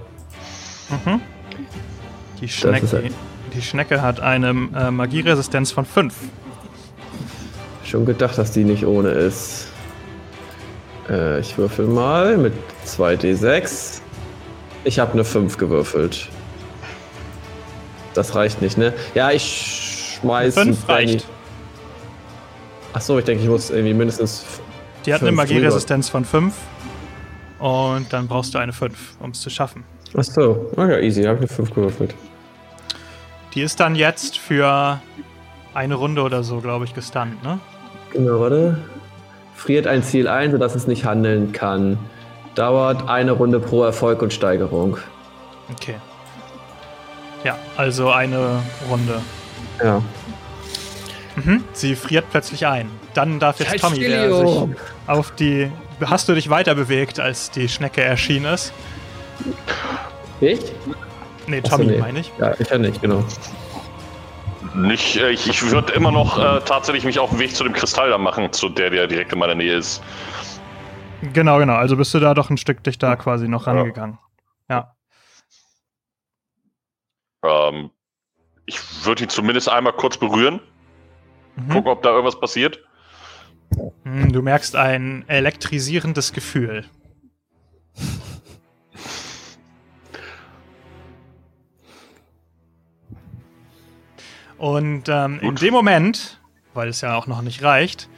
Die 2.39 2.45
ist 2.45 2.53
Schnecke, 2.55 2.97
ein- 2.97 3.13
die 3.53 3.61
Schnecke 3.61 4.01
hat 4.01 4.19
eine 4.19 4.49
äh, 4.75 4.91
Magieresistenz 4.91 5.71
von 5.71 5.85
5. 5.85 6.13
Schon 7.83 8.05
gedacht, 8.05 8.37
dass 8.37 8.51
die 8.51 8.63
nicht 8.63 8.85
ohne 8.85 9.09
ist. 9.09 9.67
Äh, 11.09 11.39
ich 11.39 11.57
würfel 11.57 11.87
mal 11.87 12.37
mit 12.37 12.53
2d6. 12.85 14.01
Ich 14.83 14.99
habe 14.99 15.13
eine 15.13 15.23
5 15.23 15.57
gewürfelt. 15.57 16.27
Das 18.13 18.35
reicht 18.35 18.61
nicht, 18.61 18.77
ne? 18.77 18.93
Ja, 19.15 19.31
ich 19.31 20.17
schmeiß. 20.21 20.53
5 20.55 20.85
Benny- 20.85 21.11
reicht. 21.13 21.27
Ach 22.93 23.01
so, 23.01 23.19
ich 23.19 23.25
denke, 23.25 23.43
ich 23.43 23.49
muss 23.49 23.69
irgendwie 23.69 23.93
mindestens. 23.93 24.45
Die 25.05 25.13
hat 25.13 25.21
eine 25.21 25.31
Magieresistenz 25.31 26.09
von 26.09 26.25
5. 26.25 26.53
Und 27.59 28.11
dann 28.11 28.27
brauchst 28.27 28.53
du 28.53 28.57
eine 28.59 28.73
5, 28.73 29.17
um 29.19 29.31
es 29.31 29.41
zu 29.41 29.49
schaffen. 29.49 29.83
Ach 30.15 30.23
so, 30.23 30.71
oh 30.75 30.83
ja, 30.83 30.99
easy, 30.99 31.23
habe 31.23 31.35
ich 31.35 31.41
eine 31.41 31.47
5 31.47 31.73
gewürfelt. 31.73 32.15
Die 33.53 33.61
ist 33.61 33.79
dann 33.79 33.95
jetzt 33.95 34.37
für 34.37 35.01
eine 35.73 35.95
Runde 35.95 36.21
oder 36.21 36.43
so, 36.43 36.59
glaube 36.59 36.85
ich, 36.85 36.93
gestunt, 36.93 37.41
ne? 37.43 37.59
Genau, 38.13 38.39
warte. 38.39 38.77
Friert 39.55 39.87
ein 39.87 40.03
Ziel 40.03 40.27
ein, 40.27 40.51
sodass 40.51 40.75
es 40.75 40.87
nicht 40.87 41.05
handeln 41.05 41.51
kann. 41.51 41.97
Dauert 42.55 43.09
eine 43.09 43.31
Runde 43.31 43.59
pro 43.59 43.83
Erfolg 43.83 44.21
und 44.21 44.33
Steigerung. 44.33 44.97
Okay. 45.71 45.95
Ja, 47.43 47.57
also 47.75 48.11
eine 48.11 48.61
Runde. 48.89 49.21
Ja. 49.83 50.01
Mhm. 51.35 51.63
Sie 51.73 51.95
friert 51.95 52.25
plötzlich 52.31 52.65
ein. 52.65 52.89
Dann 53.13 53.39
darf 53.39 53.59
jetzt 53.59 53.71
Scheiß 53.71 53.81
Tommy, 53.81 53.99
der 53.99 54.33
sich 54.33 54.69
auf 55.05 55.31
die. 55.35 55.71
Hast 56.03 56.29
du 56.29 56.33
dich 56.33 56.49
weiter 56.49 56.75
bewegt, 56.75 57.19
als 57.19 57.51
die 57.51 57.69
Schnecke 57.69 58.03
erschienen 58.03 58.45
ist? 58.53 58.73
Ich? 60.41 60.59
Nee, 61.47 61.61
Tommy 61.61 61.85
nee. 61.85 61.97
meine 61.97 62.19
ich. 62.19 62.31
Ja, 62.37 62.53
ich 62.59 62.69
ja 62.69 62.77
nicht, 62.77 63.01
genau. 63.01 63.23
Nicht, 64.75 65.15
äh, 65.17 65.29
ich 65.31 65.47
ich 65.47 65.71
würde 65.71 65.93
immer 65.93 66.11
noch 66.11 66.37
äh, 66.37 66.59
tatsächlich 66.65 67.03
mich 67.05 67.19
auf 67.19 67.29
den 67.31 67.39
Weg 67.39 67.55
zu 67.55 67.63
dem 67.63 67.73
Kristall 67.73 68.09
da 68.09 68.17
machen, 68.17 68.51
zu 68.53 68.69
der, 68.69 68.89
der 68.89 69.07
direkt 69.07 69.33
in 69.33 69.39
meiner 69.39 69.55
Nähe 69.55 69.75
ist. 69.77 70.03
Genau, 71.33 71.57
genau. 71.57 71.73
Also 71.75 71.97
bist 71.97 72.13
du 72.13 72.19
da 72.19 72.33
doch 72.33 72.49
ein 72.49 72.57
Stück 72.57 72.83
dich 72.83 72.99
da 72.99 73.15
quasi 73.15 73.47
noch 73.47 73.65
rangegangen. 73.65 74.19
Ja. 74.69 74.95
Ähm, 77.43 77.89
ich 78.65 78.79
würde 79.05 79.23
ihn 79.23 79.29
zumindest 79.29 79.69
einmal 79.69 79.93
kurz 79.93 80.17
berühren, 80.17 80.59
Mhm. 81.55 81.69
gucken, 81.69 81.91
ob 81.91 82.03
da 82.03 82.09
irgendwas 82.09 82.39
passiert. 82.39 82.79
Mhm, 84.03 84.31
Du 84.31 84.41
merkst 84.41 84.75
ein 84.75 85.23
elektrisierendes 85.27 86.33
Gefühl. 86.33 86.85
Und 94.57 95.03
ähm, 95.07 95.39
in 95.41 95.55
dem 95.55 95.73
Moment, 95.73 96.39
weil 96.73 96.87
es 96.87 97.01
ja 97.01 97.15
auch 97.15 97.27
noch 97.27 97.41
nicht 97.41 97.63
reicht, 97.63 98.09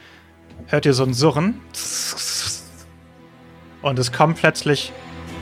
hört 0.66 0.86
ihr 0.86 0.94
so 0.94 1.04
ein 1.04 1.14
Surren. 1.14 1.60
Und 3.82 3.98
es 3.98 4.12
kommen 4.12 4.34
plötzlich 4.34 4.92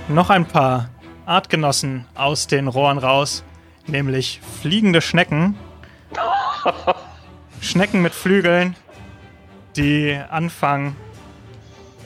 noch 0.09 0.31
ein 0.31 0.47
paar 0.47 0.91
Artgenossen 1.27 2.07
aus 2.15 2.47
den 2.47 2.69
Rohren 2.69 2.99
raus, 2.99 3.45
nämlich 3.87 4.41
fliegende 4.61 5.01
Schnecken. 5.01 5.57
Schnecken 7.61 8.03
mit 8.03 8.15
Flügeln, 8.15 8.77
die 9.77 10.19
anfangen, 10.31 10.97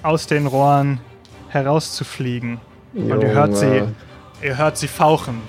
aus 0.02 0.26
den 0.26 0.46
Rohren 0.46 1.00
herauszufliegen. 1.48 2.60
Und 2.94 3.22
ihr 3.22 3.28
hört 3.28 3.56
sie, 3.56 3.82
ihr 4.42 4.56
hört 4.56 4.76
sie 4.76 4.88
fauchen. 4.88 5.42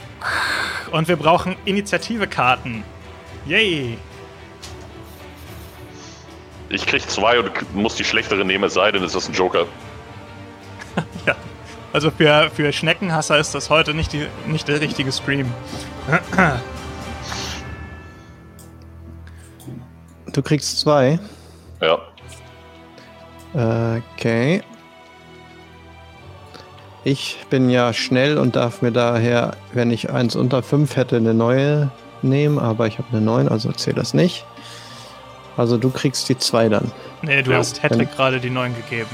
Und 0.91 1.07
wir 1.07 1.15
brauchen 1.15 1.55
Initiativekarten. 1.65 2.83
Yay! 3.45 3.97
Ich 6.69 6.85
krieg 6.85 7.07
zwei 7.09 7.39
und 7.39 7.75
muss 7.75 7.95
die 7.95 8.03
schlechtere 8.03 8.43
nehmen, 8.43 8.63
es 8.63 8.73
sei 8.73 8.91
denn, 8.91 9.03
es 9.03 9.15
ist 9.15 9.29
ein 9.29 9.33
Joker. 9.33 9.65
Ja. 11.25 11.35
Also 11.93 12.11
für, 12.11 12.49
für 12.49 12.73
Schneckenhasser 12.73 13.37
ist 13.37 13.53
das 13.55 13.69
heute 13.69 13.93
nicht, 13.93 14.13
die, 14.13 14.27
nicht 14.47 14.67
der 14.67 14.81
richtige 14.81 15.11
Stream. 15.11 15.51
Du 20.33 20.41
kriegst 20.41 20.79
zwei. 20.79 21.19
Ja. 21.81 21.99
Okay. 23.53 24.63
Ich 27.05 27.37
bin 27.49 27.69
ja 27.69 27.91
schnell 27.93 28.37
und 28.37 28.55
darf 28.55 28.81
mir 28.81 28.91
daher, 28.91 29.57
wenn 29.73 29.91
ich 29.91 30.09
eins 30.11 30.35
unter 30.35 30.63
fünf 30.63 30.95
hätte, 30.95 31.17
eine 31.17 31.33
neue 31.33 31.91
nehmen, 32.21 32.59
aber 32.59 32.87
ich 32.87 32.97
habe 32.97 33.09
eine 33.11 33.21
neun, 33.21 33.49
also 33.49 33.71
zählt 33.73 33.97
das 33.97 34.13
nicht. 34.13 34.45
Also 35.57 35.77
du 35.77 35.89
kriegst 35.89 36.29
die 36.29 36.37
zwei 36.37 36.69
dann. 36.69 36.91
Nee, 37.21 37.41
du 37.43 37.51
Ja, 37.51 37.57
hast 37.57 37.83
Hedwig 37.83 38.09
gerade 38.15 38.39
die 38.39 38.49
9 38.49 38.73
gegeben. 38.75 39.09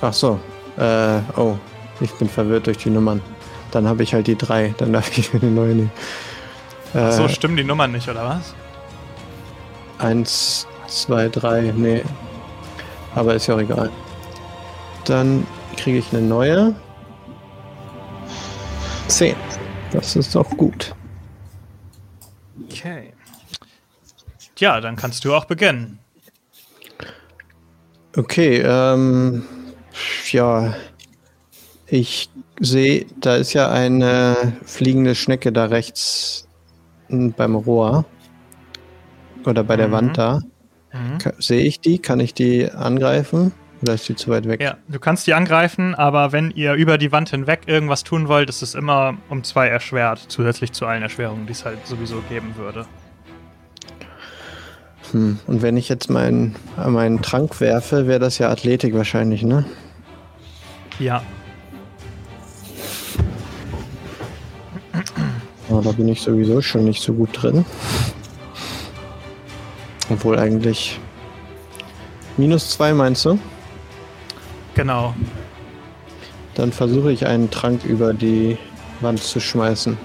Ach 0.00 0.12
so. 0.12 0.38
Äh, 0.78 1.18
oh, 1.36 1.56
ich 2.00 2.12
bin 2.14 2.28
verwirrt 2.28 2.66
durch 2.66 2.78
die 2.78 2.90
Nummern. 2.90 3.20
Dann 3.72 3.86
habe 3.88 4.02
ich 4.04 4.14
halt 4.14 4.26
die 4.28 4.36
drei, 4.36 4.74
dann 4.78 4.92
darf 4.92 5.16
ich 5.18 5.34
eine 5.34 5.50
neue 5.50 5.74
nehmen. 5.74 5.90
Ach 6.94 7.12
so, 7.12 7.24
Äh, 7.24 7.28
stimmen 7.28 7.56
die 7.56 7.64
Nummern 7.64 7.92
nicht, 7.92 8.08
oder 8.08 8.24
was? 8.24 8.54
Eins, 9.98 10.66
zwei, 10.86 11.28
drei, 11.28 11.72
nee. 11.76 12.02
Aber 13.14 13.34
ist 13.34 13.48
ja 13.48 13.56
auch 13.56 13.60
egal. 13.60 13.90
Dann 15.08 15.46
kriege 15.76 15.98
ich 15.98 16.12
eine 16.12 16.20
neue. 16.22 16.74
Zehn. 19.08 19.36
Das 19.90 20.16
ist 20.16 20.34
doch 20.34 20.48
gut. 20.50 20.94
Okay. 22.64 23.14
Tja, 24.54 24.80
dann 24.80 24.96
kannst 24.96 25.24
du 25.24 25.34
auch 25.34 25.46
beginnen. 25.46 25.98
Okay, 28.16 28.60
ähm, 28.64 29.44
ja. 30.30 30.74
Ich 31.86 32.28
sehe, 32.60 33.06
da 33.20 33.36
ist 33.36 33.54
ja 33.54 33.70
eine 33.70 34.52
fliegende 34.64 35.14
Schnecke 35.14 35.52
da 35.52 35.66
rechts 35.66 36.46
beim 37.08 37.54
Rohr. 37.54 38.04
Oder 39.46 39.64
bei 39.64 39.76
der 39.76 39.88
Mhm. 39.88 39.92
Wand 39.92 40.18
da. 40.18 40.42
Mhm. 40.92 41.18
Sehe 41.38 41.62
ich 41.62 41.80
die? 41.80 41.98
Kann 41.98 42.20
ich 42.20 42.34
die 42.34 42.70
angreifen? 42.70 43.52
Oder 43.82 43.94
ist 43.94 44.08
die 44.08 44.16
zu 44.16 44.30
weit 44.30 44.48
weg? 44.48 44.60
Ja, 44.60 44.76
du 44.88 44.98
kannst 44.98 45.26
die 45.26 45.34
angreifen, 45.34 45.94
aber 45.94 46.32
wenn 46.32 46.50
ihr 46.50 46.74
über 46.74 46.98
die 46.98 47.12
Wand 47.12 47.30
hinweg 47.30 47.62
irgendwas 47.66 48.02
tun 48.02 48.28
wollt, 48.28 48.48
ist 48.48 48.62
es 48.62 48.74
immer 48.74 49.16
um 49.28 49.44
zwei 49.44 49.68
erschwert, 49.68 50.24
zusätzlich 50.28 50.72
zu 50.72 50.86
allen 50.86 51.02
Erschwerungen, 51.02 51.46
die 51.46 51.52
es 51.52 51.64
halt 51.64 51.86
sowieso 51.86 52.22
geben 52.28 52.54
würde. 52.56 52.86
Hm. 55.12 55.38
Und 55.46 55.62
wenn 55.62 55.76
ich 55.76 55.88
jetzt 55.88 56.10
meinen 56.10 56.56
meinen 56.76 57.22
Trank 57.22 57.60
werfe, 57.60 58.06
wäre 58.06 58.18
das 58.18 58.38
ja 58.38 58.50
Athletik 58.50 58.94
wahrscheinlich, 58.94 59.42
ne? 59.42 59.64
Ja, 60.98 61.22
Aber 65.70 65.82
da 65.82 65.92
bin 65.92 66.08
ich 66.08 66.22
sowieso 66.22 66.62
schon 66.62 66.84
nicht 66.84 67.02
so 67.02 67.12
gut 67.12 67.30
drin. 67.32 67.64
Obwohl 70.10 70.38
eigentlich. 70.38 70.98
Minus 72.36 72.70
zwei 72.70 72.94
meinst 72.94 73.24
du? 73.24 73.38
Genau. 74.78 75.12
Dann 76.54 76.70
versuche 76.72 77.10
ich 77.10 77.26
einen 77.26 77.50
Trank 77.50 77.84
über 77.84 78.14
die 78.14 78.56
Wand 79.00 79.20
zu 79.22 79.40
schmeißen. 79.40 79.98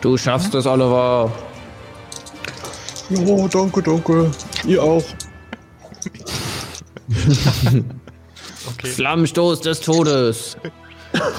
Du 0.00 0.16
schaffst 0.16 0.52
es, 0.56 0.66
Oliver. 0.66 1.30
Oh, 3.26 3.48
danke, 3.48 3.80
danke. 3.82 4.30
Ihr 4.66 4.82
auch. 4.82 5.04
Okay. 8.74 8.86
Flammenstoß 8.86 9.60
des 9.60 9.80
Todes. 9.80 10.56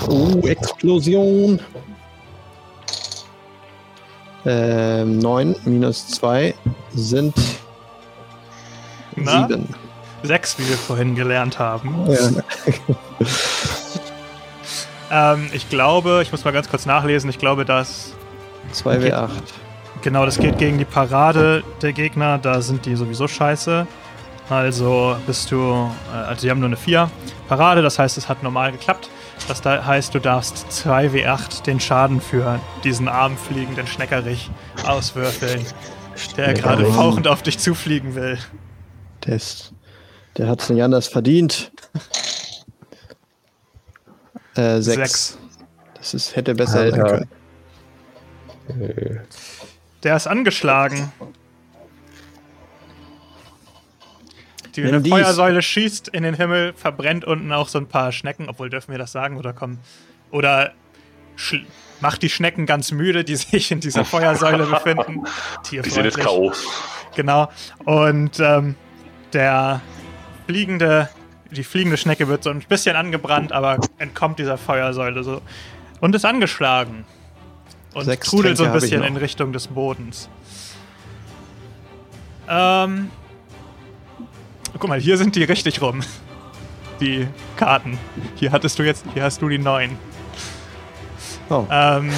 Oh, 0.08 0.40
Explosion. 0.46 1.60
Ähm, 4.46 5.20
9 5.20 5.56
minus 5.66 6.08
2 6.10 6.54
sind 6.94 7.34
Na? 9.16 9.48
7. 9.48 9.83
Sechs, 10.24 10.58
wie 10.58 10.68
wir 10.68 10.78
vorhin 10.78 11.16
gelernt 11.16 11.60
haben. 11.60 12.08
Ja. 12.10 12.30
Ähm, 15.14 15.48
ich 15.54 15.70
glaube, 15.70 16.22
ich 16.24 16.32
muss 16.32 16.44
mal 16.44 16.52
ganz 16.52 16.68
kurz 16.70 16.88
nachlesen, 16.88 17.30
ich 17.30 17.38
glaube, 17.38 17.66
dass 17.66 18.16
2W8. 18.74 19.30
Genau, 20.02 20.26
das 20.26 20.40
geht 20.40 20.58
gegen 20.58 20.80
die 20.80 20.86
Parade 20.86 21.64
der 21.84 21.94
Gegner, 21.94 22.40
da 22.40 22.62
sind 22.62 22.88
die 22.88 22.96
sowieso 22.96 23.28
scheiße. 23.28 23.86
Also 24.50 25.16
bist 25.28 25.52
du, 25.52 25.92
äh, 26.12 26.16
also 26.16 26.42
die 26.42 26.50
haben 26.50 26.60
nur 26.60 26.68
eine 26.68 26.78
4 26.78 27.12
Parade, 27.48 27.84
das 27.84 28.00
heißt, 28.00 28.18
es 28.18 28.28
hat 28.28 28.42
normal 28.42 28.72
geklappt. 28.72 29.08
Das 29.48 29.62
da 29.62 29.86
heißt, 29.86 30.16
du 30.16 30.20
darfst 30.20 30.66
2W8 30.72 31.64
den 31.64 31.80
Schaden 31.80 32.20
für 32.20 32.60
diesen 32.84 33.08
armen 33.08 33.38
fliegenden 33.38 33.86
Schneckerich 33.86 34.50
auswürfeln, 34.86 35.64
der 36.38 36.56
gerade 36.56 36.86
fauchend 36.86 37.28
auf 37.28 37.44
dich 37.44 37.60
zufliegen 37.60 38.16
will. 38.16 38.40
Der, 39.26 39.36
ist, 39.36 39.74
der 40.38 40.48
hat 40.48 40.62
es 40.62 40.70
nicht 40.70 40.82
anders 40.84 41.08
verdient. 41.08 41.72
Äh, 44.56 44.82
6. 44.82 44.86
Sechs. 44.86 45.38
Das 45.96 46.14
ist, 46.14 46.36
hätte 46.36 46.54
besser 46.56 46.90
sein 46.92 47.02
Alter. 47.02 47.26
können. 48.68 49.20
Der 50.04 50.16
ist 50.16 50.28
angeschlagen. 50.28 51.12
Die 54.76 54.84
Wenn 54.84 55.04
dies- 55.04 55.14
Feuersäule 55.14 55.62
schießt 55.62 56.08
in 56.10 56.24
den 56.24 56.34
Himmel, 56.36 56.74
verbrennt 56.74 57.26
unten 57.26 57.52
auch 57.52 57.68
so 57.68 57.78
ein 57.78 57.88
paar 57.88 58.12
Schnecken. 58.12 58.50
Obwohl, 58.50 58.70
dürfen 58.70 58.92
wir 58.92 58.98
das 58.98 59.12
sagen? 59.12 59.38
Oder 59.38 59.54
kommen. 59.54 59.80
Oder 60.32 60.74
macht 62.00 62.22
die 62.22 62.30
Schnecken 62.30 62.66
ganz 62.66 62.92
müde, 62.92 63.24
die 63.24 63.36
sich 63.38 63.72
in 63.72 63.80
dieser 63.80 64.04
Feuersäule 64.06 64.66
befinden. 64.66 65.24
Die 65.72 65.82
sind 65.82 66.06
jetzt. 66.06 66.18
K.O. 66.20 66.52
Genau. 67.16 67.50
Und 67.86 68.40
ähm, 68.40 68.76
der 69.34 69.82
fliegende, 70.46 71.10
die 71.52 71.64
fliegende 71.64 71.98
Schnecke 71.98 72.28
wird 72.28 72.44
so 72.44 72.50
ein 72.50 72.60
bisschen 72.60 72.96
angebrannt, 72.96 73.52
aber 73.52 73.80
entkommt 73.98 74.40
dieser 74.40 74.58
Feuersäule 74.58 75.24
so 75.24 75.42
und 76.00 76.16
ist 76.16 76.26
angeschlagen. 76.26 77.06
Und 77.94 78.06
Sechs 78.06 78.30
trudelt 78.30 78.58
so 78.58 78.64
ein 78.64 78.72
Tränke 78.72 78.78
hab 78.78 78.84
ich 78.84 78.92
bisschen 78.92 79.04
in 79.04 79.18
Richtung 79.18 79.54
des 79.54 79.68
Bodens. 79.68 80.30
Ähm. 82.50 83.10
Guck 84.80 84.90
mal, 84.90 85.00
hier 85.00 85.18
sind 85.18 85.36
die 85.36 85.44
richtig 85.44 85.82
rum. 85.82 86.02
Die 87.00 87.28
Karten. 87.58 88.00
Hier 88.36 88.52
hattest 88.52 88.80
du 88.80 88.84
jetzt, 88.84 89.06
hier 89.14 89.24
hast 89.24 89.42
du 89.42 89.50
die 89.50 89.60
neun. 89.60 89.98
Oh, 91.50 91.66
Ähm, 91.70 92.10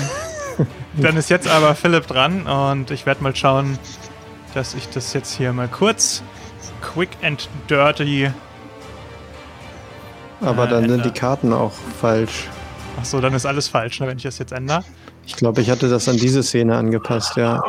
dann 0.94 1.18
ist 1.18 1.30
jetzt 1.30 1.48
aber 1.48 1.76
Philipp 1.76 2.08
dran 2.08 2.48
und 2.48 2.92
ich 2.92 3.06
werde 3.06 3.22
mal 3.24 3.36
schauen, 3.36 3.78
dass 4.54 4.74
ich 4.74 4.88
das 4.90 5.14
jetzt 5.14 5.36
hier 5.36 5.52
mal 5.52 5.68
kurz 5.68 6.24
quick 6.94 7.10
and 7.24 7.48
dirty. 7.70 8.30
aber 10.42 10.66
äh, 10.66 10.70
dann 10.70 10.82
sind 10.84 10.92
ändern. 10.92 11.12
die 11.14 11.20
Karten 11.20 11.54
auch 11.54 11.72
falsch. 12.00 12.48
Achso, 13.00 13.20
dann 13.22 13.34
ist 13.34 13.46
alles 13.46 13.68
falsch, 13.68 14.00
ne, 14.00 14.08
wenn 14.08 14.18
ich 14.18 14.24
das 14.24 14.38
jetzt 14.40 14.52
ändere. 14.54 14.84
Ich 15.26 15.36
glaube, 15.36 15.62
ich 15.62 15.70
hatte 15.70 15.90
das 15.90 16.08
an 16.08 16.18
diese 16.18 16.44
Szene 16.44 16.76
angepasst, 16.78 17.36
ja. 17.36 17.62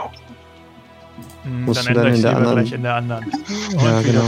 Hm, 1.43 1.65
Musst 1.65 1.87
dann 1.87 1.95
du 1.95 2.01
ändere 2.01 2.05
dann 2.11 2.15
ich 2.15 2.19
in 2.19 2.23
der 2.23 2.31
lieber 2.33 2.39
anderen- 2.51 2.65
gleich 2.65 2.73
in 2.73 2.83
der 2.83 2.95
anderen. 2.95 3.25
Und 3.25 3.83
Ja, 3.83 4.01
genau. 4.03 4.25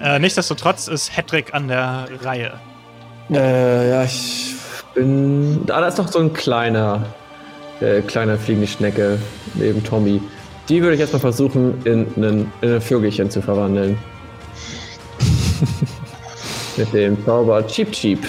äh, 0.00 0.18
nichtsdestotrotz 0.18 0.88
ist 0.88 1.16
Hedrick 1.16 1.54
an 1.54 1.68
der 1.68 2.08
Reihe. 2.22 2.52
Äh, 3.30 3.90
ja, 3.90 4.04
ich 4.04 4.54
bin. 4.94 5.60
Ah, 5.68 5.80
da 5.80 5.88
ist 5.88 5.98
noch 5.98 6.08
so 6.08 6.18
ein 6.20 6.32
kleiner, 6.32 7.04
äh, 7.80 8.00
kleiner 8.02 8.38
fliegende 8.38 8.68
Schnecke 8.68 9.18
neben 9.54 9.82
Tommy. 9.84 10.20
Die 10.68 10.82
würde 10.82 10.94
ich 10.94 11.00
erstmal 11.00 11.20
versuchen, 11.20 11.80
in, 11.84 12.06
einen, 12.16 12.52
in 12.60 12.74
ein 12.74 12.80
Vögelchen 12.80 13.30
zu 13.30 13.40
verwandeln. 13.40 13.96
Mit 16.76 16.92
dem 16.92 17.24
Zauber 17.24 17.66
Cheap 17.66 17.90
Cheap. 17.92 18.26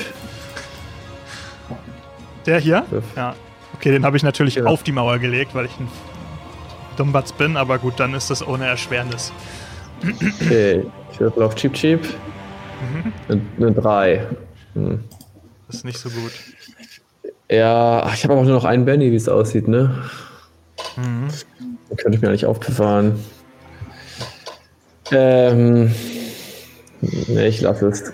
Der 2.46 2.60
hier? 2.60 2.86
Ja. 3.16 3.36
Okay, 3.76 3.92
den 3.92 4.06
habe 4.06 4.18
ich 4.18 4.24
natürlich 4.24 4.56
Ja. 4.56 4.66
auf 4.66 4.84
die 4.84 4.92
Mauer 4.92 5.20
gelegt, 5.20 5.54
weil 5.54 5.66
ich 5.66 5.80
ein 5.80 5.88
Dummbatz 6.98 7.32
bin, 7.34 7.58
aber 7.58 7.78
gut, 7.78 8.00
dann 8.00 8.14
ist 8.14 8.30
das 8.30 8.46
ohne 8.46 8.66
Erschwernis. 8.66 9.32
Okay, 10.42 10.86
ich 11.12 11.20
würfel 11.20 11.44
auf 11.44 11.56
Cheap 11.56 11.74
Cheap. 11.74 12.08
Eine, 13.28 13.42
eine 13.58 13.72
3. 13.74 14.28
Hm. 14.74 15.04
Das 15.68 15.78
ist 15.78 15.86
nicht 15.86 16.00
so 16.00 16.10
gut. 16.10 16.32
Ja, 17.52 18.10
ich 18.14 18.24
habe 18.24 18.34
aber 18.34 18.42
auch 18.42 18.46
nur 18.46 18.56
noch 18.56 18.66
einen 18.66 18.86
Benny, 18.86 19.12
wie 19.12 19.16
es 19.16 19.28
aussieht, 19.28 19.68
ne? 19.68 20.04
Mhm. 20.96 21.28
Könnte 21.98 22.16
ich 22.18 22.22
mir 22.22 22.30
eigentlich 22.30 22.46
aufbewahren. 22.46 23.24
Ähm. 25.12 25.94
Ne, 27.02 27.48
ich 27.48 27.62
lasse 27.62 27.88
es. 27.88 28.14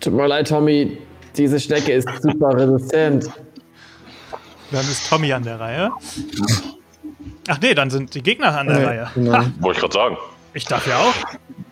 Tut 0.00 0.12
mir 0.14 0.26
leid, 0.26 0.48
Tommy. 0.48 0.98
Diese 1.36 1.60
Schnecke 1.60 1.92
ist 1.92 2.08
super 2.22 2.56
resistent. 2.56 3.30
Dann 4.72 4.80
ist 4.80 5.08
Tommy 5.08 5.32
an 5.32 5.42
der 5.44 5.60
Reihe. 5.60 5.90
Ach 7.48 7.58
nee, 7.60 7.74
dann 7.74 7.90
sind 7.90 8.14
die 8.14 8.22
Gegner 8.22 8.56
an 8.58 8.66
der 8.68 8.78
Äh, 8.78 8.84
Reihe. 8.86 9.10
genau. 9.14 9.44
Wollte 9.60 9.76
ich 9.78 9.80
gerade 9.80 9.92
sagen. 9.94 10.16
ich 10.54 10.64
darf 10.64 10.86
ja 10.86 10.98
auch. 10.98 11.14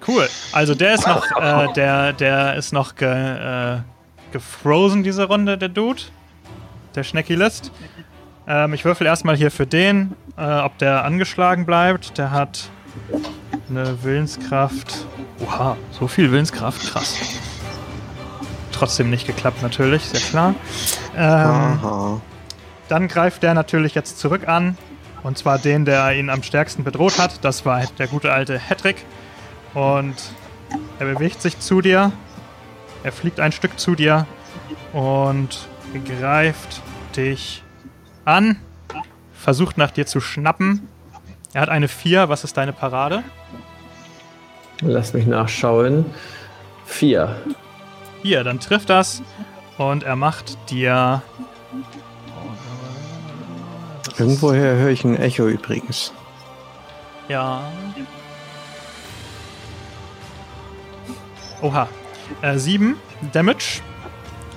Cool. 0.06 0.28
Also 0.52 0.74
der 0.74 0.94
ist 0.94 1.06
noch, 1.06 1.24
äh, 1.40 1.72
der, 1.74 2.12
der 2.12 2.54
ist 2.56 2.72
noch 2.72 2.94
ge, 2.96 3.08
äh, 3.08 3.78
gefrozen 4.32 5.02
diese 5.02 5.24
Runde, 5.24 5.58
der 5.58 5.68
Dude. 5.68 6.02
Der 6.94 7.02
Schneckilist. 7.04 7.72
Ähm, 8.48 8.72
ich 8.72 8.84
würfel 8.84 9.06
erstmal 9.06 9.36
hier 9.36 9.50
für 9.50 9.66
den, 9.66 10.14
äh, 10.38 10.60
ob 10.60 10.78
der 10.78 11.04
angeschlagen 11.04 11.66
bleibt. 11.66 12.16
Der 12.16 12.30
hat 12.30 12.70
eine 13.68 14.02
Willenskraft. 14.02 15.06
Oha, 15.40 15.76
so 15.92 16.08
viel 16.08 16.32
Willenskraft, 16.32 16.90
krass. 16.90 17.16
Trotzdem 18.72 19.10
nicht 19.10 19.26
geklappt 19.26 19.62
natürlich, 19.62 20.04
sehr 20.04 20.20
klar. 20.20 20.54
Ähm, 21.16 22.20
dann 22.88 23.08
greift 23.08 23.42
der 23.42 23.52
natürlich 23.52 23.94
jetzt 23.94 24.18
zurück 24.18 24.48
an. 24.48 24.78
Und 25.22 25.36
zwar 25.36 25.58
den, 25.58 25.84
der 25.84 26.12
ihn 26.12 26.30
am 26.30 26.42
stärksten 26.42 26.84
bedroht 26.84 27.18
hat. 27.18 27.44
Das 27.44 27.66
war 27.66 27.82
der 27.98 28.06
gute 28.06 28.32
alte 28.32 28.58
Hedrick. 28.58 29.04
Und 29.74 30.14
er 30.98 31.06
bewegt 31.06 31.42
sich 31.42 31.58
zu 31.58 31.82
dir. 31.82 32.12
Er 33.02 33.12
fliegt 33.12 33.40
ein 33.40 33.52
Stück 33.52 33.78
zu 33.78 33.94
dir 33.94 34.26
und 34.92 35.68
greift 36.06 36.80
dich 37.16 37.62
an. 38.28 38.56
Versucht 39.32 39.78
nach 39.78 39.90
dir 39.90 40.06
zu 40.06 40.20
schnappen. 40.20 40.88
Er 41.54 41.62
hat 41.62 41.68
eine 41.68 41.88
4. 41.88 42.28
Was 42.28 42.44
ist 42.44 42.56
deine 42.56 42.72
Parade? 42.72 43.24
Lass 44.80 45.12
mich 45.14 45.26
nachschauen. 45.26 46.06
4. 46.86 47.36
Hier, 48.22 48.44
dann 48.44 48.60
trifft 48.60 48.90
das. 48.90 49.22
Und 49.78 50.02
er 50.02 50.16
macht 50.16 50.58
dir. 50.70 51.22
Irgendwoher 54.18 54.76
höre 54.76 54.90
ich 54.90 55.04
ein 55.04 55.16
Echo 55.16 55.46
übrigens. 55.46 56.12
Ja. 57.28 57.62
Oha. 61.62 61.88
Äh, 62.42 62.58
sieben 62.58 62.96
Damage 63.32 63.80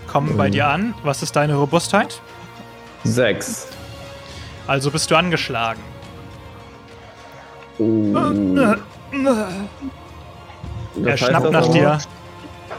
kommen 0.07 0.35
bei 0.35 0.49
dir 0.49 0.67
an. 0.67 0.93
Was 1.03 1.23
ist 1.23 1.35
deine 1.35 1.55
Robustheit? 1.55 2.21
6. 3.03 3.67
Also 4.67 4.91
bist 4.91 5.09
du 5.11 5.15
angeschlagen. 5.15 5.81
Uh. 7.79 8.75
Er 11.05 11.17
schnappt 11.17 11.51
nach 11.51 11.67
dir. 11.67 11.99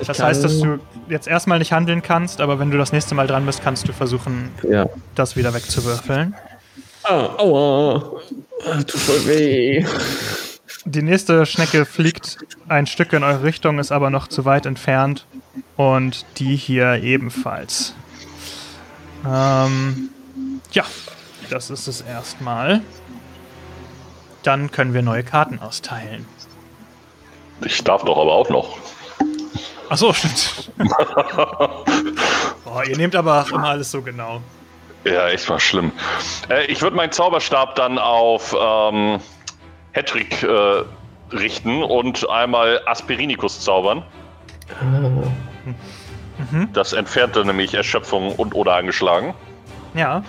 Das 0.06 0.18
heißt, 0.20 0.44
dass 0.44 0.60
du 0.60 0.78
jetzt 1.08 1.28
erstmal 1.28 1.58
nicht 1.58 1.72
handeln 1.72 2.02
kannst, 2.02 2.40
aber 2.40 2.58
wenn 2.58 2.70
du 2.70 2.78
das 2.78 2.92
nächste 2.92 3.14
Mal 3.14 3.26
dran 3.26 3.44
bist, 3.46 3.62
kannst 3.62 3.86
du 3.88 3.92
versuchen, 3.92 4.50
Ja. 4.62 4.86
das 5.14 5.36
wieder 5.36 5.52
wegzuwürfeln. 5.54 6.34
Ah, 7.04 7.26
aua. 7.38 8.12
Ah, 8.64 8.82
Tut 8.82 9.00
voll 9.00 9.26
weh. 9.26 9.84
Die 10.84 11.02
nächste 11.02 11.46
Schnecke 11.46 11.84
fliegt 11.84 12.38
ein 12.68 12.86
Stück 12.86 13.12
in 13.12 13.22
eure 13.22 13.42
Richtung, 13.42 13.78
ist 13.78 13.92
aber 13.92 14.10
noch 14.10 14.28
zu 14.28 14.44
weit 14.44 14.66
entfernt. 14.66 15.26
Und 15.76 16.24
die 16.38 16.56
hier 16.56 16.94
ebenfalls. 17.02 17.94
Ähm, 19.28 20.10
ja, 20.70 20.84
das 21.50 21.70
ist 21.70 21.88
es 21.88 22.00
erstmal. 22.00 22.80
Dann 24.42 24.70
können 24.70 24.94
wir 24.94 25.02
neue 25.02 25.24
Karten 25.24 25.58
austeilen. 25.58 26.26
Ich 27.64 27.82
darf 27.84 28.04
doch 28.04 28.18
aber 28.18 28.32
auch 28.32 28.48
noch. 28.48 28.76
Ach 29.88 29.96
so, 29.96 30.12
stimmt. 30.12 30.72
Boah, 32.64 32.84
ihr 32.88 32.96
nehmt 32.96 33.14
aber 33.14 33.42
auch 33.42 33.50
immer 33.52 33.68
alles 33.68 33.90
so 33.90 34.02
genau. 34.02 34.40
Ja, 35.04 35.28
echt 35.28 35.48
mal 35.48 35.60
schlimm. 35.60 35.92
Äh, 36.48 36.66
ich 36.66 36.80
würde 36.80 36.96
meinen 36.96 37.12
Zauberstab 37.12 37.74
dann 37.74 37.98
auf 37.98 38.56
ähm, 38.58 39.20
Hedrick 39.92 40.42
äh, 40.42 40.84
richten 41.32 41.82
und 41.82 42.28
einmal 42.30 42.80
Aspirinikus 42.86 43.60
zaubern. 43.60 44.02
Das 46.72 46.92
entfernte 46.92 47.44
nämlich 47.44 47.74
Erschöpfung 47.74 48.34
und 48.36 48.54
oder 48.54 48.74
angeschlagen. 48.76 49.34
Ja, 49.94 50.24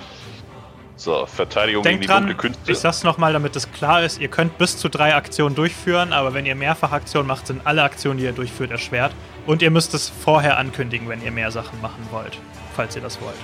So, 0.96 1.26
Verteidigung 1.26 1.84
gegen 1.84 1.94
denkt 1.94 2.04
die 2.04 2.08
dran, 2.08 2.28
dunkle 2.28 2.36
Künste. 2.38 2.72
ich 2.72 2.78
sag's 2.78 3.04
nochmal, 3.04 3.34
damit 3.34 3.56
es 3.56 3.72
klar 3.72 4.04
ist, 4.04 4.20
ihr 4.20 4.28
könnt 4.28 4.58
bis 4.58 4.78
zu 4.78 4.90
drei 4.90 5.16
Aktionen 5.16 5.56
durchführen, 5.56 6.14
aber 6.14 6.34
wenn 6.34 6.46
ihr 6.46 6.56
mehrfach 6.56 6.92
Aktionen 6.92 7.28
macht, 7.28 7.48
sind 7.48 7.66
alle 7.66 7.82
Aktionen, 7.84 8.20
die 8.20 8.26
ihr 8.26 8.32
durchführt, 8.32 8.72
erschwert. 8.72 9.14
Und 9.46 9.62
ihr 9.62 9.72
müsst 9.72 9.94
es 9.94 10.10
vorher 10.10 10.58
ankündigen, 10.58 11.10
wenn 11.10 11.22
ihr 11.24 11.32
mehr 11.32 11.52
Sachen 11.52 11.82
machen 11.82 12.08
wollt, 12.12 12.40
falls 12.76 12.96
ihr 12.96 13.02
das 13.02 13.20
wollt. 13.22 13.36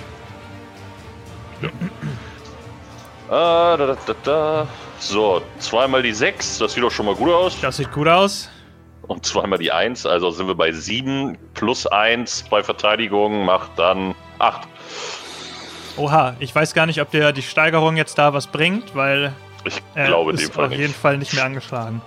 Ah, 3.32 3.76
da, 3.76 3.86
da, 3.86 3.96
da, 4.06 4.14
da. 4.24 4.66
So, 4.98 5.40
zweimal 5.60 6.02
die 6.02 6.12
6, 6.12 6.58
das 6.58 6.72
sieht 6.72 6.82
doch 6.82 6.90
schon 6.90 7.06
mal 7.06 7.14
gut 7.14 7.30
aus. 7.30 7.60
Das 7.60 7.76
sieht 7.76 7.92
gut 7.92 8.08
aus. 8.08 8.50
Und 9.02 9.24
zweimal 9.24 9.60
die 9.60 9.70
1, 9.70 10.04
also 10.04 10.32
sind 10.32 10.48
wir 10.48 10.56
bei 10.56 10.72
7 10.72 11.38
plus 11.54 11.86
1 11.86 12.46
bei 12.50 12.64
Verteidigung, 12.64 13.44
macht 13.44 13.70
dann 13.76 14.16
8. 14.40 14.66
Oha, 16.00 16.34
ich 16.38 16.54
weiß 16.54 16.72
gar 16.72 16.86
nicht, 16.86 17.00
ob 17.02 17.10
dir 17.10 17.32
die 17.32 17.42
Steigerung 17.42 17.96
jetzt 17.96 18.16
da 18.16 18.32
was 18.32 18.46
bringt, 18.46 18.94
weil 18.94 19.32
Ich 19.64 19.82
er 19.94 20.06
glaube 20.06 20.30
in 20.30 20.36
dem 20.38 20.44
ist 20.46 20.54
Fall 20.54 20.64
auf 20.66 20.70
jeden 20.72 20.84
nicht. 20.84 20.96
Fall 20.96 21.18
nicht 21.18 21.34
mehr 21.34 21.44
angeschlagen. 21.44 22.00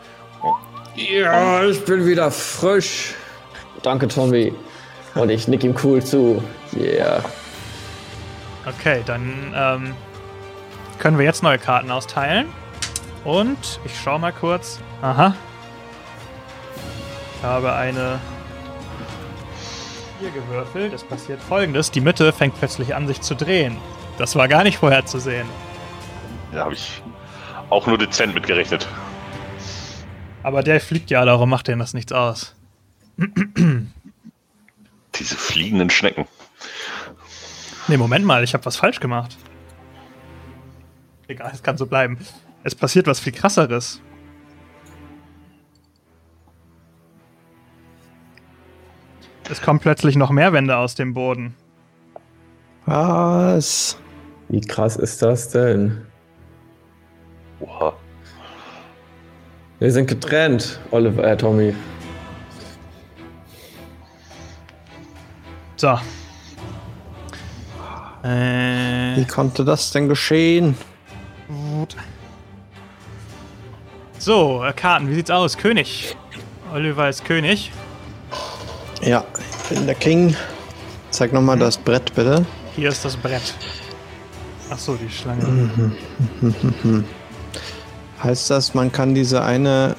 Ja, 0.95 1.63
ich 1.63 1.83
bin 1.85 2.05
wieder 2.05 2.31
frisch. 2.31 3.13
Danke, 3.83 4.07
Tommy. 4.07 4.53
Und 5.15 5.29
ich 5.29 5.47
nick 5.47 5.63
ihm 5.63 5.75
cool 5.83 6.03
zu. 6.03 6.43
Yeah. 6.75 7.23
Okay, 8.65 9.01
dann 9.05 9.53
ähm, 9.55 9.95
können 10.97 11.17
wir 11.19 11.25
jetzt 11.25 11.43
neue 11.43 11.59
Karten 11.59 11.91
austeilen. 11.91 12.47
Und 13.23 13.79
ich 13.85 13.91
schau 14.03 14.17
mal 14.17 14.31
kurz. 14.33 14.79
Aha. 15.03 15.35
Ich 17.37 17.43
habe 17.43 17.73
eine 17.73 18.19
4 20.23 20.31
gewürfelt. 20.31 20.93
Es 20.93 21.03
passiert 21.03 21.41
folgendes: 21.41 21.91
Die 21.91 21.99
Mitte 21.99 22.31
fängt 22.31 22.57
plötzlich 22.57 22.95
an, 22.95 23.07
sich 23.07 23.21
zu 23.21 23.35
drehen. 23.35 23.77
Das 24.17 24.35
war 24.35 24.47
gar 24.47 24.63
nicht 24.63 24.77
vorherzusehen. 24.77 25.47
Ja, 26.53 26.61
habe 26.61 26.73
ich 26.73 27.01
auch 27.69 27.87
nur 27.87 27.97
dezent 27.97 28.33
mitgerechnet. 28.33 28.87
Aber 30.43 30.63
der 30.63 30.79
fliegt 30.79 31.09
ja, 31.09 31.25
darum 31.25 31.49
macht 31.49 31.67
denen 31.67 31.79
das 31.79 31.93
nichts 31.93 32.13
aus. 32.13 32.55
Diese 35.15 35.35
fliegenden 35.35 35.89
Schnecken. 35.89 36.25
Nee, 37.87 37.97
Moment 37.97 38.25
mal, 38.25 38.43
ich 38.43 38.53
habe 38.53 38.65
was 38.65 38.77
falsch 38.77 38.99
gemacht. 38.99 39.37
Egal, 41.27 41.51
es 41.53 41.63
kann 41.63 41.77
so 41.77 41.85
bleiben. 41.85 42.17
Es 42.63 42.75
passiert 42.75 43.07
was 43.07 43.19
viel 43.19 43.33
krasseres. 43.33 44.01
Es 49.49 49.61
kommen 49.61 49.79
plötzlich 49.79 50.15
noch 50.15 50.29
mehr 50.31 50.53
Wände 50.53 50.77
aus 50.77 50.95
dem 50.95 51.13
Boden. 51.13 51.55
Was? 52.85 53.97
Wie 54.49 54.61
krass 54.61 54.95
ist 54.95 55.21
das 55.21 55.49
denn? 55.49 56.05
Oha. 57.59 57.93
Wir 59.79 59.91
sind 59.91 60.07
getrennt, 60.07 60.79
Oliver, 60.91 61.23
äh, 61.23 61.35
Tommy. 61.37 61.73
So. 65.75 65.99
Äh, 68.23 69.17
Wie 69.17 69.25
konnte 69.25 69.65
das 69.65 69.91
denn 69.91 70.07
geschehen? 70.07 70.77
so, 74.17 74.63
äh, 74.63 74.71
Karten, 74.71 75.09
wie 75.09 75.15
sieht's 75.15 75.29
aus? 75.29 75.57
König. 75.57 76.15
Oliver 76.73 77.09
ist 77.09 77.25
König. 77.25 77.71
Ja, 79.05 79.23
ich 79.63 79.69
bin 79.75 79.85
der 79.85 79.95
King. 79.95 80.35
Zeig 81.11 81.33
nochmal 81.33 81.57
das 81.59 81.77
Brett, 81.77 82.13
bitte. 82.15 82.45
Hier 82.75 82.89
ist 82.89 83.03
das 83.05 83.15
Brett. 83.17 83.53
Ach 84.71 84.77
so, 84.77 84.95
die 84.95 85.09
Schlange. 85.09 85.91
Heißt 88.23 88.49
das, 88.49 88.73
man 88.73 88.91
kann 88.91 89.13
diese 89.13 89.43
eine 89.43 89.95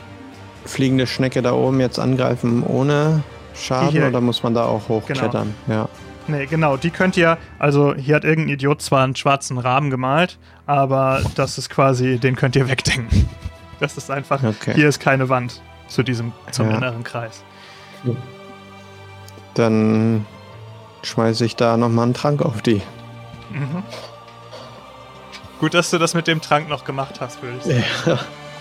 fliegende 0.65 1.07
Schnecke 1.07 1.43
da 1.43 1.53
oben 1.53 1.81
jetzt 1.81 1.99
angreifen 1.99 2.63
ohne 2.65 3.23
Schaden 3.55 3.91
Hier. 3.91 4.09
oder 4.09 4.21
muss 4.21 4.43
man 4.43 4.55
da 4.55 4.65
auch 4.65 4.89
hochklettern? 4.89 5.55
Ja. 5.69 5.89
Nee, 6.27 6.47
genau, 6.47 6.79
die 6.79 6.89
könnt 6.89 7.19
ihr, 7.19 7.37
also 7.59 7.95
hier 7.95 8.17
hat 8.17 8.25
irgendein 8.25 8.55
Idiot 8.55 8.81
zwar 8.81 9.05
einen 9.05 9.15
schwarzen 9.15 9.59
Rahmen 9.59 9.91
gemalt, 9.91 10.39
aber 10.65 11.21
das 11.35 11.59
ist 11.59 11.69
quasi, 11.69 12.19
den 12.19 12.35
könnt 12.35 12.57
ihr 12.57 12.67
wegdenken. 12.69 13.29
Das 13.79 13.99
ist 13.99 14.11
einfach, 14.11 14.43
Okay. 14.43 14.73
hier 14.75 14.89
ist 14.89 15.01
keine 15.01 15.29
Wand 15.29 15.61
zu 15.89 16.03
diesem, 16.03 16.33
zum 16.51 16.71
Ja. 16.71 16.79
inneren 16.79 17.05
Kreis. 17.05 17.43
Dann 19.55 20.27
schmeiße 21.03 21.45
ich 21.45 21.57
da 21.57 21.77
nochmal 21.77 22.05
einen 22.05 22.15
Trank 22.15 22.43
auf 22.43 22.63
die. 22.63 22.83
Mhm. 23.51 23.83
Gut, 25.61 25.75
dass 25.75 25.91
du 25.91 25.99
das 25.99 26.15
mit 26.15 26.27
dem 26.27 26.41
Trank 26.41 26.69
noch 26.69 26.85
gemacht 26.85 27.21
hast, 27.21 27.41
würde 27.43 27.57
ich 27.59 27.65
sagen. 27.65 27.85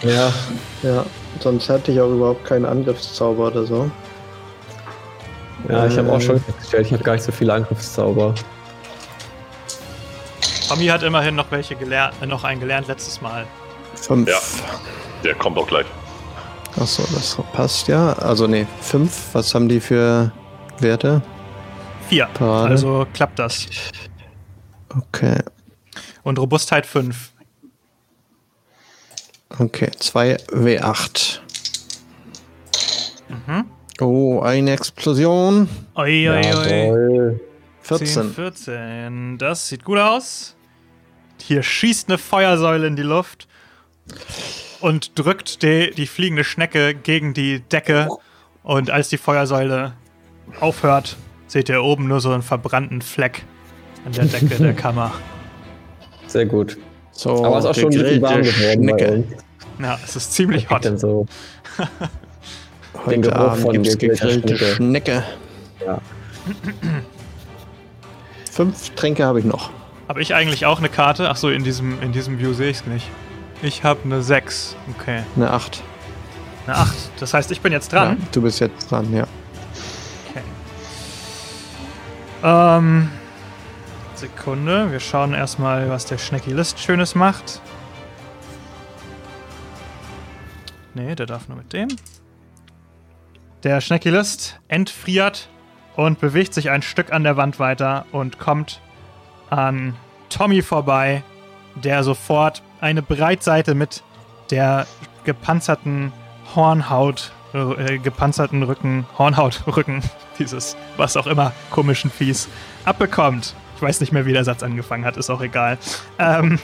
Ja, 0.03 0.09
Ja, 0.09 0.33
ja. 0.83 1.05
Sonst 1.39 1.67
hätte 1.69 1.91
ich 1.91 1.99
auch 2.01 2.09
überhaupt 2.11 2.45
keinen 2.45 2.65
Angriffszauber 2.65 3.47
oder 3.47 3.65
so. 3.65 3.89
ja 5.69 5.87
ich 5.87 5.97
habe 5.97 6.09
auch 6.11 6.15
Ähm. 6.15 6.21
schon 6.21 6.39
festgestellt, 6.41 6.87
ich 6.87 6.93
habe 6.93 7.03
gar 7.03 7.13
nicht 7.13 7.23
so 7.23 7.31
viele 7.31 7.53
Angriffszauber. 7.53 8.35
Tommy 10.67 10.87
hat 10.87 11.03
immerhin 11.03 11.35
noch 11.35 11.49
welche 11.51 11.75
gelernt, 11.75 12.15
äh, 12.21 12.25
noch 12.25 12.43
einen 12.43 12.59
gelernt 12.59 12.87
letztes 12.87 13.21
Mal. 13.21 13.45
Fünf. 13.95 14.27
Ja. 14.29 14.37
Der 15.23 15.35
kommt 15.35 15.57
auch 15.57 15.67
gleich. 15.67 15.85
Achso, 16.79 17.03
das 17.13 17.37
passt 17.53 17.87
ja. 17.87 18.13
Also 18.13 18.47
nee, 18.47 18.65
fünf. 18.81 19.29
Was 19.33 19.53
haben 19.55 19.69
die 19.69 19.79
für 19.79 20.31
Werte? 20.79 21.21
Vier. 22.09 22.25
Parade. 22.33 22.71
Also 22.71 23.07
klappt 23.13 23.39
das. 23.39 23.67
Okay. 24.89 25.39
Und 26.23 26.39
Robustheit 26.39 26.85
5. 26.85 27.31
Okay, 29.59 29.91
2 29.97 30.37
W8. 30.47 31.39
Mhm. 33.29 33.65
Oh, 34.01 34.41
eine 34.41 34.71
Explosion. 34.71 35.69
Oi, 35.95 36.29
oi, 36.29 36.37
oi. 36.37 36.41
Jawohl. 36.43 37.39
10, 37.83 37.97
14. 37.97 38.33
14. 38.33 39.37
Das 39.37 39.67
sieht 39.67 39.83
gut 39.83 39.99
aus. 39.99 40.55
Hier 41.41 41.61
schießt 41.61 42.09
eine 42.09 42.17
Feuersäule 42.17 42.87
in 42.87 42.95
die 42.95 43.03
Luft 43.03 43.47
und 44.79 45.17
drückt 45.19 45.61
die, 45.61 45.91
die 45.91 46.07
fliegende 46.07 46.43
Schnecke 46.43 46.95
gegen 46.95 47.33
die 47.33 47.59
Decke. 47.59 48.07
Und 48.63 48.89
als 48.89 49.09
die 49.09 49.17
Feuersäule 49.17 49.93
aufhört, 50.59 51.17
seht 51.47 51.69
ihr 51.69 51.83
oben 51.83 52.07
nur 52.07 52.19
so 52.19 52.31
einen 52.31 52.43
verbrannten 52.43 53.01
Fleck 53.01 53.43
an 54.05 54.11
der 54.11 54.25
Decke 54.25 54.55
der 54.55 54.73
Kammer. 54.73 55.11
Sehr 56.27 56.45
gut. 56.45 56.77
So, 57.11 57.45
Aber 57.45 57.59
es 57.59 57.65
ist 57.65 57.69
auch 57.69 57.75
schon 57.75 57.93
ein 57.93 57.99
bisschen 57.99 58.21
warm 58.21 58.41
gegrillte 58.41 58.81
geworden. 58.81 59.33
Ja, 59.79 59.99
es 60.03 60.15
ist 60.15 60.33
ziemlich 60.33 60.69
hot. 60.69 60.85
denn 60.85 60.97
so? 60.97 61.25
den 61.77 63.05
Heute 63.05 63.21
Geruch 63.21 63.35
Abend 63.35 63.71
gibt's 63.71 63.97
gegrillter 63.97 64.27
gegrillte 64.27 64.57
Schnecke. 64.75 64.75
Schnecke. 64.75 65.23
Ja. 65.85 66.01
Fünf 68.51 68.89
Tränke 68.91 69.25
habe 69.25 69.39
ich 69.39 69.45
noch. 69.45 69.71
Habe 70.07 70.21
ich 70.21 70.35
eigentlich 70.35 70.65
auch 70.65 70.79
eine 70.79 70.89
Karte? 70.89 71.29
Achso, 71.29 71.49
in 71.49 71.63
diesem, 71.63 72.01
in 72.01 72.11
diesem 72.11 72.39
View 72.39 72.53
sehe 72.53 72.69
ich 72.69 72.77
es 72.77 72.85
nicht. 72.85 73.09
Ich 73.61 73.83
habe 73.83 74.01
eine 74.03 74.21
6. 74.21 74.75
Okay. 74.99 75.23
Eine 75.35 75.51
8. 75.51 75.81
Eine 76.67 76.77
8. 76.77 76.93
Das 77.19 77.33
heißt, 77.33 77.51
ich 77.51 77.61
bin 77.61 77.71
jetzt 77.71 77.91
dran. 77.93 78.17
Ja, 78.19 78.27
du 78.31 78.41
bist 78.41 78.59
jetzt 78.59 78.91
dran, 78.91 79.11
ja. 79.13 79.25
Ähm. 82.43 83.09
Sekunde. 84.15 84.91
Wir 84.91 84.99
schauen 84.99 85.33
erstmal, 85.33 85.89
was 85.89 86.05
der 86.05 86.17
Schnecki 86.17 86.51
List 86.51 86.79
Schönes 86.79 87.15
macht. 87.15 87.61
Nee, 90.93 91.15
der 91.15 91.25
darf 91.25 91.47
nur 91.47 91.57
mit 91.57 91.73
dem. 91.73 91.89
Der 93.63 93.81
Schnecki 93.81 94.09
List 94.09 94.59
entfriert 94.67 95.49
und 95.95 96.19
bewegt 96.19 96.53
sich 96.53 96.69
ein 96.69 96.81
Stück 96.81 97.11
an 97.11 97.23
der 97.23 97.37
Wand 97.37 97.59
weiter 97.59 98.05
und 98.11 98.39
kommt 98.39 98.81
an 99.49 99.95
Tommy 100.29 100.61
vorbei, 100.61 101.23
der 101.75 102.03
sofort 102.03 102.61
eine 102.81 103.01
Breitseite 103.01 103.75
mit 103.75 104.03
der 104.51 104.85
gepanzerten 105.23 106.11
Hornhaut, 106.55 107.31
äh, 107.53 107.97
gepanzerten 107.99 108.63
Rücken, 108.63 109.05
Hornhautrücken, 109.17 110.01
dieses, 110.39 110.75
was 110.97 111.15
auch 111.17 111.27
immer, 111.27 111.51
komischen 111.69 112.09
Viehs, 112.11 112.47
abbekommt. 112.85 113.55
Ich 113.75 113.81
weiß 113.81 113.99
nicht 113.99 114.11
mehr, 114.11 114.25
wie 114.25 114.33
der 114.33 114.43
Satz 114.43 114.63
angefangen 114.63 115.05
hat, 115.05 115.17
ist 115.17 115.29
auch 115.29 115.41
egal. 115.41 115.77
Ähm, 116.19 116.59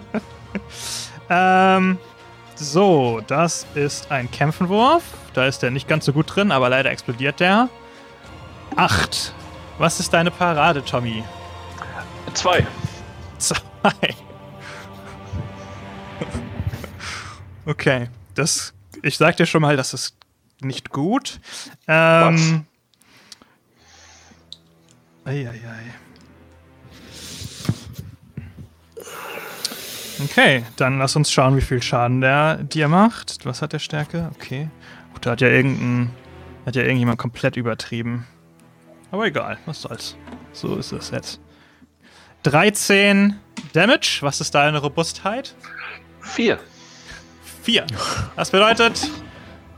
ähm, 1.30 1.98
so, 2.56 3.20
das 3.26 3.66
ist 3.74 4.10
ein 4.10 4.30
Kämpfenwurf. 4.30 5.02
Da 5.34 5.46
ist 5.46 5.62
der 5.62 5.70
nicht 5.70 5.88
ganz 5.88 6.04
so 6.04 6.12
gut 6.12 6.34
drin, 6.34 6.52
aber 6.52 6.68
leider 6.68 6.90
explodiert 6.90 7.40
der. 7.40 7.68
Acht. 8.76 9.34
Was 9.78 10.00
ist 10.00 10.12
deine 10.12 10.30
Parade, 10.30 10.84
Tommy? 10.84 11.24
Zwei. 12.34 12.66
Zwei. 13.38 13.54
Okay, 17.66 18.08
das. 18.34 18.72
Ich 19.02 19.16
sag 19.16 19.36
dir 19.36 19.46
schon 19.46 19.62
mal, 19.62 19.76
das 19.76 19.94
ist 19.94 20.16
nicht 20.60 20.90
gut. 20.90 21.40
Ähm. 21.88 22.66
Eieiei. 25.24 25.94
Okay, 30.24 30.64
dann 30.76 30.98
lass 30.98 31.16
uns 31.16 31.30
schauen, 31.32 31.56
wie 31.56 31.62
viel 31.62 31.80
Schaden 31.80 32.20
der 32.20 32.58
dir 32.58 32.88
macht. 32.88 33.38
Was 33.44 33.62
hat 33.62 33.72
der 33.72 33.78
Stärke? 33.78 34.30
Okay. 34.34 34.68
Gut, 35.14 35.24
da 35.24 35.32
hat 35.32 35.40
ja 35.40 35.48
irgendein. 35.48 36.10
Hat 36.66 36.76
ja 36.76 36.82
irgendjemand 36.82 37.18
komplett 37.18 37.56
übertrieben. 37.56 38.26
Aber 39.10 39.26
egal, 39.26 39.58
was 39.64 39.80
soll's. 39.80 40.16
So 40.52 40.76
ist 40.76 40.92
es 40.92 41.10
jetzt. 41.10 41.40
13 42.42 43.38
Damage. 43.72 44.18
Was 44.20 44.40
ist 44.40 44.54
deine 44.54 44.78
Robustheit? 44.78 45.54
Vier. 46.20 46.58
4. 47.62 47.86
Das 48.36 48.50
bedeutet 48.50 49.08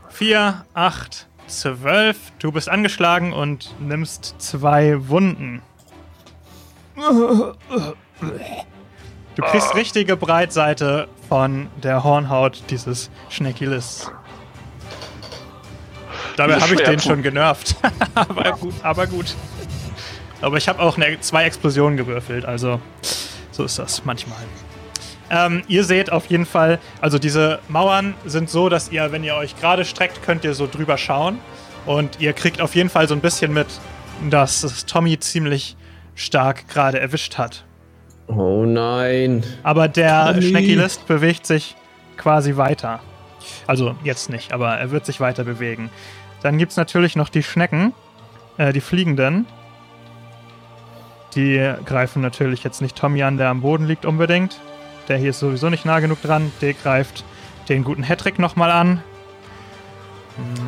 4, 0.09 0.65
8, 0.73 1.27
12. 1.47 2.17
Du 2.39 2.51
bist 2.51 2.69
angeschlagen 2.69 3.33
und 3.33 3.73
nimmst 3.79 4.35
zwei 4.39 5.07
Wunden. 5.09 5.61
Du 9.35 9.41
kriegst 9.41 9.75
richtige 9.75 10.15
Breitseite 10.15 11.07
von 11.27 11.67
der 11.81 12.03
Hornhaut 12.03 12.63
dieses 12.69 13.09
Schneckilis. 13.29 14.11
Dabei 16.35 16.59
habe 16.59 16.73
ich 16.75 16.81
den 16.81 16.99
schon 16.99 17.21
genervt. 17.21 17.75
aber 18.15 18.51
gut, 18.53 18.73
aber 18.83 19.07
gut. 19.07 19.35
Aber 20.41 20.57
ich 20.57 20.67
habe 20.67 20.81
auch 20.81 20.97
zwei 21.21 21.45
Explosionen 21.45 21.97
gewürfelt, 21.97 22.45
also 22.45 22.79
so 23.51 23.63
ist 23.63 23.79
das 23.79 24.03
manchmal. 24.03 24.39
Ähm, 25.33 25.63
ihr 25.67 25.83
seht 25.83 26.11
auf 26.11 26.27
jeden 26.27 26.45
Fall, 26.45 26.79
also 27.01 27.17
diese 27.17 27.59
Mauern 27.67 28.13
sind 28.23 28.51
so, 28.51 28.69
dass 28.69 28.91
ihr, 28.91 29.11
wenn 29.11 29.23
ihr 29.23 29.35
euch 29.35 29.59
gerade 29.59 29.83
streckt, 29.83 30.21
könnt 30.21 30.43
ihr 30.43 30.53
so 30.53 30.67
drüber 30.67 30.97
schauen. 30.97 31.39
Und 31.87 32.21
ihr 32.21 32.33
kriegt 32.33 32.61
auf 32.61 32.75
jeden 32.75 32.89
Fall 32.89 33.07
so 33.07 33.15
ein 33.15 33.19
bisschen 33.19 33.51
mit, 33.51 33.67
dass 34.29 34.63
es 34.63 34.85
Tommy 34.85 35.19
ziemlich 35.19 35.75
stark 36.13 36.67
gerade 36.67 36.99
erwischt 36.99 37.39
hat. 37.39 37.65
Oh 38.27 38.63
nein. 38.65 39.43
Aber 39.63 39.87
der. 39.87 40.39
Schneckilist 40.39 41.07
bewegt 41.07 41.47
sich 41.47 41.75
quasi 42.15 42.55
weiter. 42.55 42.99
Also 43.65 43.95
jetzt 44.03 44.29
nicht, 44.29 44.53
aber 44.53 44.75
er 44.75 44.91
wird 44.91 45.05
sich 45.05 45.19
weiter 45.19 45.43
bewegen. 45.43 45.89
Dann 46.43 46.57
gibt 46.57 46.71
es 46.71 46.77
natürlich 46.77 47.15
noch 47.15 47.29
die 47.29 47.43
Schnecken, 47.43 47.93
äh, 48.57 48.71
die 48.71 48.81
Fliegenden. 48.81 49.47
Die 51.35 51.73
greifen 51.85 52.21
natürlich 52.21 52.63
jetzt 52.63 52.81
nicht 52.81 52.95
Tommy 52.95 53.23
an, 53.23 53.37
der 53.37 53.49
am 53.49 53.61
Boden 53.61 53.87
liegt 53.87 54.05
unbedingt. 54.05 54.61
Der 55.07 55.17
hier 55.17 55.31
ist 55.31 55.39
sowieso 55.39 55.69
nicht 55.69 55.85
nah 55.85 55.99
genug 55.99 56.21
dran. 56.21 56.51
Der 56.61 56.73
greift 56.73 57.23
den 57.69 57.83
guten 57.83 58.03
Hattrick 58.03 58.39
nochmal 58.39 58.71
an. 58.71 59.03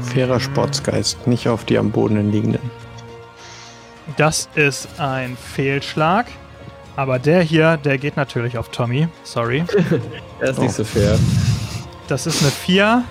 Fairer 0.02 0.40
Sportsgeist, 0.40 1.28
nicht 1.28 1.48
auf 1.48 1.66
die 1.66 1.78
am 1.78 1.92
Boden 1.92 2.32
liegenden. 2.32 2.70
Das 4.18 4.50
ist 4.56 5.00
ein 5.00 5.36
Fehlschlag. 5.38 6.28
Aber 6.96 7.20
der 7.20 7.42
hier, 7.42 7.78
der 7.78 7.98
geht 7.98 8.16
natürlich 8.16 8.58
auf 8.58 8.70
Tommy. 8.70 9.08
Sorry. 9.24 9.66
Er 10.40 10.50
ist 10.50 10.60
nicht 10.60 10.74
so 10.74 10.84
fair. 10.84 11.18
Das 12.08 12.28
ist 12.28 12.42
eine 12.42 12.52
4. 12.52 13.04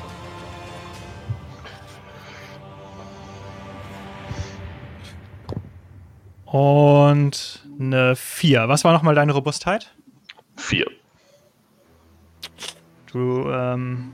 Und 6.44 7.64
eine 7.80 8.14
4. 8.14 8.68
Was 8.68 8.84
war 8.84 8.92
nochmal 8.92 9.14
deine 9.14 9.32
Robustheit? 9.32 9.90
Vier. 10.56 10.86
Du 13.14 13.48
ähm, 13.48 14.10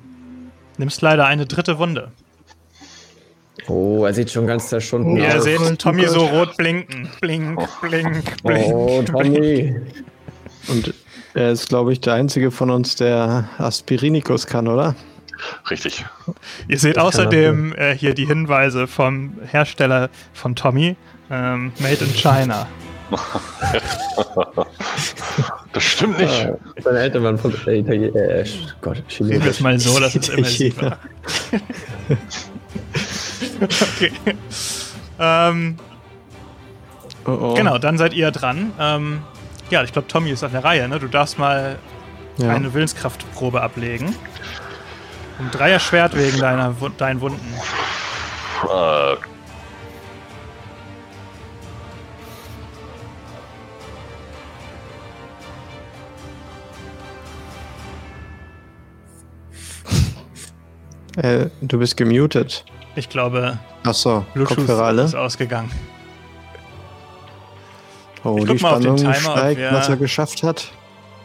nimmst 0.77 1.01
leider 1.01 1.25
eine 1.25 1.47
dritte 1.47 1.79
Wunde. 1.79 2.13
Oh, 3.67 4.05
er 4.05 4.13
sieht 4.13 4.31
schon 4.31 4.47
ganz 4.47 4.69
zerschunden 4.69 5.17
Ihr 5.17 5.39
aus. 5.39 5.45
seht 5.45 5.79
Tommy 5.79 6.07
so 6.07 6.27
rot 6.27 6.55
blinken. 6.59 7.09
Blink, 7.23 7.59
blink, 7.81 8.43
blink. 8.43 8.75
Oh, 8.75 9.03
Tommy. 9.03 9.75
Und 10.69 10.93
er 11.33 11.53
ist, 11.53 11.71
glaube 11.71 11.95
ich, 11.95 12.03
der 12.03 12.13
einzige 12.13 12.51
von 12.51 12.69
uns, 12.69 12.95
der 12.97 13.49
Aspirinikus 13.57 14.47
kann, 14.47 14.69
oder? 14.69 14.95
Richtig. 15.71 16.05
Ihr 16.69 16.79
seht 16.79 16.97
kann 16.97 17.07
außerdem 17.07 17.73
äh, 17.73 17.97
hier 17.97 18.13
die 18.13 18.27
Hinweise 18.27 18.87
vom 18.87 19.39
Hersteller 19.47 20.11
von 20.35 20.55
Tommy. 20.55 20.97
Ähm, 21.31 21.73
made 21.79 22.05
in 22.05 22.13
China. 22.13 22.69
Das 25.73 25.85
stimmt 25.85 26.19
nicht. 26.19 26.47
Ah, 26.47 26.57
Seine 26.83 26.99
Eltern 27.01 27.23
waren 27.25 27.39
von 27.39 27.55
äh, 27.67 27.79
Italien- 27.79 28.15
äh, 28.17 28.45
Gott, 28.81 29.03
Nehmen 29.21 29.45
wir 29.45 29.51
es 29.51 29.61
mal 29.61 29.79
so, 29.79 29.99
dass 30.01 30.15
es 30.17 30.29
immersiver. 30.29 30.99
okay. 33.61 34.13
Ähm, 35.19 35.77
Oh, 37.27 37.37
oh. 37.39 37.55
Genau, 37.55 37.77
dann 37.77 37.99
seid 37.99 38.15
ihr 38.15 38.31
dran. 38.31 38.73
Ähm, 38.81 39.21
ja, 39.69 39.85
ich 39.85 39.93
glaube, 39.93 40.09
Tommy 40.09 40.31
ist 40.31 40.43
an 40.43 40.53
der 40.53 40.65
Reihe. 40.65 40.89
Ne? 40.89 40.99
Du 40.99 41.07
darfst 41.07 41.39
mal 41.39 41.79
Ja. 42.39 42.49
eine 42.49 42.73
Willenskraftprobe 42.73 43.61
ablegen. 43.61 44.17
Um 45.39 45.51
drei 45.51 45.71
erschwert 45.71 46.17
wegen 46.17 46.39
deiner, 46.39 46.75
deinen 46.97 47.21
Wunden. 47.21 47.47
Äh, 48.65 49.17
Äh, 61.17 61.47
du 61.61 61.79
bist 61.79 61.97
gemutet. 61.97 62.65
Ich 62.97 63.09
glaube, 63.09 63.59
Achso, 63.85 64.25
Bluetooth 64.35 64.57
Kopfhörer 64.59 64.85
alle. 64.85 65.03
ist 65.03 65.15
ausgegangen. 65.15 65.71
Oh, 68.23 68.37
Ich 68.39 68.45
die 68.45 68.51
guck 68.53 68.63
mal 68.63 68.69
auf 68.75 68.81
den 68.81 68.83
Spannung 68.83 68.97
Timer, 68.97 69.15
steigt, 69.15 69.61
wir- 69.61 69.73
was 69.73 69.89
er 69.89 69.97
geschafft 69.97 70.43
hat. 70.43 70.71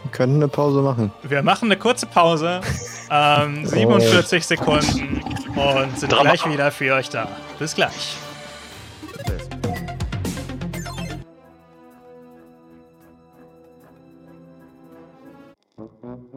Wir 0.04 0.12
können 0.12 0.36
eine 0.36 0.48
Pause 0.48 0.82
machen. 0.82 1.12
Wir 1.24 1.42
machen 1.42 1.66
eine 1.66 1.78
kurze 1.78 2.06
Pause. 2.06 2.62
Ähm, 3.10 3.66
47 3.66 4.46
Sekunden 4.46 5.22
und 5.56 6.00
sind 6.00 6.12
Drama. 6.12 6.24
gleich 6.24 6.48
wieder 6.48 6.72
für 6.72 6.94
euch 6.94 7.10
da. 7.10 7.28
Bis 7.60 7.74
gleich. 7.76 8.16